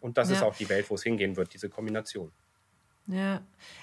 Und 0.00 0.18
das 0.18 0.30
ja. 0.30 0.36
ist 0.36 0.42
auch 0.42 0.56
die 0.56 0.68
Welt, 0.68 0.88
wo 0.90 0.94
es 0.94 1.02
hingehen 1.02 1.36
wird, 1.36 1.52
diese 1.54 1.68
Kombination. 1.68 2.30
Ja, 3.06 3.40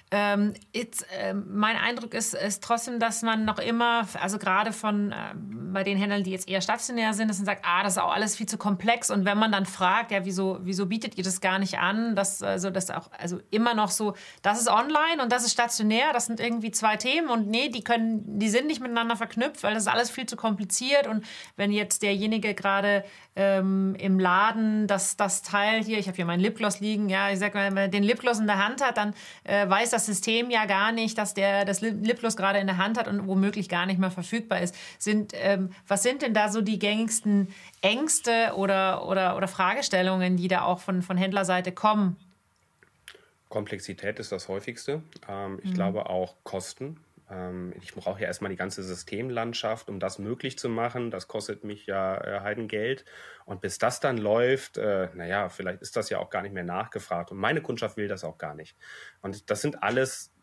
ähm, 0.10 0.54
jetzt, 0.74 1.06
äh, 1.12 1.34
mein 1.34 1.76
Eindruck 1.76 2.14
ist, 2.14 2.34
ist 2.34 2.64
trotzdem, 2.64 2.98
dass 2.98 3.24
man 3.24 3.44
noch 3.44 3.60
immer, 3.60 4.08
also 4.22 4.38
gerade 4.38 4.72
von 4.72 5.12
äh, 5.12 5.16
bei 5.36 5.84
den 5.84 5.98
Händlern, 5.98 6.24
die 6.24 6.32
jetzt 6.32 6.48
eher 6.48 6.62
stationär 6.62 7.14
sind, 7.14 7.28
dass 7.28 7.40
man 7.40 7.46
sagt, 7.46 7.66
ah, 7.66 7.84
das 7.84 7.94
ist 7.94 7.98
auch 8.02 8.14
alles 8.14 8.38
viel 8.38 8.46
zu 8.46 8.58
komplex. 8.58 9.12
Und 9.12 9.26
wenn 9.26 9.38
man 9.38 9.52
dann 9.52 9.66
fragt, 9.66 10.12
ja, 10.12 10.24
wieso, 10.24 10.60
wieso 10.62 10.86
bietet 10.86 11.18
ihr 11.18 11.26
das 11.26 11.42
gar 11.42 11.60
nicht 11.60 11.80
an? 11.80 12.16
Das, 12.16 12.42
also, 12.42 12.70
das 12.70 12.90
auch, 12.90 13.12
also 13.20 13.42
immer 13.52 13.74
noch 13.74 13.92
so, 13.92 14.14
das 14.44 14.62
ist 14.62 14.70
online 14.70 15.22
und 15.22 15.30
das 15.30 15.44
ist 15.44 15.52
stationär, 15.52 16.14
das 16.14 16.28
sind 16.28 16.40
irgendwie 16.40 16.72
zwei 16.72 16.96
Themen 16.96 17.28
und 17.28 17.50
nee, 17.50 17.68
die 17.68 17.84
können, 17.84 18.40
die 18.40 18.48
sind 18.48 18.68
nicht 18.68 18.80
miteinander 18.80 19.18
verknüpft, 19.18 19.62
weil 19.64 19.74
das 19.74 19.84
ist 19.84 19.90
alles 19.90 20.10
viel 20.10 20.26
zu 20.26 20.38
kompliziert. 20.38 21.06
Und 21.06 21.26
wenn 21.58 21.72
jetzt 21.72 22.02
derjenige 22.02 22.54
gerade 22.54 23.04
ähm, 23.38 23.96
im 24.00 24.20
Laden 24.20 24.88
das, 24.88 25.16
das 25.16 25.44
Teil 25.44 25.84
hier, 25.84 26.00
ich 26.00 26.08
habe 26.08 26.16
hier 26.16 26.26
meinen 26.26 26.40
Lipgloss 26.40 26.80
liegen, 26.80 27.08
ja, 27.08 27.30
ich 27.30 27.38
sag 27.38 27.54
mal, 27.54 27.68
wenn 27.68 27.74
man 27.76 27.92
den 27.92 28.02
Lipgloss 28.02 28.40
in 28.40 28.48
der 28.48 28.66
Hand 28.66 28.84
hat, 28.84 28.98
dann 28.98 29.14
äh, 29.44 29.70
weiß 29.70 29.92
das 29.92 30.08
System 30.08 30.50
ja 30.50 30.66
gar 30.66 30.92
nicht, 30.92 31.18
dass 31.20 31.36
der 31.36 31.64
das 31.64 31.82
Lipgloss 31.82 32.36
gerade 32.36 32.58
in 32.58 32.66
der 32.66 32.78
Hand 32.78 32.98
hat 32.98 33.08
und 33.08 33.28
womöglich 33.28 33.70
gar 33.70 33.86
nicht 33.86 34.00
mehr 34.00 34.10
verfügbar 34.10 34.62
ist. 34.62 34.76
Sind, 34.98 35.34
ähm, 35.36 35.72
was 35.88 36.02
sind 36.02 36.24
denn 36.24 36.34
da 36.34 36.50
so 36.50 36.62
die 36.62 36.80
gängigsten 36.80 37.54
Ängste 37.82 38.54
oder, 38.56 39.08
oder, 39.08 39.38
oder 39.38 39.48
Fragestellungen, 39.48 40.36
die 40.36 40.48
da 40.48 40.64
auch 40.64 40.80
von, 40.80 41.04
von 41.04 41.16
Händlerseite 41.16 41.72
kommen? 41.72 42.18
Komplexität 43.50 44.18
ist 44.20 44.32
das 44.32 44.48
häufigste. 44.48 45.04
Ähm, 45.30 45.60
ich 45.64 45.70
mhm. 45.70 45.76
glaube 45.76 46.10
auch 46.10 46.34
Kosten 46.44 46.98
ich 47.82 47.94
brauche 47.94 48.22
ja 48.22 48.28
erstmal 48.28 48.50
die 48.50 48.56
ganze 48.56 48.84
Systemlandschaft, 48.84 49.90
um 49.90 50.00
das 50.00 50.18
möglich 50.18 50.58
zu 50.58 50.70
machen. 50.70 51.12
Das 51.12 51.28
kostet 51.28 51.66
mich 51.66 51.86
ja 51.86 52.18
äh, 52.22 52.40
Heidengeld. 52.40 53.04
Und 53.46 53.60
bis 53.60 53.78
das 53.80 54.00
dann 54.00 54.18
läuft, 54.18 54.78
äh, 54.78 55.10
naja, 55.14 55.50
vielleicht 55.50 55.82
ist 55.82 55.98
das 55.98 56.10
ja 56.10 56.20
auch 56.20 56.30
gar 56.30 56.42
nicht 56.42 56.54
mehr 56.54 56.64
nachgefragt. 56.64 57.32
Und 57.32 57.38
meine 57.38 57.62
Kundschaft 57.62 57.98
will 57.98 58.08
das 58.08 58.24
auch 58.24 58.38
gar 58.38 58.56
nicht. 58.56 58.78
Und 59.22 59.50
das 59.50 59.62
sind 59.62 59.84
alles 59.84 60.34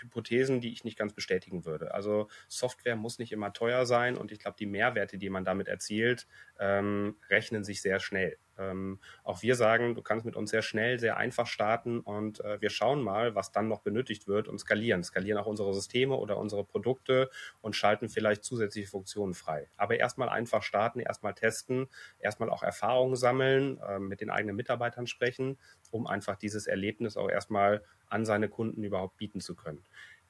Hypothesen, 0.00 0.60
die 0.60 0.72
ich 0.72 0.84
nicht 0.84 0.98
ganz 0.98 1.12
bestätigen 1.12 1.64
würde. 1.64 1.94
Also 1.94 2.28
Software 2.48 2.96
muss 2.96 3.18
nicht 3.18 3.32
immer 3.32 3.52
teuer 3.52 3.86
sein 3.86 4.16
und 4.16 4.32
ich 4.32 4.38
glaube, 4.38 4.56
die 4.58 4.66
Mehrwerte, 4.66 5.18
die 5.18 5.30
man 5.30 5.44
damit 5.44 5.68
erzielt, 5.68 6.26
ähm, 6.58 7.16
rechnen 7.30 7.64
sich 7.64 7.82
sehr 7.82 8.00
schnell. 8.00 8.38
Ähm, 8.70 8.98
auch 9.24 9.42
wir 9.42 9.54
sagen, 9.54 9.94
du 9.94 10.02
kannst 10.02 10.24
mit 10.24 10.36
uns 10.36 10.50
sehr 10.50 10.62
schnell, 10.62 10.98
sehr 10.98 11.16
einfach 11.16 11.46
starten 11.46 12.00
und 12.00 12.40
äh, 12.40 12.60
wir 12.60 12.70
schauen 12.70 13.02
mal, 13.02 13.34
was 13.34 13.52
dann 13.52 13.68
noch 13.68 13.80
benötigt 13.80 14.28
wird 14.28 14.48
und 14.48 14.58
skalieren. 14.58 15.02
Skalieren 15.02 15.38
auch 15.38 15.46
unsere 15.46 15.74
Systeme 15.74 16.16
oder 16.16 16.36
unsere 16.38 16.64
Produkte 16.64 17.30
und 17.60 17.76
schalten 17.76 18.08
vielleicht 18.08 18.44
zusätzliche 18.44 18.88
Funktionen 18.88 19.34
frei. 19.34 19.68
Aber 19.76 19.98
erstmal 19.98 20.28
einfach 20.28 20.62
starten, 20.62 21.00
erstmal 21.00 21.34
testen, 21.34 21.88
erstmal 22.18 22.50
auch 22.50 22.62
Erfahrungen 22.62 23.16
sammeln, 23.16 23.78
äh, 23.86 23.98
mit 23.98 24.20
den 24.20 24.30
eigenen 24.30 24.56
Mitarbeitern 24.56 25.06
sprechen, 25.06 25.58
um 25.90 26.06
einfach 26.06 26.36
dieses 26.36 26.66
Erlebnis 26.66 27.16
auch 27.16 27.30
erstmal 27.30 27.82
an 28.08 28.24
seine 28.24 28.48
Kunden 28.48 28.84
überhaupt 28.84 29.16
bieten 29.16 29.40
zu 29.40 29.54
können. 29.54 29.82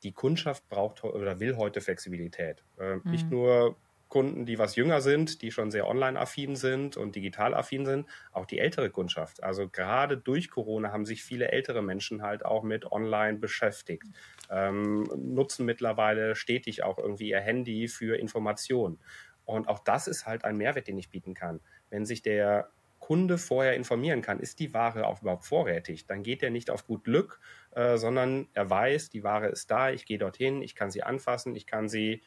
Die 0.02 0.12
Kundschaft 0.12 0.68
braucht 0.68 1.04
oder 1.04 1.38
will 1.38 1.56
heute 1.56 1.80
Flexibilität. 1.80 2.64
Äh, 2.78 2.96
mhm. 2.96 3.02
Nicht 3.04 3.30
nur 3.30 3.76
Kunden, 4.12 4.44
die 4.44 4.58
was 4.58 4.76
jünger 4.76 5.00
sind, 5.00 5.40
die 5.40 5.50
schon 5.50 5.70
sehr 5.70 5.88
online-affin 5.88 6.54
sind 6.54 6.98
und 6.98 7.16
digital-affin 7.16 7.86
sind, 7.86 8.06
auch 8.30 8.44
die 8.44 8.58
ältere 8.58 8.90
Kundschaft. 8.90 9.42
Also 9.42 9.70
gerade 9.70 10.18
durch 10.18 10.50
Corona 10.50 10.92
haben 10.92 11.06
sich 11.06 11.24
viele 11.24 11.50
ältere 11.50 11.80
Menschen 11.80 12.20
halt 12.20 12.44
auch 12.44 12.62
mit 12.62 12.92
online 12.92 13.38
beschäftigt, 13.38 14.04
ähm, 14.50 15.04
nutzen 15.16 15.64
mittlerweile 15.64 16.34
stetig 16.34 16.82
auch 16.82 16.98
irgendwie 16.98 17.30
ihr 17.30 17.40
Handy 17.40 17.88
für 17.88 18.18
Informationen. 18.18 18.98
Und 19.46 19.66
auch 19.66 19.78
das 19.78 20.06
ist 20.08 20.26
halt 20.26 20.44
ein 20.44 20.58
Mehrwert, 20.58 20.88
den 20.88 20.98
ich 20.98 21.08
bieten 21.08 21.32
kann. 21.32 21.60
Wenn 21.88 22.04
sich 22.04 22.20
der 22.20 22.68
Kunde 22.98 23.38
vorher 23.38 23.76
informieren 23.76 24.20
kann, 24.20 24.40
ist 24.40 24.58
die 24.58 24.74
Ware 24.74 25.06
auch 25.06 25.22
überhaupt 25.22 25.46
vorrätig, 25.46 26.04
dann 26.04 26.22
geht 26.22 26.42
er 26.42 26.50
nicht 26.50 26.68
auf 26.68 26.86
gut 26.86 27.04
Glück, 27.04 27.40
äh, 27.70 27.96
sondern 27.96 28.48
er 28.52 28.68
weiß, 28.68 29.08
die 29.08 29.24
Ware 29.24 29.48
ist 29.48 29.70
da, 29.70 29.90
ich 29.90 30.04
gehe 30.04 30.18
dorthin, 30.18 30.60
ich 30.60 30.74
kann 30.74 30.90
sie 30.90 31.02
anfassen, 31.02 31.56
ich 31.56 31.64
kann 31.64 31.88
sie 31.88 32.22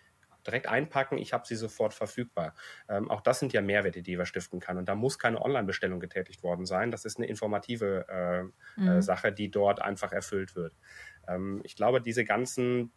direkt 0.45 0.67
einpacken, 0.67 1.17
ich 1.17 1.34
habe 1.34 1.45
sie 1.47 1.55
sofort 1.55 1.93
verfügbar. 1.93 2.53
Ähm, 2.88 3.10
auch 3.10 3.21
das 3.21 3.39
sind 3.39 3.53
ja 3.53 3.62
Mehrwerte, 3.62 4.01
die 4.01 4.17
wir 4.17 4.25
stiften 4.25 4.60
kann. 4.60 4.77
Und 4.77 4.89
da 4.89 4.95
muss 4.95 5.19
keine 5.19 5.41
Online-Bestellung 5.41 5.99
getätigt 5.99 6.43
worden 6.43 6.65
sein. 6.65 6.91
Das 6.91 7.05
ist 7.05 7.17
eine 7.17 7.27
informative 7.27 8.05
äh, 8.10 8.39
äh 8.39 8.43
mhm. 8.75 8.88
äh, 8.88 9.01
Sache, 9.01 9.31
die 9.31 9.49
dort 9.49 9.81
einfach 9.81 10.12
erfüllt 10.12 10.55
wird. 10.55 10.73
Ähm, 11.27 11.62
ich 11.63 11.75
glaube, 11.75 12.01
diese 12.01 12.25
ganzen 12.25 12.91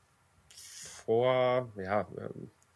vor, 0.54 1.72
ja, 1.76 2.02
äh, 2.02 2.28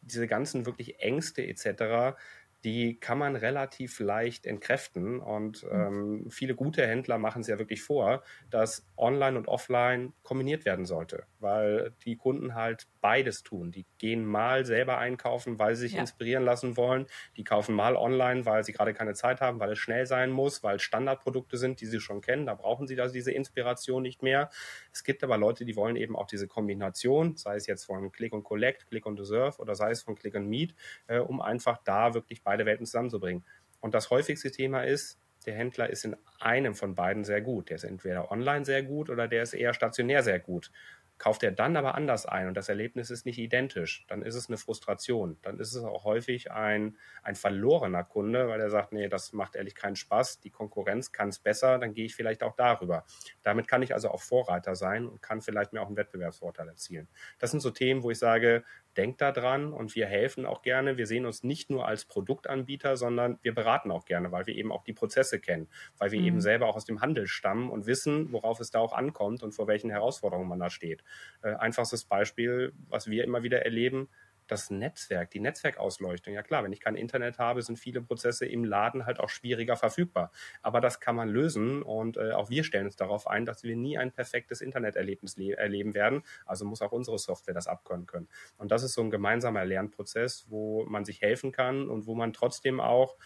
diese 0.02 0.26
ganzen 0.26 0.66
wirklich 0.66 1.00
Ängste 1.00 1.46
etc., 1.46 2.16
die 2.64 2.98
kann 2.98 3.18
man 3.18 3.36
relativ 3.36 3.98
leicht 3.98 4.46
entkräften. 4.46 5.20
Und 5.20 5.64
mhm. 5.64 5.70
ähm, 5.72 6.30
viele 6.30 6.54
gute 6.54 6.86
Händler 6.86 7.18
machen 7.18 7.40
es 7.40 7.48
ja 7.48 7.58
wirklich 7.58 7.82
vor, 7.82 8.22
dass 8.50 8.86
Online 8.96 9.36
und 9.36 9.48
Offline 9.48 10.12
kombiniert 10.22 10.64
werden 10.64 10.84
sollte, 10.84 11.24
weil 11.40 11.92
die 12.04 12.16
Kunden 12.16 12.54
halt 12.54 12.86
beides 13.00 13.42
tun. 13.42 13.72
Die 13.72 13.84
gehen 13.98 14.24
mal 14.24 14.64
selber 14.64 14.98
einkaufen, 14.98 15.58
weil 15.58 15.74
sie 15.74 15.82
sich 15.82 15.94
ja. 15.94 16.00
inspirieren 16.00 16.44
lassen 16.44 16.76
wollen. 16.76 17.06
Die 17.36 17.44
kaufen 17.44 17.74
mal 17.74 17.96
online, 17.96 18.46
weil 18.46 18.62
sie 18.64 18.72
gerade 18.72 18.94
keine 18.94 19.14
Zeit 19.14 19.40
haben, 19.40 19.58
weil 19.58 19.72
es 19.72 19.78
schnell 19.78 20.06
sein 20.06 20.30
muss, 20.30 20.62
weil 20.62 20.76
es 20.76 20.82
Standardprodukte 20.82 21.56
sind, 21.56 21.80
die 21.80 21.86
sie 21.86 22.00
schon 22.00 22.20
kennen. 22.20 22.46
Da 22.46 22.54
brauchen 22.54 22.86
sie 22.86 22.94
da 22.94 23.08
diese 23.08 23.32
Inspiration 23.32 24.02
nicht 24.02 24.22
mehr. 24.22 24.50
Es 24.92 25.02
gibt 25.02 25.24
aber 25.24 25.36
Leute, 25.36 25.64
die 25.64 25.74
wollen 25.74 25.96
eben 25.96 26.14
auch 26.14 26.26
diese 26.26 26.46
Kombination, 26.46 27.36
sei 27.36 27.56
es 27.56 27.66
jetzt 27.66 27.84
von 27.84 28.12
Click 28.12 28.32
und 28.32 28.44
Collect, 28.44 28.86
Click 28.88 29.04
und 29.06 29.18
Deserve 29.18 29.58
oder 29.58 29.74
sei 29.74 29.90
es 29.90 30.02
von 30.02 30.14
Click 30.14 30.36
and 30.36 30.48
Meet, 30.48 30.74
äh, 31.08 31.18
um 31.18 31.40
einfach 31.40 31.78
da 31.78 32.14
wirklich 32.14 32.44
beide 32.52 32.66
Welten 32.66 32.84
zusammenzubringen. 32.84 33.44
Und 33.80 33.94
das 33.94 34.10
häufigste 34.10 34.50
Thema 34.50 34.84
ist, 34.84 35.18
der 35.46 35.54
Händler 35.54 35.88
ist 35.88 36.04
in 36.04 36.16
einem 36.38 36.74
von 36.74 36.94
beiden 36.94 37.24
sehr 37.24 37.40
gut. 37.40 37.70
Der 37.70 37.76
ist 37.76 37.84
entweder 37.84 38.30
online 38.30 38.64
sehr 38.64 38.82
gut 38.82 39.08
oder 39.08 39.26
der 39.26 39.42
ist 39.42 39.54
eher 39.54 39.72
stationär 39.72 40.22
sehr 40.22 40.38
gut. 40.38 40.70
Kauft 41.16 41.42
er 41.44 41.52
dann 41.52 41.76
aber 41.76 41.94
anders 41.94 42.26
ein 42.26 42.48
und 42.48 42.56
das 42.56 42.68
Erlebnis 42.68 43.10
ist 43.10 43.26
nicht 43.26 43.38
identisch, 43.38 44.04
dann 44.08 44.22
ist 44.22 44.34
es 44.34 44.48
eine 44.48 44.56
Frustration. 44.56 45.38
Dann 45.42 45.60
ist 45.60 45.74
es 45.74 45.82
auch 45.82 46.04
häufig 46.04 46.50
ein, 46.50 46.96
ein 47.22 47.36
verlorener 47.36 48.02
Kunde, 48.02 48.48
weil 48.48 48.60
er 48.60 48.70
sagt, 48.70 48.92
nee, 48.92 49.08
das 49.08 49.32
macht 49.32 49.54
ehrlich 49.54 49.74
keinen 49.74 49.94
Spaß, 49.94 50.40
die 50.40 50.50
Konkurrenz 50.50 51.12
kann 51.12 51.28
es 51.28 51.38
besser, 51.38 51.78
dann 51.78 51.94
gehe 51.94 52.06
ich 52.06 52.16
vielleicht 52.16 52.42
auch 52.42 52.56
darüber. 52.56 53.04
Damit 53.42 53.68
kann 53.68 53.82
ich 53.82 53.94
also 53.94 54.10
auch 54.10 54.20
Vorreiter 54.20 54.74
sein 54.74 55.06
und 55.06 55.22
kann 55.22 55.40
vielleicht 55.40 55.72
mir 55.72 55.80
auch 55.80 55.86
einen 55.86 55.96
Wettbewerbsvorteil 55.96 56.68
erzielen. 56.68 57.08
Das 57.38 57.50
sind 57.50 57.60
so 57.60 57.70
Themen, 57.70 58.02
wo 58.02 58.10
ich 58.10 58.18
sage, 58.18 58.64
denkt 58.96 59.20
da 59.20 59.32
dran 59.32 59.72
und 59.72 59.94
wir 59.94 60.06
helfen 60.06 60.46
auch 60.46 60.62
gerne. 60.62 60.96
Wir 60.96 61.06
sehen 61.06 61.26
uns 61.26 61.42
nicht 61.42 61.70
nur 61.70 61.86
als 61.86 62.04
Produktanbieter, 62.04 62.96
sondern 62.96 63.38
wir 63.42 63.54
beraten 63.54 63.90
auch 63.90 64.04
gerne, 64.04 64.32
weil 64.32 64.46
wir 64.46 64.54
eben 64.54 64.72
auch 64.72 64.84
die 64.84 64.92
Prozesse 64.92 65.40
kennen, 65.40 65.68
weil 65.98 66.12
wir 66.12 66.20
mhm. 66.20 66.26
eben 66.26 66.40
selber 66.40 66.66
auch 66.66 66.76
aus 66.76 66.84
dem 66.84 67.00
Handel 67.00 67.26
stammen 67.26 67.70
und 67.70 67.86
wissen, 67.86 68.32
worauf 68.32 68.60
es 68.60 68.70
da 68.70 68.80
auch 68.80 68.92
ankommt 68.92 69.42
und 69.42 69.52
vor 69.52 69.66
welchen 69.66 69.90
Herausforderungen 69.90 70.48
man 70.48 70.60
da 70.60 70.70
steht. 70.70 71.02
Äh, 71.42 71.54
einfachstes 71.54 72.04
Beispiel, 72.04 72.72
was 72.88 73.08
wir 73.08 73.24
immer 73.24 73.42
wieder 73.42 73.62
erleben, 73.64 74.08
das 74.46 74.70
Netzwerk, 74.70 75.30
die 75.30 75.40
Netzwerkausleuchtung. 75.40 76.34
Ja 76.34 76.42
klar, 76.42 76.64
wenn 76.64 76.72
ich 76.72 76.80
kein 76.80 76.96
Internet 76.96 77.38
habe, 77.38 77.62
sind 77.62 77.78
viele 77.78 78.00
Prozesse 78.00 78.46
im 78.46 78.64
Laden 78.64 79.06
halt 79.06 79.20
auch 79.20 79.28
schwieriger 79.28 79.76
verfügbar. 79.76 80.30
Aber 80.62 80.80
das 80.80 81.00
kann 81.00 81.16
man 81.16 81.28
lösen 81.28 81.82
und 81.82 82.16
äh, 82.16 82.32
auch 82.32 82.50
wir 82.50 82.64
stellen 82.64 82.86
uns 82.86 82.96
darauf 82.96 83.26
ein, 83.26 83.46
dass 83.46 83.62
wir 83.62 83.76
nie 83.76 83.98
ein 83.98 84.12
perfektes 84.12 84.60
Interneterlebnis 84.60 85.36
erleben 85.38 85.94
werden. 85.94 86.22
Also 86.46 86.64
muss 86.64 86.82
auch 86.82 86.92
unsere 86.92 87.18
Software 87.18 87.54
das 87.54 87.66
abkönnen 87.66 88.06
können. 88.06 88.28
Und 88.58 88.70
das 88.70 88.82
ist 88.82 88.94
so 88.94 89.02
ein 89.02 89.10
gemeinsamer 89.10 89.64
Lernprozess, 89.64 90.46
wo 90.48 90.84
man 90.84 91.04
sich 91.04 91.20
helfen 91.20 91.52
kann 91.52 91.88
und 91.88 92.06
wo 92.06 92.14
man 92.14 92.32
trotzdem 92.32 92.80
auch 92.80 93.16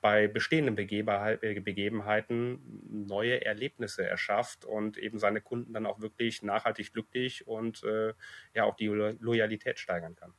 bei 0.00 0.28
bestehenden 0.28 0.76
Begebenheiten 0.76 3.06
neue 3.08 3.44
Erlebnisse 3.44 4.06
erschafft 4.06 4.64
und 4.64 4.98
eben 4.98 5.18
seine 5.18 5.40
Kunden 5.40 5.72
dann 5.72 5.86
auch 5.86 6.00
wirklich 6.00 6.42
nachhaltig 6.42 6.92
glücklich 6.92 7.48
und 7.48 7.82
äh, 7.82 8.12
ja 8.54 8.64
auch 8.64 8.76
die 8.76 8.86
Loyalität 8.86 9.78
steigern 9.78 10.14
kann. 10.14 10.34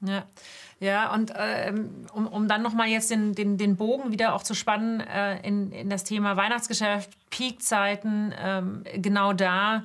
Ja, 0.00 0.24
ja 0.78 1.12
und 1.12 1.32
ähm, 1.36 2.06
um, 2.12 2.26
um 2.26 2.48
dann 2.48 2.62
nochmal 2.62 2.88
jetzt 2.88 3.10
den, 3.10 3.34
den, 3.34 3.56
den 3.56 3.76
Bogen 3.76 4.12
wieder 4.12 4.34
auch 4.34 4.42
zu 4.42 4.54
spannen 4.54 5.00
äh, 5.00 5.40
in, 5.46 5.72
in 5.72 5.88
das 5.88 6.04
Thema 6.04 6.36
Weihnachtsgeschäft, 6.36 7.10
Peakzeiten, 7.30 8.34
ähm, 8.38 8.84
genau 8.94 9.32
da 9.32 9.84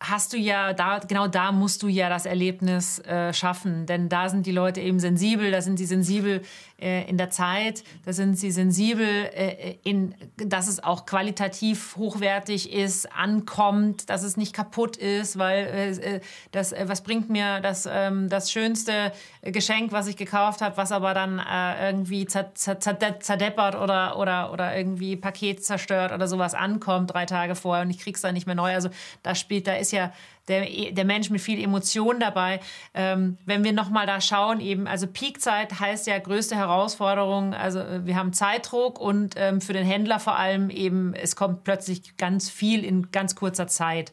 hast 0.00 0.32
du 0.32 0.36
ja, 0.36 0.72
da, 0.72 0.98
genau 0.98 1.26
da 1.26 1.52
musst 1.52 1.82
du 1.82 1.88
ja 1.88 2.08
das 2.08 2.26
Erlebnis 2.26 2.98
äh, 3.00 3.32
schaffen, 3.32 3.86
denn 3.86 4.08
da 4.08 4.28
sind 4.28 4.46
die 4.46 4.52
Leute 4.52 4.80
eben 4.80 5.00
sensibel, 5.00 5.50
da 5.50 5.62
sind 5.62 5.78
sie 5.78 5.86
sensibel 5.86 6.42
äh, 6.78 7.08
in 7.08 7.16
der 7.16 7.30
Zeit, 7.30 7.84
da 8.04 8.12
sind 8.12 8.38
sie 8.38 8.50
sensibel, 8.50 9.06
äh, 9.06 9.76
in, 9.82 10.14
dass 10.36 10.68
es 10.68 10.84
auch 10.84 11.06
qualitativ 11.06 11.96
hochwertig 11.96 12.70
ist, 12.70 13.10
ankommt, 13.12 14.10
dass 14.10 14.22
es 14.22 14.36
nicht 14.36 14.52
kaputt 14.52 14.98
ist, 14.98 15.38
weil 15.38 15.66
äh, 15.66 16.16
äh 16.16 16.20
das, 16.52 16.72
äh, 16.72 16.84
was 16.86 17.02
bringt 17.02 17.30
mir 17.30 17.60
das, 17.60 17.88
ähm, 17.90 18.28
das 18.28 18.52
schönste 18.52 19.12
Geschenk, 19.42 19.92
was 19.92 20.06
ich 20.06 20.16
gekauft 20.16 20.60
habe, 20.60 20.76
was 20.76 20.92
aber 20.92 21.14
dann 21.14 21.40
irgendwie 21.80 22.26
zerdeppert 22.26 23.74
oder, 23.74 24.18
oder, 24.18 24.52
oder 24.52 24.76
irgendwie 24.76 25.16
Paket 25.16 25.64
zerstört 25.64 26.12
oder 26.12 26.28
sowas 26.28 26.54
ankommt 26.54 27.12
drei 27.12 27.26
Tage 27.26 27.54
vorher 27.54 27.84
und 27.84 27.90
ich 27.90 27.98
krieg's 27.98 28.20
dann 28.20 28.34
nicht 28.34 28.46
mehr 28.46 28.54
neu. 28.54 28.74
Also 28.74 28.90
da 29.22 29.34
spielt, 29.34 29.66
da 29.66 29.74
ist 29.74 29.92
ja 29.92 30.12
der, 30.48 30.92
der 30.92 31.04
Mensch 31.04 31.30
mit 31.30 31.40
viel 31.40 31.62
Emotion 31.62 32.20
dabei. 32.20 32.60
Ähm, 32.94 33.38
wenn 33.44 33.64
wir 33.64 33.72
nochmal 33.72 34.06
da 34.06 34.20
schauen, 34.20 34.60
eben, 34.60 34.86
also 34.86 35.06
Peakzeit 35.06 35.80
heißt 35.80 36.06
ja 36.06 36.18
größte 36.18 36.56
Herausforderung, 36.56 37.54
also 37.54 37.80
äh, 37.80 38.06
wir 38.06 38.16
haben 38.16 38.32
Zeitdruck 38.32 39.00
und 39.00 39.34
ähm, 39.36 39.60
für 39.60 39.72
den 39.72 39.86
Händler 39.86 40.20
vor 40.20 40.36
allem 40.36 40.70
eben, 40.70 41.14
es 41.14 41.36
kommt 41.36 41.64
plötzlich 41.64 42.16
ganz 42.16 42.50
viel 42.50 42.84
in 42.84 43.10
ganz 43.10 43.34
kurzer 43.34 43.66
Zeit. 43.66 44.12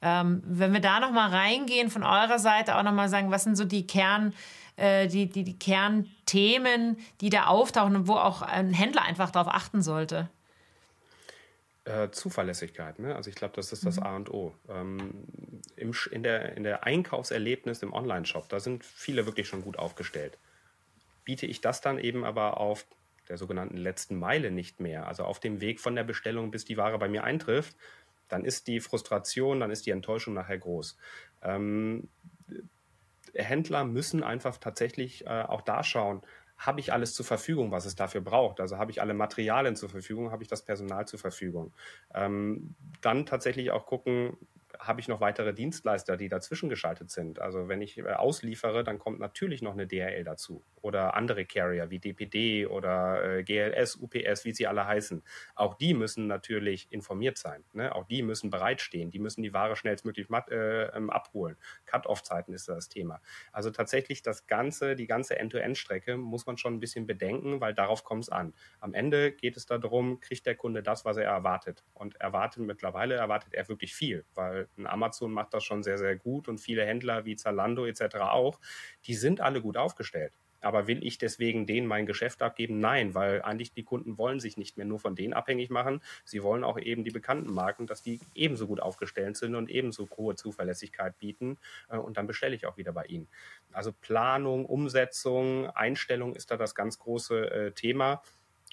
Ähm, 0.00 0.42
wenn 0.44 0.72
wir 0.72 0.80
da 0.80 1.00
nochmal 1.00 1.30
reingehen, 1.30 1.90
von 1.90 2.04
eurer 2.04 2.38
Seite 2.38 2.76
auch 2.76 2.82
nochmal 2.82 3.08
sagen, 3.08 3.30
was 3.30 3.44
sind 3.44 3.56
so 3.56 3.64
die 3.64 3.86
Kern, 3.86 4.32
äh, 4.76 5.08
die, 5.08 5.28
die, 5.28 5.42
die 5.42 5.58
Kernthemen, 5.58 6.98
die 7.20 7.30
da 7.30 7.46
auftauchen 7.46 7.96
und 7.96 8.08
wo 8.08 8.14
auch 8.14 8.42
ein 8.42 8.72
Händler 8.72 9.02
einfach 9.02 9.30
darauf 9.30 9.52
achten 9.52 9.82
sollte? 9.82 10.28
Äh, 11.88 12.10
Zuverlässigkeit. 12.10 12.98
Ne? 12.98 13.16
Also 13.16 13.30
ich 13.30 13.36
glaube, 13.36 13.54
das 13.56 13.72
ist 13.72 13.86
das 13.86 13.96
mhm. 13.96 14.02
A 14.02 14.16
und 14.16 14.30
O. 14.30 14.54
Ähm, 14.68 15.24
im, 15.76 15.94
in, 16.10 16.22
der, 16.22 16.54
in 16.54 16.62
der 16.62 16.84
Einkaufserlebnis 16.84 17.82
im 17.82 17.94
Online-Shop, 17.94 18.46
da 18.50 18.60
sind 18.60 18.84
viele 18.84 19.24
wirklich 19.24 19.48
schon 19.48 19.62
gut 19.62 19.78
aufgestellt. 19.78 20.36
Biete 21.24 21.46
ich 21.46 21.62
das 21.62 21.80
dann 21.80 21.98
eben 21.98 22.24
aber 22.24 22.60
auf 22.60 22.84
der 23.30 23.38
sogenannten 23.38 23.78
letzten 23.78 24.18
Meile 24.18 24.50
nicht 24.50 24.80
mehr, 24.80 25.08
also 25.08 25.24
auf 25.24 25.40
dem 25.40 25.62
Weg 25.62 25.80
von 25.80 25.94
der 25.94 26.04
Bestellung, 26.04 26.50
bis 26.50 26.66
die 26.66 26.76
Ware 26.76 26.98
bei 26.98 27.08
mir 27.08 27.24
eintrifft, 27.24 27.74
dann 28.28 28.44
ist 28.44 28.66
die 28.66 28.80
Frustration, 28.80 29.60
dann 29.60 29.70
ist 29.70 29.86
die 29.86 29.90
Enttäuschung 29.90 30.34
nachher 30.34 30.58
groß. 30.58 30.98
Ähm, 31.42 32.08
Händler 33.32 33.84
müssen 33.84 34.22
einfach 34.22 34.58
tatsächlich 34.58 35.24
äh, 35.24 35.30
auch 35.30 35.62
da 35.62 35.82
schauen, 35.82 36.20
habe 36.58 36.80
ich 36.80 36.92
alles 36.92 37.14
zur 37.14 37.24
Verfügung, 37.24 37.70
was 37.70 37.86
es 37.86 37.94
dafür 37.94 38.20
braucht? 38.20 38.60
Also 38.60 38.78
habe 38.78 38.90
ich 38.90 39.00
alle 39.00 39.14
Materialien 39.14 39.76
zur 39.76 39.88
Verfügung, 39.88 40.30
habe 40.32 40.42
ich 40.42 40.48
das 40.48 40.64
Personal 40.64 41.06
zur 41.06 41.18
Verfügung? 41.18 41.72
Ähm, 42.14 42.74
dann 43.00 43.26
tatsächlich 43.26 43.70
auch 43.70 43.86
gucken, 43.86 44.36
habe 44.78 45.00
ich 45.00 45.08
noch 45.08 45.20
weitere 45.20 45.52
Dienstleister, 45.52 46.16
die 46.16 46.28
dazwischen 46.28 46.68
geschaltet 46.68 47.10
sind. 47.10 47.40
Also 47.40 47.68
wenn 47.68 47.82
ich 47.82 47.98
äh, 47.98 48.12
ausliefere, 48.12 48.84
dann 48.84 48.98
kommt 48.98 49.18
natürlich 49.18 49.62
noch 49.62 49.72
eine 49.72 49.86
DHL 49.86 50.24
dazu 50.24 50.64
oder 50.80 51.14
andere 51.14 51.44
Carrier 51.44 51.90
wie 51.90 51.98
DPD 51.98 52.66
oder 52.66 53.38
äh, 53.38 53.42
GLS, 53.42 53.96
UPS, 53.96 54.44
wie 54.44 54.52
sie 54.52 54.66
alle 54.66 54.86
heißen. 54.86 55.22
Auch 55.54 55.74
die 55.74 55.94
müssen 55.94 56.26
natürlich 56.26 56.90
informiert 56.92 57.38
sein. 57.38 57.64
Ne? 57.72 57.94
Auch 57.94 58.04
die 58.04 58.22
müssen 58.22 58.50
bereitstehen. 58.50 59.10
Die 59.10 59.18
müssen 59.18 59.42
die 59.42 59.52
Ware 59.52 59.76
schnellstmöglich 59.76 60.28
äh, 60.50 60.84
ähm, 60.96 61.10
abholen. 61.10 61.56
Cut-off-Zeiten 61.86 62.52
ist 62.52 62.68
das 62.68 62.88
Thema. 62.88 63.20
Also 63.52 63.70
tatsächlich 63.70 64.22
das 64.22 64.46
ganze, 64.46 64.94
die 64.94 65.06
ganze 65.06 65.38
End-to-End-Strecke 65.38 66.16
muss 66.16 66.46
man 66.46 66.56
schon 66.56 66.74
ein 66.74 66.80
bisschen 66.80 67.06
bedenken, 67.06 67.60
weil 67.60 67.74
darauf 67.74 68.04
kommt 68.04 68.24
es 68.24 68.28
an. 68.28 68.54
Am 68.80 68.94
Ende 68.94 69.32
geht 69.32 69.56
es 69.56 69.66
darum, 69.66 70.20
kriegt 70.20 70.46
der 70.46 70.54
Kunde 70.54 70.82
das, 70.82 71.04
was 71.04 71.16
er 71.16 71.24
erwartet. 71.24 71.84
Und 71.94 72.16
erwartet 72.20 72.62
mittlerweile 72.62 73.14
erwartet 73.14 73.54
er 73.54 73.68
wirklich 73.68 73.94
viel, 73.94 74.24
weil 74.34 74.67
ein 74.76 74.86
Amazon 74.86 75.32
macht 75.32 75.54
das 75.54 75.64
schon 75.64 75.82
sehr, 75.82 75.98
sehr 75.98 76.16
gut 76.16 76.48
und 76.48 76.58
viele 76.58 76.84
Händler 76.84 77.24
wie 77.24 77.36
Zalando 77.36 77.86
etc. 77.86 78.16
auch, 78.16 78.58
die 79.06 79.14
sind 79.14 79.40
alle 79.40 79.60
gut 79.60 79.76
aufgestellt. 79.76 80.32
Aber 80.60 80.86
will 80.86 81.04
ich 81.04 81.18
deswegen 81.18 81.66
denen 81.66 81.86
mein 81.86 82.06
Geschäft 82.06 82.42
abgeben? 82.42 82.80
Nein, 82.80 83.14
weil 83.14 83.42
eigentlich 83.42 83.72
die 83.72 83.84
Kunden 83.84 84.18
wollen 84.18 84.40
sich 84.40 84.56
nicht 84.56 84.76
mehr 84.76 84.86
nur 84.86 84.98
von 84.98 85.14
denen 85.14 85.32
abhängig 85.32 85.70
machen. 85.70 86.02
Sie 86.24 86.42
wollen 86.42 86.64
auch 86.64 86.78
eben 86.78 87.04
die 87.04 87.10
bekannten 87.10 87.52
Marken, 87.52 87.86
dass 87.86 88.02
die 88.02 88.20
ebenso 88.34 88.66
gut 88.66 88.80
aufgestellt 88.80 89.36
sind 89.36 89.54
und 89.54 89.70
ebenso 89.70 90.08
hohe 90.16 90.34
Zuverlässigkeit 90.34 91.18
bieten. 91.18 91.58
Äh, 91.88 91.98
und 91.98 92.16
dann 92.16 92.26
bestelle 92.26 92.56
ich 92.56 92.66
auch 92.66 92.76
wieder 92.76 92.92
bei 92.92 93.04
ihnen. 93.04 93.28
Also 93.72 93.92
Planung, 93.92 94.66
Umsetzung, 94.66 95.70
Einstellung 95.70 96.34
ist 96.34 96.50
da 96.50 96.56
das 96.56 96.74
ganz 96.74 96.98
große 96.98 97.50
äh, 97.50 97.72
Thema. 97.72 98.22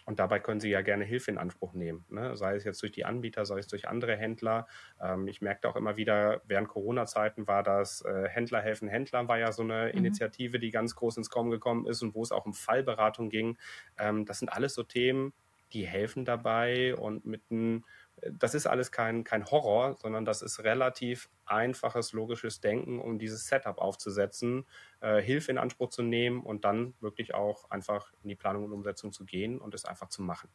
Und 0.05 0.19
dabei 0.19 0.39
können 0.39 0.59
Sie 0.59 0.69
ja 0.69 0.81
gerne 0.81 1.03
Hilfe 1.03 1.31
in 1.31 1.37
Anspruch 1.37 1.73
nehmen, 1.73 2.05
ne? 2.09 2.35
sei 2.37 2.55
es 2.55 2.63
jetzt 2.63 2.81
durch 2.81 2.91
die 2.91 3.05
Anbieter, 3.05 3.45
sei 3.45 3.57
es 3.57 3.67
durch 3.67 3.87
andere 3.87 4.15
Händler. 4.15 4.67
Ähm, 5.01 5.27
ich 5.27 5.41
merkte 5.41 5.67
auch 5.67 5.75
immer 5.75 5.97
wieder, 5.97 6.41
während 6.45 6.67
Corona-Zeiten 6.67 7.47
war 7.47 7.63
das 7.63 8.01
äh, 8.01 8.29
Händler 8.29 8.61
helfen 8.61 8.87
Händlern, 8.87 9.27
war 9.27 9.39
ja 9.39 9.51
so 9.51 9.63
eine 9.63 9.87
mhm. 9.91 9.99
Initiative, 9.99 10.59
die 10.59 10.69
ganz 10.69 10.95
groß 10.95 11.17
ins 11.17 11.29
Kommen 11.29 11.49
gekommen 11.49 11.87
ist 11.87 12.03
und 12.03 12.13
wo 12.13 12.21
es 12.21 12.31
auch 12.31 12.45
um 12.45 12.53
Fallberatung 12.53 13.29
ging. 13.29 13.57
Ähm, 13.97 14.25
das 14.25 14.39
sind 14.39 14.49
alles 14.49 14.75
so 14.75 14.83
Themen, 14.83 15.33
die 15.73 15.87
helfen 15.87 16.23
dabei 16.23 16.95
und 16.95 17.25
mit 17.25 17.41
einem 17.49 17.83
das 18.21 18.55
ist 18.55 18.65
alles 18.65 18.91
kein, 18.91 19.23
kein 19.23 19.45
Horror, 19.45 19.97
sondern 19.97 20.25
das 20.25 20.41
ist 20.41 20.63
relativ 20.63 21.29
einfaches, 21.45 22.13
logisches 22.13 22.61
Denken, 22.61 22.99
um 22.99 23.19
dieses 23.19 23.47
Setup 23.47 23.77
aufzusetzen, 23.77 24.65
äh, 25.01 25.21
Hilfe 25.21 25.51
in 25.51 25.57
Anspruch 25.57 25.89
zu 25.89 26.01
nehmen 26.01 26.41
und 26.41 26.65
dann 26.65 26.93
wirklich 27.01 27.33
auch 27.33 27.69
einfach 27.69 28.11
in 28.23 28.29
die 28.29 28.35
Planung 28.35 28.65
und 28.65 28.71
Umsetzung 28.71 29.11
zu 29.11 29.25
gehen 29.25 29.59
und 29.59 29.73
es 29.73 29.85
einfach 29.85 30.09
zu 30.09 30.21
machen. 30.21 30.49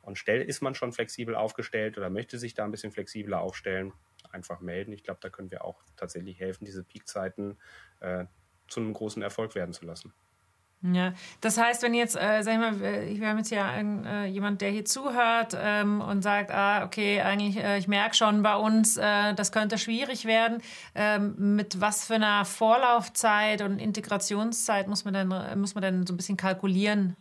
Und 0.00 0.18
stell, 0.18 0.42
ist 0.42 0.62
man 0.62 0.74
schon 0.74 0.92
flexibel 0.92 1.36
aufgestellt 1.36 1.96
oder 1.96 2.10
möchte 2.10 2.38
sich 2.38 2.54
da 2.54 2.64
ein 2.64 2.72
bisschen 2.72 2.90
flexibler 2.90 3.40
aufstellen, 3.40 3.92
einfach 4.30 4.60
melden. 4.60 4.92
Ich 4.92 5.04
glaube, 5.04 5.20
da 5.22 5.28
können 5.28 5.50
wir 5.50 5.64
auch 5.64 5.82
tatsächlich 5.96 6.40
helfen, 6.40 6.64
diese 6.64 6.82
Peakzeiten 6.82 7.58
äh, 8.00 8.24
zu 8.66 8.80
einem 8.80 8.94
großen 8.94 9.22
Erfolg 9.22 9.54
werden 9.54 9.72
zu 9.72 9.84
lassen. 9.84 10.12
Ja, 10.82 11.12
das 11.40 11.58
heißt, 11.58 11.84
wenn 11.84 11.94
jetzt, 11.94 12.16
äh, 12.16 12.42
sag 12.42 12.54
ich 12.54 12.58
mal, 12.58 12.80
wir 12.80 13.28
haben 13.28 13.38
jetzt 13.38 13.52
ja 13.52 13.72
äh, 13.76 14.26
jemand, 14.26 14.60
der 14.60 14.70
hier 14.70 14.84
zuhört 14.84 15.56
ähm, 15.56 16.00
und 16.00 16.22
sagt, 16.22 16.50
ah, 16.50 16.84
okay, 16.84 17.20
eigentlich, 17.20 17.56
äh, 17.62 17.78
ich 17.78 17.86
merke 17.86 18.16
schon 18.16 18.42
bei 18.42 18.56
uns, 18.56 18.96
äh, 18.96 19.32
das 19.34 19.52
könnte 19.52 19.78
schwierig 19.78 20.24
werden. 20.24 20.60
Ähm, 20.96 21.54
mit 21.54 21.80
was 21.80 22.06
für 22.06 22.14
einer 22.14 22.44
Vorlaufzeit 22.44 23.62
und 23.62 23.78
Integrationszeit 23.78 24.88
muss 24.88 25.04
man 25.04 25.14
denn, 25.14 25.60
muss 25.60 25.76
man 25.76 25.82
denn 25.82 26.04
so 26.04 26.14
ein 26.14 26.16
bisschen 26.16 26.36
kalkulieren? 26.36 27.16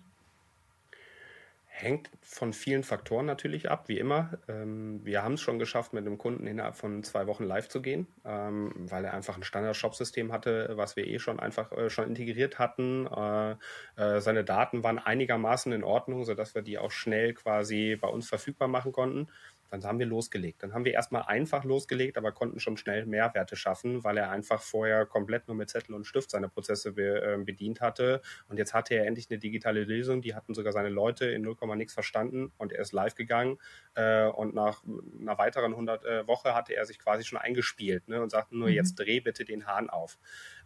Hängt 1.82 2.10
von 2.22 2.54
vielen 2.54 2.84
Faktoren 2.84 3.26
natürlich 3.26 3.70
ab, 3.70 3.88
wie 3.88 3.98
immer. 3.98 4.38
Ähm, 4.48 5.02
wir 5.04 5.24
haben 5.24 5.34
es 5.34 5.42
schon 5.42 5.60
geschafft, 5.60 5.94
mit 5.94 6.06
einem 6.06 6.18
Kunden 6.18 6.48
innerhalb 6.48 6.76
von 6.76 7.04
zwei 7.04 7.28
Wochen 7.28 7.44
live 7.44 7.68
zu 7.68 7.82
gehen, 7.82 8.08
ähm, 8.24 8.72
weil 8.76 9.06
er 9.06 9.14
einfach 9.14 9.38
ein 9.38 9.44
Standard-Shop-System 9.44 10.32
hatte, 10.32 10.74
was 10.76 10.96
wir 10.96 11.08
eh 11.08 11.20
schon 11.20 11.40
einfach 11.40 11.72
äh, 11.72 11.90
schon 11.90 12.08
integriert 12.08 12.60
hatten. 12.60 13.08
Äh, 13.08 13.56
äh, 13.96 14.22
seine 14.22 14.44
Daten 14.44 14.84
waren 14.84 15.00
einigermaßen 15.00 15.72
in 15.72 15.84
Ordnung, 15.84 16.24
sodass 16.24 16.56
wir 16.56 16.62
die 16.62 16.78
auch 16.78 16.92
schnell 16.92 17.34
quasi 17.34 17.98
bei 18.00 18.08
uns 18.08 18.30
verfügbar 18.30 18.68
machen 18.68 18.92
konnten. 18.92 19.28
Dann 19.72 19.84
haben 19.86 20.00
wir 20.00 20.06
losgelegt. 20.06 20.62
Dann 20.62 20.74
haben 20.74 20.84
wir 20.84 20.94
erstmal 20.94 21.24
einfach 21.24 21.64
losgelegt, 21.64 22.18
aber 22.18 22.34
konnten 22.34 22.60
schon 22.60 22.76
schnell 22.76 23.06
Mehrwerte 23.06 23.56
schaffen, 23.56 24.04
weil 24.04 24.18
er 24.18 24.30
einfach 24.30 24.62
vorher 24.62 25.06
komplett 25.06 25.48
nur 25.48 25.56
mit 25.56 25.70
Zettel 25.70 25.96
und 25.96 26.06
Stift 26.06 26.30
seine 26.30 26.50
Prozesse 26.50 26.92
be, 26.92 27.22
äh, 27.22 27.38
bedient 27.44 27.80
hatte. 27.80 28.22
Und 28.50 28.58
jetzt 28.58 28.74
hatte 28.74 28.96
er 28.96 29.08
endlich 29.08 29.32
eine 29.32 29.40
digitale 29.40 29.86
Lösung. 29.86 30.22
Die 30.22 30.36
hatten 30.36 30.54
sogar 30.54 30.74
seine 30.74 30.90
Leute 30.90 31.26
in 31.26 31.42
0, 31.42 31.56
nichts 31.76 31.94
verstanden 31.94 32.52
und 32.58 32.74
er 32.74 32.82
ist 32.82 32.92
live 32.92 33.16
gegangen. 33.16 33.58
Äh, 33.96 34.26
und 34.26 34.54
nach 34.54 34.84
einer 35.20 35.38
weiteren 35.38 35.72
100 35.72 36.04
äh, 36.04 36.28
Woche 36.28 36.54
hatte 36.54 36.76
er 36.76 36.86
sich 36.86 37.00
quasi 37.00 37.24
schon 37.24 37.40
eingespielt 37.40 38.10
ne, 38.10 38.22
und 38.22 38.30
sagte 38.30 38.58
nur, 38.58 38.68
mhm. 38.68 38.76
jetzt 38.76 38.96
dreh 38.96 39.22
bitte 39.22 39.46
den 39.46 39.68
Hahn 39.68 39.90
auf. 39.90 40.20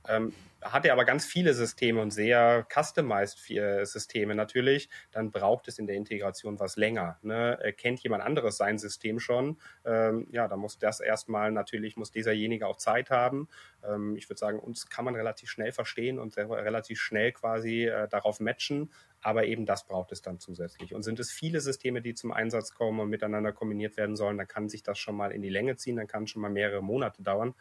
Ähm, 0.08 0.34
hat 0.66 0.86
er 0.86 0.94
aber 0.94 1.06
ganz 1.06 1.26
viele 1.26 1.54
Systeme 1.54 2.02
und 2.02 2.12
sehr 2.12 2.66
customized 2.74 3.38
Systeme 3.86 4.34
natürlich, 4.34 4.90
dann 5.12 5.32
braucht 5.32 5.68
es 5.68 5.78
in 5.78 5.86
der 5.86 5.96
Integration 5.96 6.60
was 6.60 6.76
länger. 6.76 7.20
Ne? 7.22 7.74
Kennt 7.78 8.00
jemand 8.02 8.24
anderes 8.24 8.58
sein 8.58 8.80
System 8.80 9.20
schon? 9.20 9.60
Ähm, 9.86 10.28
ja, 10.32 10.48
dann 10.48 10.60
muss 10.60 10.80
das 10.80 11.00
erstmal 11.00 11.52
natürlich, 11.52 11.98
muss 11.98 12.12
dieserjenige 12.12 12.68
auch 12.68 12.78
Zeit 12.78 13.12
haben. 13.12 13.48
Ähm, 13.84 14.16
ich 14.16 14.28
würde 14.28 14.40
sagen, 14.40 14.60
uns 14.60 14.90
kann 14.90 15.06
man 15.06 15.16
relativ 15.16 15.50
schnell 15.50 15.72
verstehen 15.72 16.18
und 16.18 16.36
relativ 16.38 17.00
schnell 17.00 17.32
quasi 17.32 17.86
äh, 17.86 18.08
darauf 18.08 18.40
matchen. 18.40 18.92
Aber 19.22 19.46
eben 19.46 19.66
das 19.66 19.88
braucht 19.88 20.12
es 20.12 20.22
dann 20.22 20.40
zusätzlich. 20.40 20.94
Und 20.94 21.04
sind 21.04 21.20
es 21.20 21.32
viele 21.32 21.60
Systeme, 21.62 22.02
die 22.02 22.14
zum 22.14 22.32
Einsatz 22.32 22.74
kommen 22.74 23.00
und 23.00 23.10
miteinander 23.10 23.52
kombiniert 23.52 23.98
werden 23.98 24.16
sollen, 24.16 24.38
dann 24.38 24.48
kann 24.48 24.70
sich 24.70 24.84
das 24.84 25.00
schon 25.00 25.16
mal 25.16 25.32
in 25.32 25.42
die 25.42 25.50
Länge 25.50 25.78
ziehen, 25.78 25.96
dann 25.96 26.08
kann 26.08 26.24
es 26.24 26.32
schon 26.32 26.42
mal 26.42 26.52
mehrere 26.52 26.84
Monate 26.84 27.24
dauern 27.24 27.56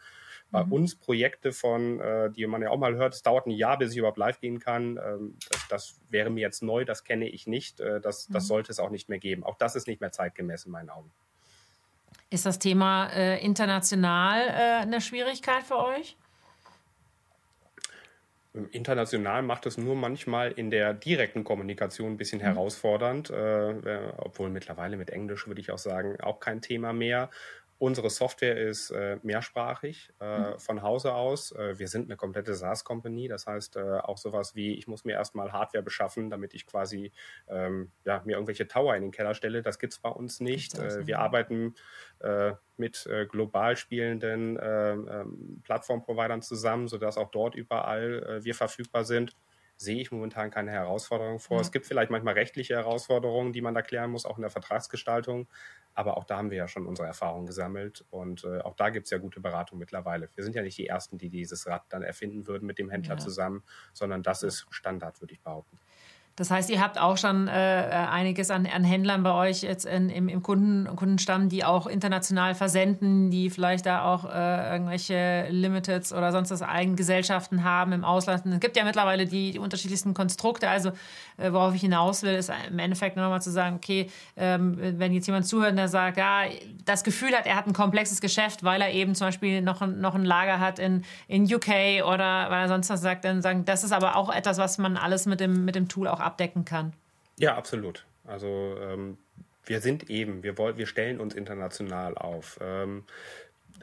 bei 0.51 0.63
mhm. 0.63 0.71
uns 0.71 0.95
Projekte 0.95 1.51
von, 1.51 1.99
äh, 1.99 2.31
die 2.31 2.45
man 2.47 2.61
ja 2.61 2.69
auch 2.69 2.77
mal 2.77 2.95
hört, 2.95 3.13
es 3.13 3.23
dauert 3.23 3.47
ein 3.47 3.51
Jahr, 3.51 3.77
bis 3.77 3.91
ich 3.91 3.97
überhaupt 3.97 4.17
live 4.17 4.39
gehen 4.39 4.59
kann. 4.59 4.97
Ähm, 4.97 5.37
das, 5.49 5.67
das, 5.69 5.99
wäre 6.09 6.29
mir 6.29 6.41
jetzt 6.41 6.63
neu, 6.63 6.85
das 6.85 7.03
kenne 7.03 7.27
ich 7.27 7.47
nicht. 7.47 7.79
Äh, 7.79 7.99
das, 7.99 8.29
mhm. 8.29 8.33
das 8.33 8.47
sollte 8.47 8.71
es 8.71 8.79
auch 8.79 8.89
nicht 8.89 9.09
mehr 9.09 9.19
geben. 9.19 9.43
Auch 9.43 9.57
das 9.57 9.75
ist 9.75 9.87
nicht 9.87 10.01
mehr 10.01 10.11
zeitgemäß 10.11 10.65
in 10.65 10.71
meinen 10.71 10.89
Augen. 10.89 11.11
Ist 12.29 12.45
das 12.45 12.59
Thema 12.59 13.07
äh, 13.09 13.43
international 13.43 14.47
äh, 14.47 14.81
eine 14.81 15.01
Schwierigkeit 15.01 15.63
für 15.63 15.77
euch? 15.77 16.17
International 18.71 19.41
macht 19.41 19.65
es 19.65 19.77
nur 19.77 19.95
manchmal 19.95 20.51
in 20.51 20.69
der 20.69 20.93
direkten 20.93 21.43
Kommunikation 21.43 22.13
ein 22.13 22.17
bisschen 22.17 22.39
mhm. 22.39 22.45
herausfordernd, 22.45 23.29
äh, 23.29 24.11
obwohl 24.17 24.49
mittlerweile 24.49 24.95
mit 24.95 25.09
Englisch 25.09 25.47
würde 25.47 25.59
ich 25.59 25.71
auch 25.71 25.77
sagen, 25.77 26.19
auch 26.21 26.39
kein 26.39 26.61
Thema 26.61 26.93
mehr. 26.93 27.29
Unsere 27.77 28.09
Software 28.09 28.55
ist 28.57 28.91
äh, 28.91 29.17
mehrsprachig 29.21 30.13
äh, 30.21 30.39
mhm. 30.39 30.59
von 30.59 30.81
Hause 30.81 31.13
aus. 31.13 31.51
Äh, 31.51 31.77
wir 31.77 31.89
sind 31.89 32.05
eine 32.05 32.15
komplette 32.15 32.55
SaaS-Company. 32.55 33.27
Das 33.27 33.47
heißt, 33.47 33.75
äh, 33.75 33.99
auch 33.99 34.17
sowas 34.17 34.55
wie, 34.55 34.75
ich 34.75 34.87
muss 34.87 35.03
mir 35.03 35.11
erstmal 35.11 35.51
Hardware 35.51 35.83
beschaffen, 35.83 36.29
damit 36.29 36.53
ich 36.53 36.65
quasi 36.65 37.11
ähm, 37.49 37.91
ja, 38.05 38.21
mir 38.23 38.33
irgendwelche 38.33 38.67
Tower 38.67 38.95
in 38.95 39.01
den 39.01 39.11
Keller 39.11 39.33
stelle. 39.33 39.61
Das 39.61 39.77
gibt 39.77 39.91
es 39.91 39.99
bei 39.99 40.09
uns 40.09 40.39
nicht. 40.39 40.79
Äh, 40.79 41.05
wir 41.05 41.19
arbeiten 41.19 41.75
äh, 42.19 42.53
mit 42.77 43.09
global 43.29 43.77
spielenden 43.77 44.59
ähm, 44.61 45.61
Plattform-Providern 45.63 46.41
zusammen, 46.41 46.87
sodass 46.87 47.17
auch 47.17 47.31
dort 47.31 47.55
überall 47.55 48.43
wir 48.43 48.53
verfügbar 48.53 49.05
sind 49.05 49.33
sehe 49.77 49.99
ich 49.99 50.11
momentan 50.11 50.51
keine 50.51 50.71
Herausforderung 50.71 51.39
vor. 51.39 51.57
Ja. 51.57 51.61
Es 51.61 51.71
gibt 51.71 51.85
vielleicht 51.85 52.11
manchmal 52.11 52.35
rechtliche 52.35 52.75
Herausforderungen, 52.75 53.53
die 53.53 53.61
man 53.61 53.73
da 53.73 53.81
klären 53.81 54.11
muss, 54.11 54.25
auch 54.25 54.37
in 54.37 54.41
der 54.41 54.51
Vertragsgestaltung. 54.51 55.47
Aber 55.93 56.17
auch 56.17 56.25
da 56.25 56.37
haben 56.37 56.51
wir 56.51 56.57
ja 56.57 56.67
schon 56.67 56.85
unsere 56.85 57.07
Erfahrungen 57.07 57.45
gesammelt 57.45 58.05
und 58.09 58.43
äh, 58.43 58.59
auch 58.59 58.75
da 58.75 58.89
gibt 58.89 59.05
es 59.05 59.11
ja 59.11 59.17
gute 59.17 59.39
Beratung 59.39 59.79
mittlerweile. 59.79 60.29
Wir 60.35 60.43
sind 60.43 60.53
ja 60.53 60.61
nicht 60.61 60.77
die 60.77 60.87
Ersten, 60.87 61.17
die 61.17 61.29
dieses 61.29 61.67
Rad 61.67 61.83
dann 61.89 62.03
erfinden 62.03 62.47
würden 62.47 62.65
mit 62.65 62.79
dem 62.79 62.89
Händler 62.89 63.15
ja. 63.15 63.19
zusammen, 63.19 63.63
sondern 63.93 64.21
das 64.21 64.43
ist 64.43 64.67
Standard, 64.69 65.21
würde 65.21 65.33
ich 65.33 65.41
behaupten. 65.41 65.79
Das 66.37 66.51
heißt, 66.51 66.69
ihr 66.69 66.81
habt 66.81 66.99
auch 66.99 67.17
schon 67.17 67.47
äh, 67.47 67.51
einiges 67.51 68.51
an, 68.51 68.65
an, 68.65 68.83
Händlern 68.83 69.23
bei 69.23 69.31
euch 69.31 69.61
jetzt 69.61 69.85
in, 69.85 70.09
im, 70.09 70.27
im 70.27 70.43
Kunden, 70.43 70.93
Kundenstamm, 70.93 71.47
die 71.47 71.63
auch 71.63 71.87
international 71.87 72.55
versenden, 72.55 73.31
die 73.31 73.49
vielleicht 73.49 73.85
da 73.85 74.03
auch 74.03 74.25
äh, 74.25 74.71
irgendwelche 74.73 75.47
Limiteds 75.49 76.11
oder 76.11 76.33
sonst 76.33 76.51
was 76.51 76.61
Eigengesellschaften 76.61 77.63
haben 77.63 77.93
im 77.93 78.03
Ausland. 78.03 78.45
Es 78.45 78.59
gibt 78.59 78.75
ja 78.75 78.83
mittlerweile 78.83 79.27
die, 79.27 79.51
die 79.51 79.59
unterschiedlichsten 79.59 80.13
Konstrukte. 80.13 80.67
Also 80.67 80.89
äh, 81.37 81.53
worauf 81.53 81.73
ich 81.73 81.79
hinaus 81.79 82.21
will, 82.21 82.33
ist 82.33 82.51
im 82.69 82.79
Endeffekt 82.79 83.15
nochmal 83.15 83.41
zu 83.41 83.51
sagen, 83.51 83.77
okay, 83.77 84.09
ähm, 84.35 84.77
wenn 84.77 85.13
jetzt 85.13 85.27
jemand 85.27 85.47
zuhört, 85.47 85.77
der 85.77 85.87
sagt, 85.87 86.17
ja, 86.17 86.41
das 86.83 87.05
Gefühl 87.05 87.33
hat, 87.33 87.45
er 87.45 87.55
hat 87.55 87.65
ein 87.65 87.73
komplexes 87.73 88.19
Geschäft, 88.19 88.65
weil 88.65 88.81
er 88.81 88.91
eben 88.91 89.15
zum 89.15 89.27
Beispiel 89.27 89.61
noch, 89.61 89.87
noch 89.87 90.15
ein 90.15 90.25
Lager 90.25 90.59
hat 90.59 90.79
in, 90.79 91.05
in 91.29 91.45
UK 91.45 92.03
oder 92.05 92.49
weil 92.49 92.63
er 92.63 92.67
sonst 92.67 92.89
was 92.89 92.99
sagt, 92.99 93.23
dann 93.23 93.41
sagen, 93.41 93.63
das 93.63 93.85
ist 93.85 93.93
aber 93.93 94.17
auch 94.17 94.29
etwas, 94.29 94.57
was 94.57 94.77
man 94.77 94.97
alles 94.97 95.25
mit 95.25 95.39
dem, 95.39 95.63
mit 95.63 95.75
dem 95.75 95.87
Tool 95.87 96.09
auch 96.09 96.24
abdecken 96.25 96.65
kann. 96.65 96.93
Ja, 97.37 97.55
absolut. 97.55 98.05
Also 98.25 98.77
ähm, 98.81 99.17
wir 99.65 99.81
sind 99.81 100.09
eben, 100.09 100.43
wir, 100.43 100.57
wollen, 100.57 100.77
wir 100.77 100.87
stellen 100.87 101.19
uns 101.19 101.33
international 101.33 102.17
auf. 102.17 102.59
Ähm, 102.61 103.03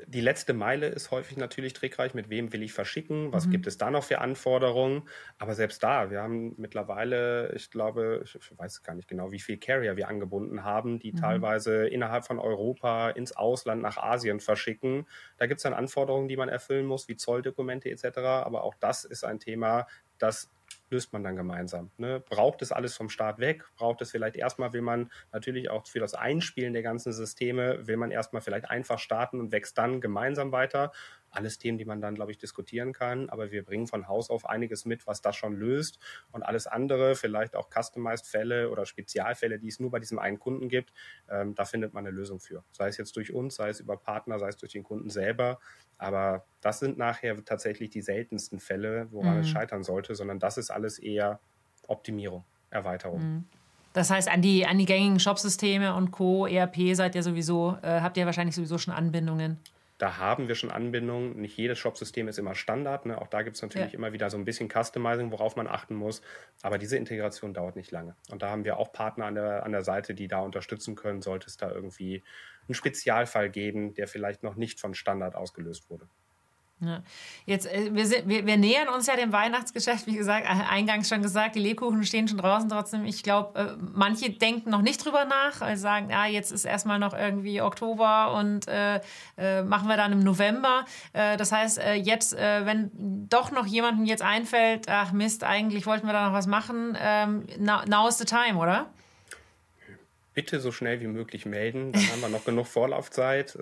die 0.07 0.20
letzte 0.20 0.55
Meile 0.55 0.88
ist 0.88 1.11
häufig 1.11 1.36
natürlich 1.36 1.74
trickreich. 1.74 2.14
Mit 2.14 2.30
wem 2.30 2.53
will 2.53 2.62
ich 2.62 2.72
verschicken? 2.72 3.32
Was 3.32 3.47
mhm. 3.47 3.51
gibt 3.53 3.66
es 3.66 3.76
da 3.76 3.90
noch 3.90 4.05
für 4.05 4.20
Anforderungen? 4.20 5.03
Aber 5.38 5.55
selbst 5.55 5.82
da, 5.82 6.11
wir 6.11 6.22
haben 6.22 6.55
mittlerweile, 6.57 7.53
ich 7.55 7.70
glaube, 7.70 8.24
ich 8.24 8.38
weiß 8.57 8.82
gar 8.82 8.95
nicht 8.95 9.09
genau, 9.09 9.32
wie 9.32 9.40
viel 9.40 9.59
Carrier 9.59 9.97
wir 9.97 10.09
angebunden 10.09 10.64
haben, 10.64 10.99
die 10.99 11.12
mhm. 11.12 11.16
teilweise 11.16 11.86
innerhalb 11.88 12.24
von 12.24 12.38
Europa 12.38 13.11
ins 13.11 13.36
Ausland 13.36 13.82
nach 13.82 13.99
Asien 13.99 14.40
verschicken. 14.40 15.07
Da 15.36 15.47
gibt 15.47 15.59
es 15.59 15.62
dann 15.62 15.74
Anforderungen, 15.74 16.28
die 16.28 16.36
man 16.36 16.49
erfüllen 16.49 16.86
muss, 16.86 17.09
wie 17.09 17.16
Zolldokumente 17.16 17.90
etc. 17.90 18.18
Aber 18.18 18.64
auch 18.64 18.74
das 18.80 19.05
ist 19.05 19.24
ein 19.24 19.40
Thema, 19.40 19.86
das 20.18 20.49
löst 20.93 21.12
man 21.12 21.24
dann 21.24 21.34
gemeinsam. 21.34 21.90
Ne? 21.97 22.20
Braucht 22.20 22.62
es 22.62 22.70
alles 22.70 22.97
vom 22.97 23.09
Start 23.09 23.38
weg? 23.40 23.64
Braucht 23.76 24.01
es 24.03 24.12
vielleicht 24.12 24.36
erstmal, 24.36 24.72
will 24.72 24.82
man 24.82 25.11
natürlich 25.32 25.70
auch 25.70 25.86
für 25.86 25.99
das 25.99 26.14
Einspielen 26.14 26.72
der 26.72 26.82
ganzen 26.82 27.12
Systeme, 27.12 27.86
will 27.86 27.97
man 27.97 28.12
erstmal 28.12 28.43
vielleicht 28.43 28.70
einfach 28.70 28.99
starten 28.99 29.40
und 29.40 29.51
wächst 29.51 29.76
dann 29.78 30.01
gemeinsam 30.01 30.53
weiter? 30.53 30.93
Alles 31.33 31.59
Themen, 31.59 31.78
die 31.78 31.85
man 31.85 32.01
dann, 32.01 32.14
glaube 32.14 32.30
ich, 32.30 32.39
diskutieren 32.39 32.93
kann. 32.93 33.28
Aber 33.30 33.51
wir 33.51 33.64
bringen 33.64 33.87
von 33.87 34.07
Haus 34.07 34.30
auf 34.30 34.47
einiges 34.47 34.85
mit, 34.85 35.07
was 35.07 35.20
das 35.20 35.35
schon 35.35 35.57
löst. 35.57 35.99
Und 36.30 36.43
alles 36.43 36.66
andere, 36.66 37.16
vielleicht 37.16 37.57
auch 37.57 37.68
Customized-Fälle 37.70 38.70
oder 38.70 38.87
Spezialfälle, 38.87 39.59
die 39.59 39.68
es 39.68 39.80
nur 39.80 39.91
bei 39.91 39.99
diesem 39.99 40.18
einen 40.18 40.39
Kunden 40.39 40.68
gibt, 40.68 40.93
ähm, 41.28 41.55
da 41.55 41.64
findet 41.64 41.95
man 41.95 42.07
eine 42.07 42.14
Lösung 42.14 42.39
für. 42.39 42.62
Sei 42.70 42.89
es 42.89 42.97
jetzt 42.97 43.16
durch 43.16 43.33
uns, 43.33 43.57
sei 43.57 43.70
es 43.70 43.80
über 43.80 43.97
Partner, 43.97 44.39
sei 44.39 44.49
es 44.49 44.57
durch 44.57 44.72
den 44.72 44.85
Kunden 44.85 45.11
selber. 45.11 45.59
Aber 45.99 46.45
das 46.61 46.78
sind 46.78 46.99
nachher 46.99 47.45
tatsächlich 47.45 47.91
die 47.91 48.03
seltensten 48.03 48.61
Fälle, 48.61 49.09
woran 49.11 49.35
mhm. 49.35 49.41
es 49.41 49.49
scheitern 49.49 49.83
sollte, 49.83 50.14
sondern 50.14 50.39
das 50.39 50.59
ist 50.59 50.70
alles 50.70 50.99
eher 50.99 51.41
Optimierung, 51.89 52.45
Erweiterung. 52.70 53.20
Mhm. 53.20 53.45
Das 53.93 54.11
heißt, 54.11 54.28
an 54.28 54.41
die, 54.41 54.66
an 54.66 54.78
die 54.78 54.87
gängigen 54.87 55.20
Shopsysteme 55.20 55.95
und 55.95 56.12
Co., 56.12 56.47
ERP 56.47 56.95
seid 56.95 57.14
ihr 57.14 57.22
sowieso, 57.22 57.76
äh, 57.83 58.01
habt 58.01 58.16
ihr 58.16 58.24
wahrscheinlich 58.24 58.57
sowieso 58.57 58.78
schon 58.78 58.95
Anbindungen. 58.95 59.59
Da 60.03 60.18
haben 60.18 60.48
wir 60.48 60.57
schon 60.57 60.72
Anbindungen. 60.72 61.40
Nicht 61.40 61.57
jedes 61.57 61.78
Shopsystem 61.78 62.26
ist 62.26 62.36
immer 62.36 62.57
Standard. 62.57 63.07
Ne? 63.07 63.22
Auch 63.22 63.28
da 63.28 63.42
gibt 63.42 63.55
es 63.55 63.62
natürlich 63.62 63.92
ja. 63.92 63.98
immer 63.98 64.12
wieder 64.12 64.30
so 64.30 64.36
ein 64.36 64.44
bisschen 64.44 64.68
Customizing, 64.68 65.30
worauf 65.30 65.55
man 65.55 65.68
achten 65.68 65.94
muss. 65.94 66.22
Aber 66.61 66.76
diese 66.76 66.96
Integration 66.96 67.55
dauert 67.55 67.76
nicht 67.76 67.92
lange. 67.92 68.16
Und 68.28 68.42
da 68.42 68.50
haben 68.50 68.64
wir 68.64 68.78
auch 68.78 68.90
Partner 68.90 69.26
an 69.26 69.36
der, 69.36 69.64
an 69.64 69.70
der 69.70 69.84
Seite, 69.84 70.16
die 70.16 70.26
da 70.26 70.40
unterstützen 70.40 70.96
können, 70.96 71.22
sollte 71.22 71.46
es 71.46 71.57
da 71.57 71.70
irgendwie 71.70 72.24
einen 72.66 72.74
Spezialfall 72.74 73.48
geben, 73.48 73.94
der 73.94 74.09
vielleicht 74.09 74.42
noch 74.42 74.57
nicht 74.57 74.80
von 74.80 74.94
Standard 74.94 75.36
ausgelöst 75.36 75.88
wurde. 75.88 76.09
Ja. 76.85 77.01
Jetzt, 77.47 77.66
äh, 77.66 77.95
wir, 77.95 78.07
sind, 78.07 78.28
wir, 78.28 78.45
wir, 78.45 78.57
nähern 78.57 78.89
uns 78.89 79.07
ja 79.07 79.14
dem 79.14 79.33
Weihnachtsgeschäft, 79.33 80.09
wie 80.09 80.16
gesagt, 80.16 80.47
äh, 80.47 80.49
eingangs 80.49 81.09
schon 81.09 81.22
gesagt, 81.22 81.55
die 81.55 81.61
Lebkuchen 81.61 82.03
stehen 82.03 82.26
schon 82.26 82.39
draußen 82.39 82.68
trotzdem. 82.68 83.05
Ich 83.05 83.22
glaube, 83.22 83.59
äh, 83.59 83.76
manche 83.95 84.30
denken 84.30 84.70
noch 84.70 84.83
nicht 84.83 85.05
drüber 85.05 85.24
nach, 85.24 85.64
sie 85.68 85.76
sagen, 85.76 86.11
ja, 86.11 86.26
jetzt 86.26 86.51
ist 86.51 86.64
erstmal 86.64 86.99
noch 86.99 87.14
irgendwie 87.14 87.62
Oktober 87.62 88.35
und 88.35 88.66
äh, 88.66 89.01
äh, 89.39 89.62
machen 89.62 89.89
wir 89.89 89.97
dann 89.97 90.11
im 90.11 90.20
November. 90.20 90.85
Äh, 91.12 91.37
das 91.37 91.53
heißt, 91.53 91.80
jetzt, 92.03 92.33
wenn 92.33 92.91
doch 93.28 93.51
noch 93.51 93.66
jemandem 93.66 94.05
jetzt 94.05 94.22
einfällt, 94.22 94.89
ach 94.89 95.12
Mist, 95.12 95.45
eigentlich 95.45 95.87
wollten 95.87 96.07
wir 96.07 96.12
da 96.12 96.26
noch 96.26 96.35
was 96.35 96.47
machen, 96.47 96.97
ähm, 97.01 97.47
now, 97.59 97.83
now 97.87 98.09
is 98.09 98.18
the 98.18 98.24
time, 98.24 98.57
oder? 98.57 98.91
Bitte 100.35 100.61
so 100.61 100.72
schnell 100.72 101.01
wie 101.01 101.07
möglich 101.07 101.47
melden, 101.47 101.93
dann 101.93 102.03
haben 102.11 102.20
wir 102.22 102.28
noch 102.28 102.45
genug 102.45 102.66
Vorlaufzeit 102.66 103.57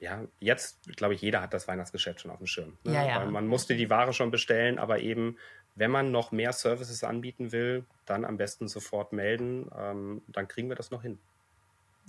ja, 0.00 0.22
jetzt, 0.40 0.96
glaube 0.96 1.14
ich, 1.14 1.22
jeder 1.22 1.40
hat 1.40 1.54
das 1.54 1.68
Weihnachtsgeschäft 1.68 2.20
schon 2.20 2.30
auf 2.30 2.38
dem 2.38 2.46
Schirm. 2.46 2.76
Ne? 2.84 2.94
Ja, 2.94 3.06
ja. 3.06 3.20
Weil 3.20 3.30
man 3.30 3.46
musste 3.46 3.76
die 3.76 3.90
Ware 3.90 4.12
schon 4.12 4.30
bestellen, 4.30 4.78
aber 4.78 5.00
eben, 5.00 5.38
wenn 5.74 5.90
man 5.90 6.10
noch 6.10 6.32
mehr 6.32 6.52
Services 6.52 7.04
anbieten 7.04 7.52
will, 7.52 7.84
dann 8.04 8.24
am 8.24 8.36
besten 8.36 8.68
sofort 8.68 9.12
melden. 9.12 9.70
Ähm, 9.76 10.22
dann 10.28 10.48
kriegen 10.48 10.68
wir 10.68 10.76
das 10.76 10.90
noch 10.90 11.02
hin. 11.02 11.18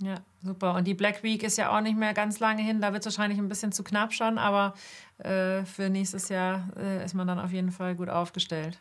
Ja, 0.02 0.16
super. 0.42 0.74
Und 0.74 0.86
die 0.86 0.94
Black 0.94 1.22
Week 1.22 1.42
ist 1.42 1.56
ja 1.56 1.74
auch 1.74 1.80
nicht 1.80 1.96
mehr 1.96 2.12
ganz 2.12 2.38
lange 2.38 2.62
hin. 2.62 2.80
Da 2.80 2.92
wird 2.92 3.06
es 3.06 3.06
wahrscheinlich 3.06 3.38
ein 3.38 3.48
bisschen 3.48 3.72
zu 3.72 3.82
knapp 3.82 4.12
schon, 4.12 4.36
aber 4.36 4.74
äh, 5.18 5.64
für 5.64 5.88
nächstes 5.88 6.28
Jahr 6.28 6.68
äh, 6.76 7.04
ist 7.04 7.14
man 7.14 7.26
dann 7.26 7.38
auf 7.38 7.52
jeden 7.52 7.72
Fall 7.72 7.94
gut 7.94 8.10
aufgestellt. 8.10 8.78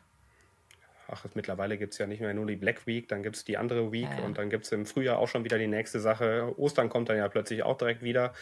Ach, 1.08 1.24
mittlerweile 1.36 1.78
gibt 1.78 1.93
es 1.93 1.99
ja 1.99 2.08
nicht 2.08 2.20
mehr 2.20 2.34
nur 2.34 2.47
die 2.47 2.56
Black 2.56 2.88
Week, 2.88 3.08
dann 3.08 3.22
gibt 3.22 3.36
es 3.36 3.45
die 3.45 3.58
andere 3.58 3.91
Week 3.91 4.10
ja, 4.10 4.20
ja. 4.20 4.26
und 4.26 4.38
dann 4.38 4.49
gibt 4.49 4.66
es 4.66 4.72
im 4.72 4.86
Frühjahr 4.86 5.20
auch 5.20 5.28
schon 5.28 5.43
wieder 5.43 5.58
die 5.58 5.68
nächste 5.68 5.99
Sache. 5.99 6.53
Ostern 6.58 6.89
kommt 6.89 7.10
dann 7.10 7.18
ja 7.18 7.28
plötzlich 7.30 7.64
auch 7.64 7.78
direkt 7.78 8.01
wieder 8.01 8.34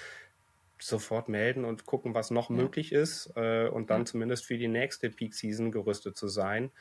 sofort 0.86 1.30
melden 1.30 1.66
und 1.66 1.86
gucken, 1.86 2.14
was 2.14 2.32
noch 2.32 2.50
ja. 2.50 2.56
möglich 2.56 2.92
ist 2.92 3.32
äh, 3.36 3.68
und 3.68 3.90
dann 3.90 4.02
ja. 4.02 4.06
zumindest 4.06 4.46
für 4.46 4.58
die 4.58 4.68
nächste 4.68 5.10
Peak 5.10 5.34
Season 5.34 5.72
gerüstet 5.72 6.18
zu 6.18 6.28
sein. 6.28 6.72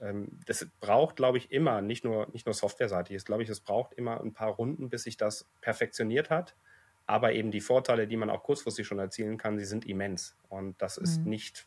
Ähm, 0.00 0.28
das 0.46 0.66
braucht, 0.80 1.16
glaube 1.16 1.38
ich, 1.38 1.50
immer, 1.50 1.80
nicht 1.82 2.04
nur, 2.04 2.28
nicht 2.32 2.46
nur 2.46 2.54
softwareseitig, 2.54 3.16
ist, 3.16 3.26
glaube 3.26 3.42
ich, 3.42 3.48
es 3.48 3.60
braucht 3.60 3.94
immer 3.94 4.20
ein 4.20 4.32
paar 4.32 4.50
Runden, 4.50 4.90
bis 4.90 5.04
sich 5.04 5.16
das 5.16 5.46
perfektioniert 5.60 6.30
hat. 6.30 6.54
Aber 7.06 7.32
eben 7.32 7.50
die 7.50 7.62
Vorteile, 7.62 8.06
die 8.06 8.16
man 8.16 8.28
auch 8.30 8.42
kurzfristig 8.42 8.86
schon 8.86 8.98
erzielen 8.98 9.38
kann, 9.38 9.56
die 9.56 9.64
sind 9.64 9.86
immens. 9.86 10.36
Und 10.50 10.80
das 10.80 10.98
ist 10.98 11.22
mhm. 11.22 11.30
nicht 11.30 11.66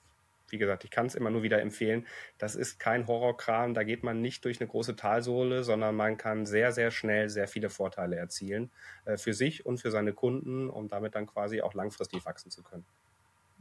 wie 0.51 0.57
gesagt, 0.57 0.83
ich 0.83 0.91
kann 0.91 1.05
es 1.05 1.15
immer 1.15 1.29
nur 1.29 1.43
wieder 1.43 1.61
empfehlen. 1.61 2.05
Das 2.37 2.55
ist 2.55 2.79
kein 2.79 3.07
Horrorkram. 3.07 3.73
Da 3.73 3.83
geht 3.83 4.03
man 4.03 4.21
nicht 4.21 4.45
durch 4.45 4.59
eine 4.59 4.69
große 4.69 4.95
Talsohle, 4.95 5.63
sondern 5.63 5.95
man 5.95 6.17
kann 6.17 6.45
sehr, 6.45 6.71
sehr 6.71 6.91
schnell 6.91 7.29
sehr 7.29 7.47
viele 7.47 7.69
Vorteile 7.69 8.15
erzielen 8.15 8.71
äh, 9.05 9.17
für 9.17 9.33
sich 9.33 9.65
und 9.65 9.79
für 9.79 9.91
seine 9.91 10.13
Kunden, 10.13 10.69
um 10.69 10.87
damit 10.87 11.15
dann 11.15 11.27
quasi 11.27 11.61
auch 11.61 11.73
langfristig 11.73 12.25
wachsen 12.25 12.51
zu 12.51 12.63
können. 12.63 12.85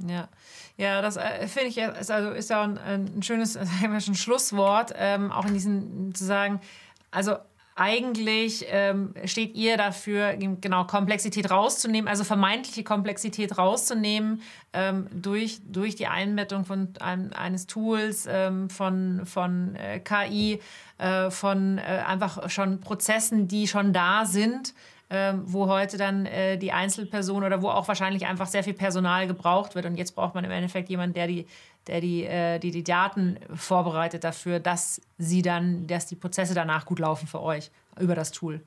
Ja, 0.06 0.28
ja, 0.76 1.02
das 1.02 1.16
äh, 1.16 1.46
finde 1.46 1.68
ich 1.68 1.78
ist, 1.78 2.10
also 2.10 2.30
ist 2.30 2.50
ja 2.50 2.62
ein, 2.62 2.78
ein 2.78 3.22
schönes, 3.22 3.52
sagen 3.54 3.92
wir 3.92 4.00
schon 4.00 4.14
Schlusswort, 4.14 4.92
ähm, 4.96 5.30
auch 5.30 5.46
in 5.46 5.54
diesen 5.54 6.14
zu 6.14 6.24
sagen, 6.24 6.60
also 7.10 7.36
eigentlich 7.76 8.66
ähm, 8.68 9.14
steht 9.24 9.54
ihr 9.54 9.76
dafür, 9.76 10.36
genau 10.36 10.84
Komplexität 10.84 11.50
rauszunehmen, 11.50 12.08
also 12.08 12.24
vermeintliche 12.24 12.84
Komplexität 12.84 13.56
rauszunehmen 13.56 14.42
ähm, 14.72 15.06
durch, 15.12 15.60
durch 15.64 15.96
die 15.96 16.06
Einbettung 16.06 16.64
von 16.64 16.88
einem, 17.00 17.32
eines 17.32 17.66
Tools, 17.66 18.26
ähm, 18.28 18.68
von, 18.68 19.22
von 19.24 19.76
äh, 19.76 20.00
KI, 20.00 20.60
äh, 20.98 21.30
von 21.30 21.78
äh, 21.78 22.02
einfach 22.06 22.50
schon 22.50 22.80
Prozessen, 22.80 23.48
die 23.48 23.66
schon 23.66 23.92
da 23.92 24.26
sind. 24.26 24.74
Ähm, 25.12 25.42
wo 25.44 25.66
heute 25.66 25.98
dann 25.98 26.24
äh, 26.24 26.56
die 26.56 26.70
Einzelperson 26.70 27.42
oder 27.42 27.62
wo 27.62 27.68
auch 27.68 27.88
wahrscheinlich 27.88 28.26
einfach 28.26 28.46
sehr 28.46 28.62
viel 28.62 28.74
Personal 28.74 29.26
gebraucht 29.26 29.74
wird. 29.74 29.86
Und 29.86 29.96
jetzt 29.96 30.12
braucht 30.12 30.36
man 30.36 30.44
im 30.44 30.52
Endeffekt 30.52 30.88
jemanden, 30.88 31.14
der 31.14 31.26
die 31.26 31.46
der 31.86 32.00
die, 32.00 32.24
äh, 32.24 32.58
die, 32.58 32.70
die 32.70 32.84
Daten 32.84 33.38
vorbereitet 33.54 34.24
dafür, 34.24 34.60
dass 34.60 35.00
sie 35.18 35.42
dann, 35.42 35.86
dass 35.86 36.06
die 36.06 36.16
Prozesse 36.16 36.54
danach 36.54 36.84
gut 36.84 36.98
laufen 36.98 37.26
für 37.26 37.40
euch 37.40 37.70
über 37.98 38.14
das 38.14 38.30
Tool. 38.30 38.60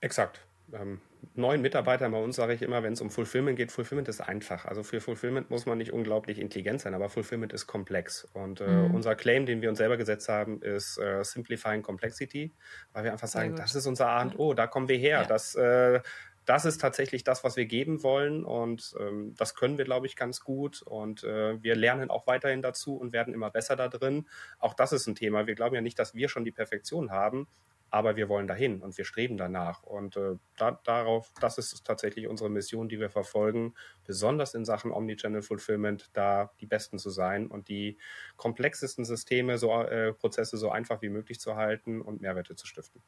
Exakt. 0.00 0.40
Ähm, 0.72 1.00
neuen 1.34 1.62
Mitarbeitern 1.62 2.12
bei 2.12 2.22
uns 2.22 2.36
sage 2.36 2.54
ich 2.54 2.62
immer, 2.62 2.82
wenn 2.82 2.92
es 2.92 3.00
um 3.00 3.10
Fulfillment 3.10 3.56
geht, 3.56 3.72
Fulfillment 3.72 4.08
ist 4.08 4.20
einfach. 4.20 4.64
Also 4.64 4.82
für 4.82 5.00
Fulfillment 5.00 5.50
muss 5.50 5.66
man 5.66 5.78
nicht 5.78 5.92
unglaublich 5.92 6.38
intelligent 6.38 6.80
sein, 6.80 6.94
aber 6.94 7.08
Fulfillment 7.08 7.52
ist 7.52 7.66
komplex. 7.66 8.24
Und 8.32 8.60
äh, 8.60 8.68
mhm. 8.68 8.94
unser 8.94 9.14
Claim, 9.14 9.46
den 9.46 9.62
wir 9.62 9.68
uns 9.68 9.78
selber 9.78 9.96
gesetzt 9.96 10.28
haben, 10.28 10.62
ist 10.62 10.98
äh, 10.98 11.22
Simplifying 11.24 11.82
Complexity, 11.82 12.52
weil 12.92 13.04
wir 13.04 13.12
einfach 13.12 13.28
sagen, 13.28 13.56
das 13.56 13.74
ist 13.74 13.86
unser 13.86 14.08
A 14.08 14.22
und 14.22 14.38
O, 14.38 14.54
da 14.54 14.66
kommen 14.66 14.88
wir 14.88 14.98
her. 14.98 15.22
Ja. 15.22 15.26
Das, 15.26 15.54
äh, 15.54 16.00
das 16.48 16.64
ist 16.64 16.80
tatsächlich 16.80 17.24
das, 17.24 17.44
was 17.44 17.56
wir 17.56 17.66
geben 17.66 18.02
wollen 18.02 18.42
und 18.42 18.94
ähm, 18.98 19.34
das 19.36 19.54
können 19.54 19.76
wir, 19.76 19.84
glaube 19.84 20.06
ich, 20.06 20.16
ganz 20.16 20.40
gut 20.40 20.80
und 20.80 21.22
äh, 21.22 21.62
wir 21.62 21.76
lernen 21.76 22.08
auch 22.08 22.26
weiterhin 22.26 22.62
dazu 22.62 22.96
und 22.96 23.12
werden 23.12 23.34
immer 23.34 23.50
besser 23.50 23.76
da 23.76 23.88
drin. 23.88 24.26
Auch 24.58 24.72
das 24.72 24.92
ist 24.92 25.06
ein 25.06 25.14
Thema. 25.14 25.46
Wir 25.46 25.54
glauben 25.54 25.74
ja 25.74 25.82
nicht, 25.82 25.98
dass 25.98 26.14
wir 26.14 26.30
schon 26.30 26.46
die 26.46 26.50
Perfektion 26.50 27.10
haben, 27.10 27.48
aber 27.90 28.16
wir 28.16 28.28
wollen 28.28 28.46
dahin 28.46 28.82
und 28.82 28.98
wir 28.98 29.04
streben 29.04 29.36
danach 29.36 29.82
und 29.82 30.16
äh, 30.16 30.36
da, 30.56 30.80
darauf, 30.84 31.32
das 31.40 31.58
ist 31.58 31.84
tatsächlich 31.84 32.26
unsere 32.26 32.50
Mission, 32.50 32.88
die 32.88 33.00
wir 33.00 33.10
verfolgen, 33.10 33.74
besonders 34.04 34.54
in 34.54 34.64
Sachen 34.64 34.92
Omnichannel 34.92 35.42
Fulfillment, 35.42 36.10
da 36.12 36.50
die 36.60 36.66
Besten 36.66 36.98
zu 36.98 37.10
sein 37.10 37.46
und 37.46 37.68
die 37.68 37.98
komplexesten 38.36 39.04
Systeme, 39.04 39.58
so 39.58 39.72
äh, 39.82 40.12
Prozesse 40.12 40.56
so 40.56 40.70
einfach 40.70 41.02
wie 41.02 41.08
möglich 41.08 41.40
zu 41.40 41.56
halten 41.56 42.00
und 42.00 42.20
Mehrwerte 42.20 42.56
zu 42.56 42.66
stiften. 42.66 43.02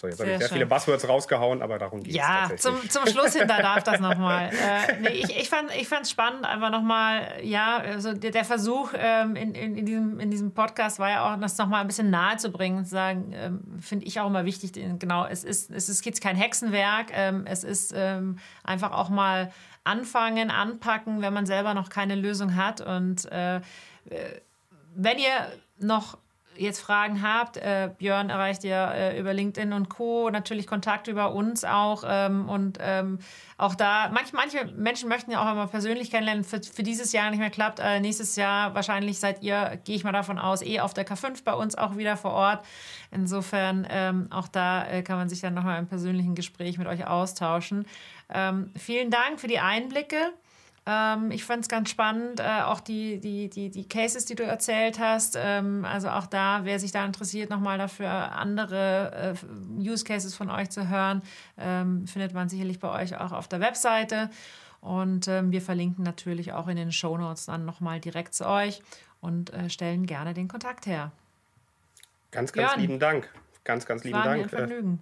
So, 0.00 0.06
jetzt 0.06 0.18
habe 0.20 0.30
ich 0.30 0.38
sehr 0.38 0.48
schön. 0.48 0.54
viele 0.54 0.66
Buzzwords 0.66 1.06
rausgehauen, 1.06 1.60
aber 1.60 1.78
darum 1.78 2.02
geht 2.02 2.12
es. 2.12 2.16
Ja, 2.16 2.50
zum, 2.56 2.88
zum 2.88 3.06
Schluss 3.06 3.34
hin, 3.34 3.46
da 3.46 3.60
darf 3.60 3.82
das 3.82 4.00
nochmal. 4.00 4.50
Äh, 4.60 5.00
nee, 5.00 5.08
ich 5.08 5.36
ich 5.36 5.48
fand 5.48 5.70
es 5.70 5.76
ich 5.76 6.10
spannend, 6.10 6.44
einfach 6.44 6.70
nochmal, 6.70 7.38
ja, 7.42 7.78
also 7.78 8.12
der, 8.12 8.30
der 8.30 8.44
Versuch 8.44 8.92
ähm, 8.96 9.34
in, 9.34 9.54
in, 9.54 9.76
in, 9.76 9.86
diesem, 9.86 10.20
in 10.20 10.30
diesem 10.30 10.52
Podcast 10.52 10.98
war 10.98 11.10
ja 11.10 11.34
auch, 11.34 11.40
das 11.40 11.56
nochmal 11.56 11.80
ein 11.80 11.86
bisschen 11.86 12.10
nahe 12.10 12.36
zu 12.36 12.50
bringen, 12.50 12.84
zu 12.84 12.90
sagen, 12.90 13.32
ähm, 13.34 13.60
finde 13.80 14.06
ich 14.06 14.20
auch 14.20 14.26
immer 14.26 14.44
wichtig, 14.44 14.72
genau, 14.98 15.26
es 15.26 15.44
ist, 15.44 15.70
es 15.70 15.88
ist 15.88 16.04
jetzt 16.04 16.20
kein 16.20 16.36
Hexenwerk, 16.36 17.08
ähm, 17.12 17.44
es 17.46 17.64
ist 17.64 17.92
ähm, 17.96 18.38
einfach 18.64 18.92
auch 18.92 19.08
mal 19.08 19.52
anfangen, 19.84 20.50
anpacken, 20.50 21.22
wenn 21.22 21.32
man 21.32 21.46
selber 21.46 21.74
noch 21.74 21.88
keine 21.88 22.14
Lösung 22.14 22.56
hat 22.56 22.80
und 22.80 23.30
äh, 23.32 23.56
äh 23.56 23.60
wenn 24.94 25.18
ihr 25.18 25.52
noch 25.78 26.18
jetzt 26.56 26.80
Fragen 26.80 27.22
habt, 27.22 27.56
äh, 27.56 27.90
Björn 27.98 28.30
erreicht 28.30 28.64
ihr 28.64 28.76
äh, 28.76 29.18
über 29.18 29.32
LinkedIn 29.32 29.72
und 29.72 29.88
Co. 29.88 30.30
Natürlich 30.30 30.66
Kontakt 30.66 31.08
über 31.08 31.32
uns 31.34 31.64
auch. 31.64 32.04
Ähm, 32.06 32.48
und 32.48 32.78
ähm, 32.80 33.18
auch 33.56 33.74
da, 33.74 34.10
manch, 34.12 34.32
manche 34.32 34.66
Menschen 34.76 35.08
möchten 35.08 35.30
ja 35.30 35.42
auch 35.42 35.46
einmal 35.46 35.68
persönlich 35.68 36.10
kennenlernen. 36.10 36.44
Für, 36.44 36.62
für 36.62 36.82
dieses 36.82 37.12
Jahr 37.12 37.30
nicht 37.30 37.40
mehr 37.40 37.50
klappt. 37.50 37.78
Äh, 37.78 38.00
nächstes 38.00 38.36
Jahr 38.36 38.74
wahrscheinlich 38.74 39.18
seid 39.18 39.42
ihr, 39.42 39.78
gehe 39.84 39.96
ich 39.96 40.04
mal 40.04 40.12
davon 40.12 40.38
aus, 40.38 40.62
eh 40.62 40.80
auf 40.80 40.94
der 40.94 41.06
K5 41.06 41.44
bei 41.44 41.54
uns 41.54 41.76
auch 41.76 41.96
wieder 41.96 42.16
vor 42.16 42.32
Ort. 42.32 42.64
Insofern 43.10 43.86
ähm, 43.90 44.28
auch 44.30 44.48
da 44.48 44.86
äh, 44.86 45.02
kann 45.02 45.16
man 45.16 45.28
sich 45.28 45.40
dann 45.40 45.54
nochmal 45.54 45.78
im 45.78 45.86
persönlichen 45.86 46.34
Gespräch 46.34 46.78
mit 46.78 46.86
euch 46.86 47.06
austauschen. 47.06 47.86
Ähm, 48.32 48.72
vielen 48.76 49.10
Dank 49.10 49.40
für 49.40 49.48
die 49.48 49.58
Einblicke. 49.58 50.32
Ähm, 50.90 51.30
ich 51.30 51.44
fand 51.44 51.62
es 51.62 51.68
ganz 51.68 51.88
spannend, 51.88 52.40
äh, 52.40 52.62
auch 52.62 52.80
die, 52.80 53.20
die, 53.20 53.48
die, 53.48 53.70
die 53.70 53.88
Cases, 53.88 54.24
die 54.24 54.34
du 54.34 54.42
erzählt 54.42 54.98
hast. 54.98 55.38
Ähm, 55.38 55.84
also 55.84 56.08
auch 56.08 56.26
da, 56.26 56.60
wer 56.64 56.80
sich 56.80 56.90
da 56.90 57.04
interessiert, 57.04 57.48
nochmal 57.48 57.78
dafür 57.78 58.10
andere 58.10 59.36
äh, 59.40 59.80
Use 59.80 60.04
Cases 60.04 60.34
von 60.34 60.50
euch 60.50 60.70
zu 60.70 60.88
hören, 60.88 61.22
ähm, 61.58 62.06
findet 62.08 62.34
man 62.34 62.48
sicherlich 62.48 62.80
bei 62.80 62.90
euch 63.02 63.16
auch 63.16 63.30
auf 63.30 63.46
der 63.46 63.60
Webseite. 63.60 64.30
Und 64.80 65.28
ähm, 65.28 65.52
wir 65.52 65.62
verlinken 65.62 66.02
natürlich 66.02 66.52
auch 66.54 66.66
in 66.66 66.76
den 66.76 66.90
Show 66.90 67.16
Notes 67.16 67.46
dann 67.46 67.64
nochmal 67.64 68.00
direkt 68.00 68.34
zu 68.34 68.48
euch 68.48 68.82
und 69.20 69.52
äh, 69.52 69.70
stellen 69.70 70.06
gerne 70.06 70.34
den 70.34 70.48
Kontakt 70.48 70.86
her. 70.86 71.12
Ganz, 72.32 72.52
ganz 72.52 72.72
Björn, 72.72 72.80
lieben 72.80 72.98
Dank. 72.98 73.28
Ganz, 73.62 73.86
ganz 73.86 74.02
lieben 74.02 74.22
Dank. 74.22 74.42
Ein 74.42 74.46
äh, 74.46 74.48
Vergnügen 74.48 75.00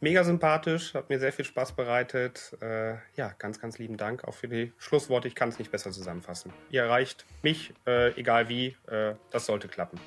mega 0.00 0.24
sympathisch, 0.24 0.94
hat 0.94 1.08
mir 1.10 1.18
sehr 1.18 1.32
viel 1.32 1.44
Spaß 1.44 1.72
bereitet. 1.72 2.56
Äh, 2.60 2.94
ja, 3.16 3.34
ganz, 3.38 3.60
ganz 3.60 3.78
lieben 3.78 3.96
Dank 3.96 4.24
auch 4.24 4.34
für 4.34 4.48
die 4.48 4.72
Schlussworte. 4.78 5.28
Ich 5.28 5.34
kann 5.34 5.48
es 5.48 5.58
nicht 5.58 5.70
besser 5.70 5.92
zusammenfassen. 5.92 6.52
Ihr 6.70 6.82
erreicht 6.82 7.24
mich, 7.42 7.72
äh, 7.86 8.18
egal 8.18 8.48
wie. 8.48 8.76
Äh, 8.88 9.14
das 9.30 9.46
sollte 9.46 9.68
klappen. 9.68 10.00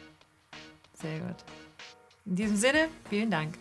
Sehr 0.94 1.20
gut. 1.20 1.44
In 2.26 2.36
diesem 2.36 2.56
Sinne, 2.56 2.88
vielen 3.10 3.30
Dank. 3.30 3.56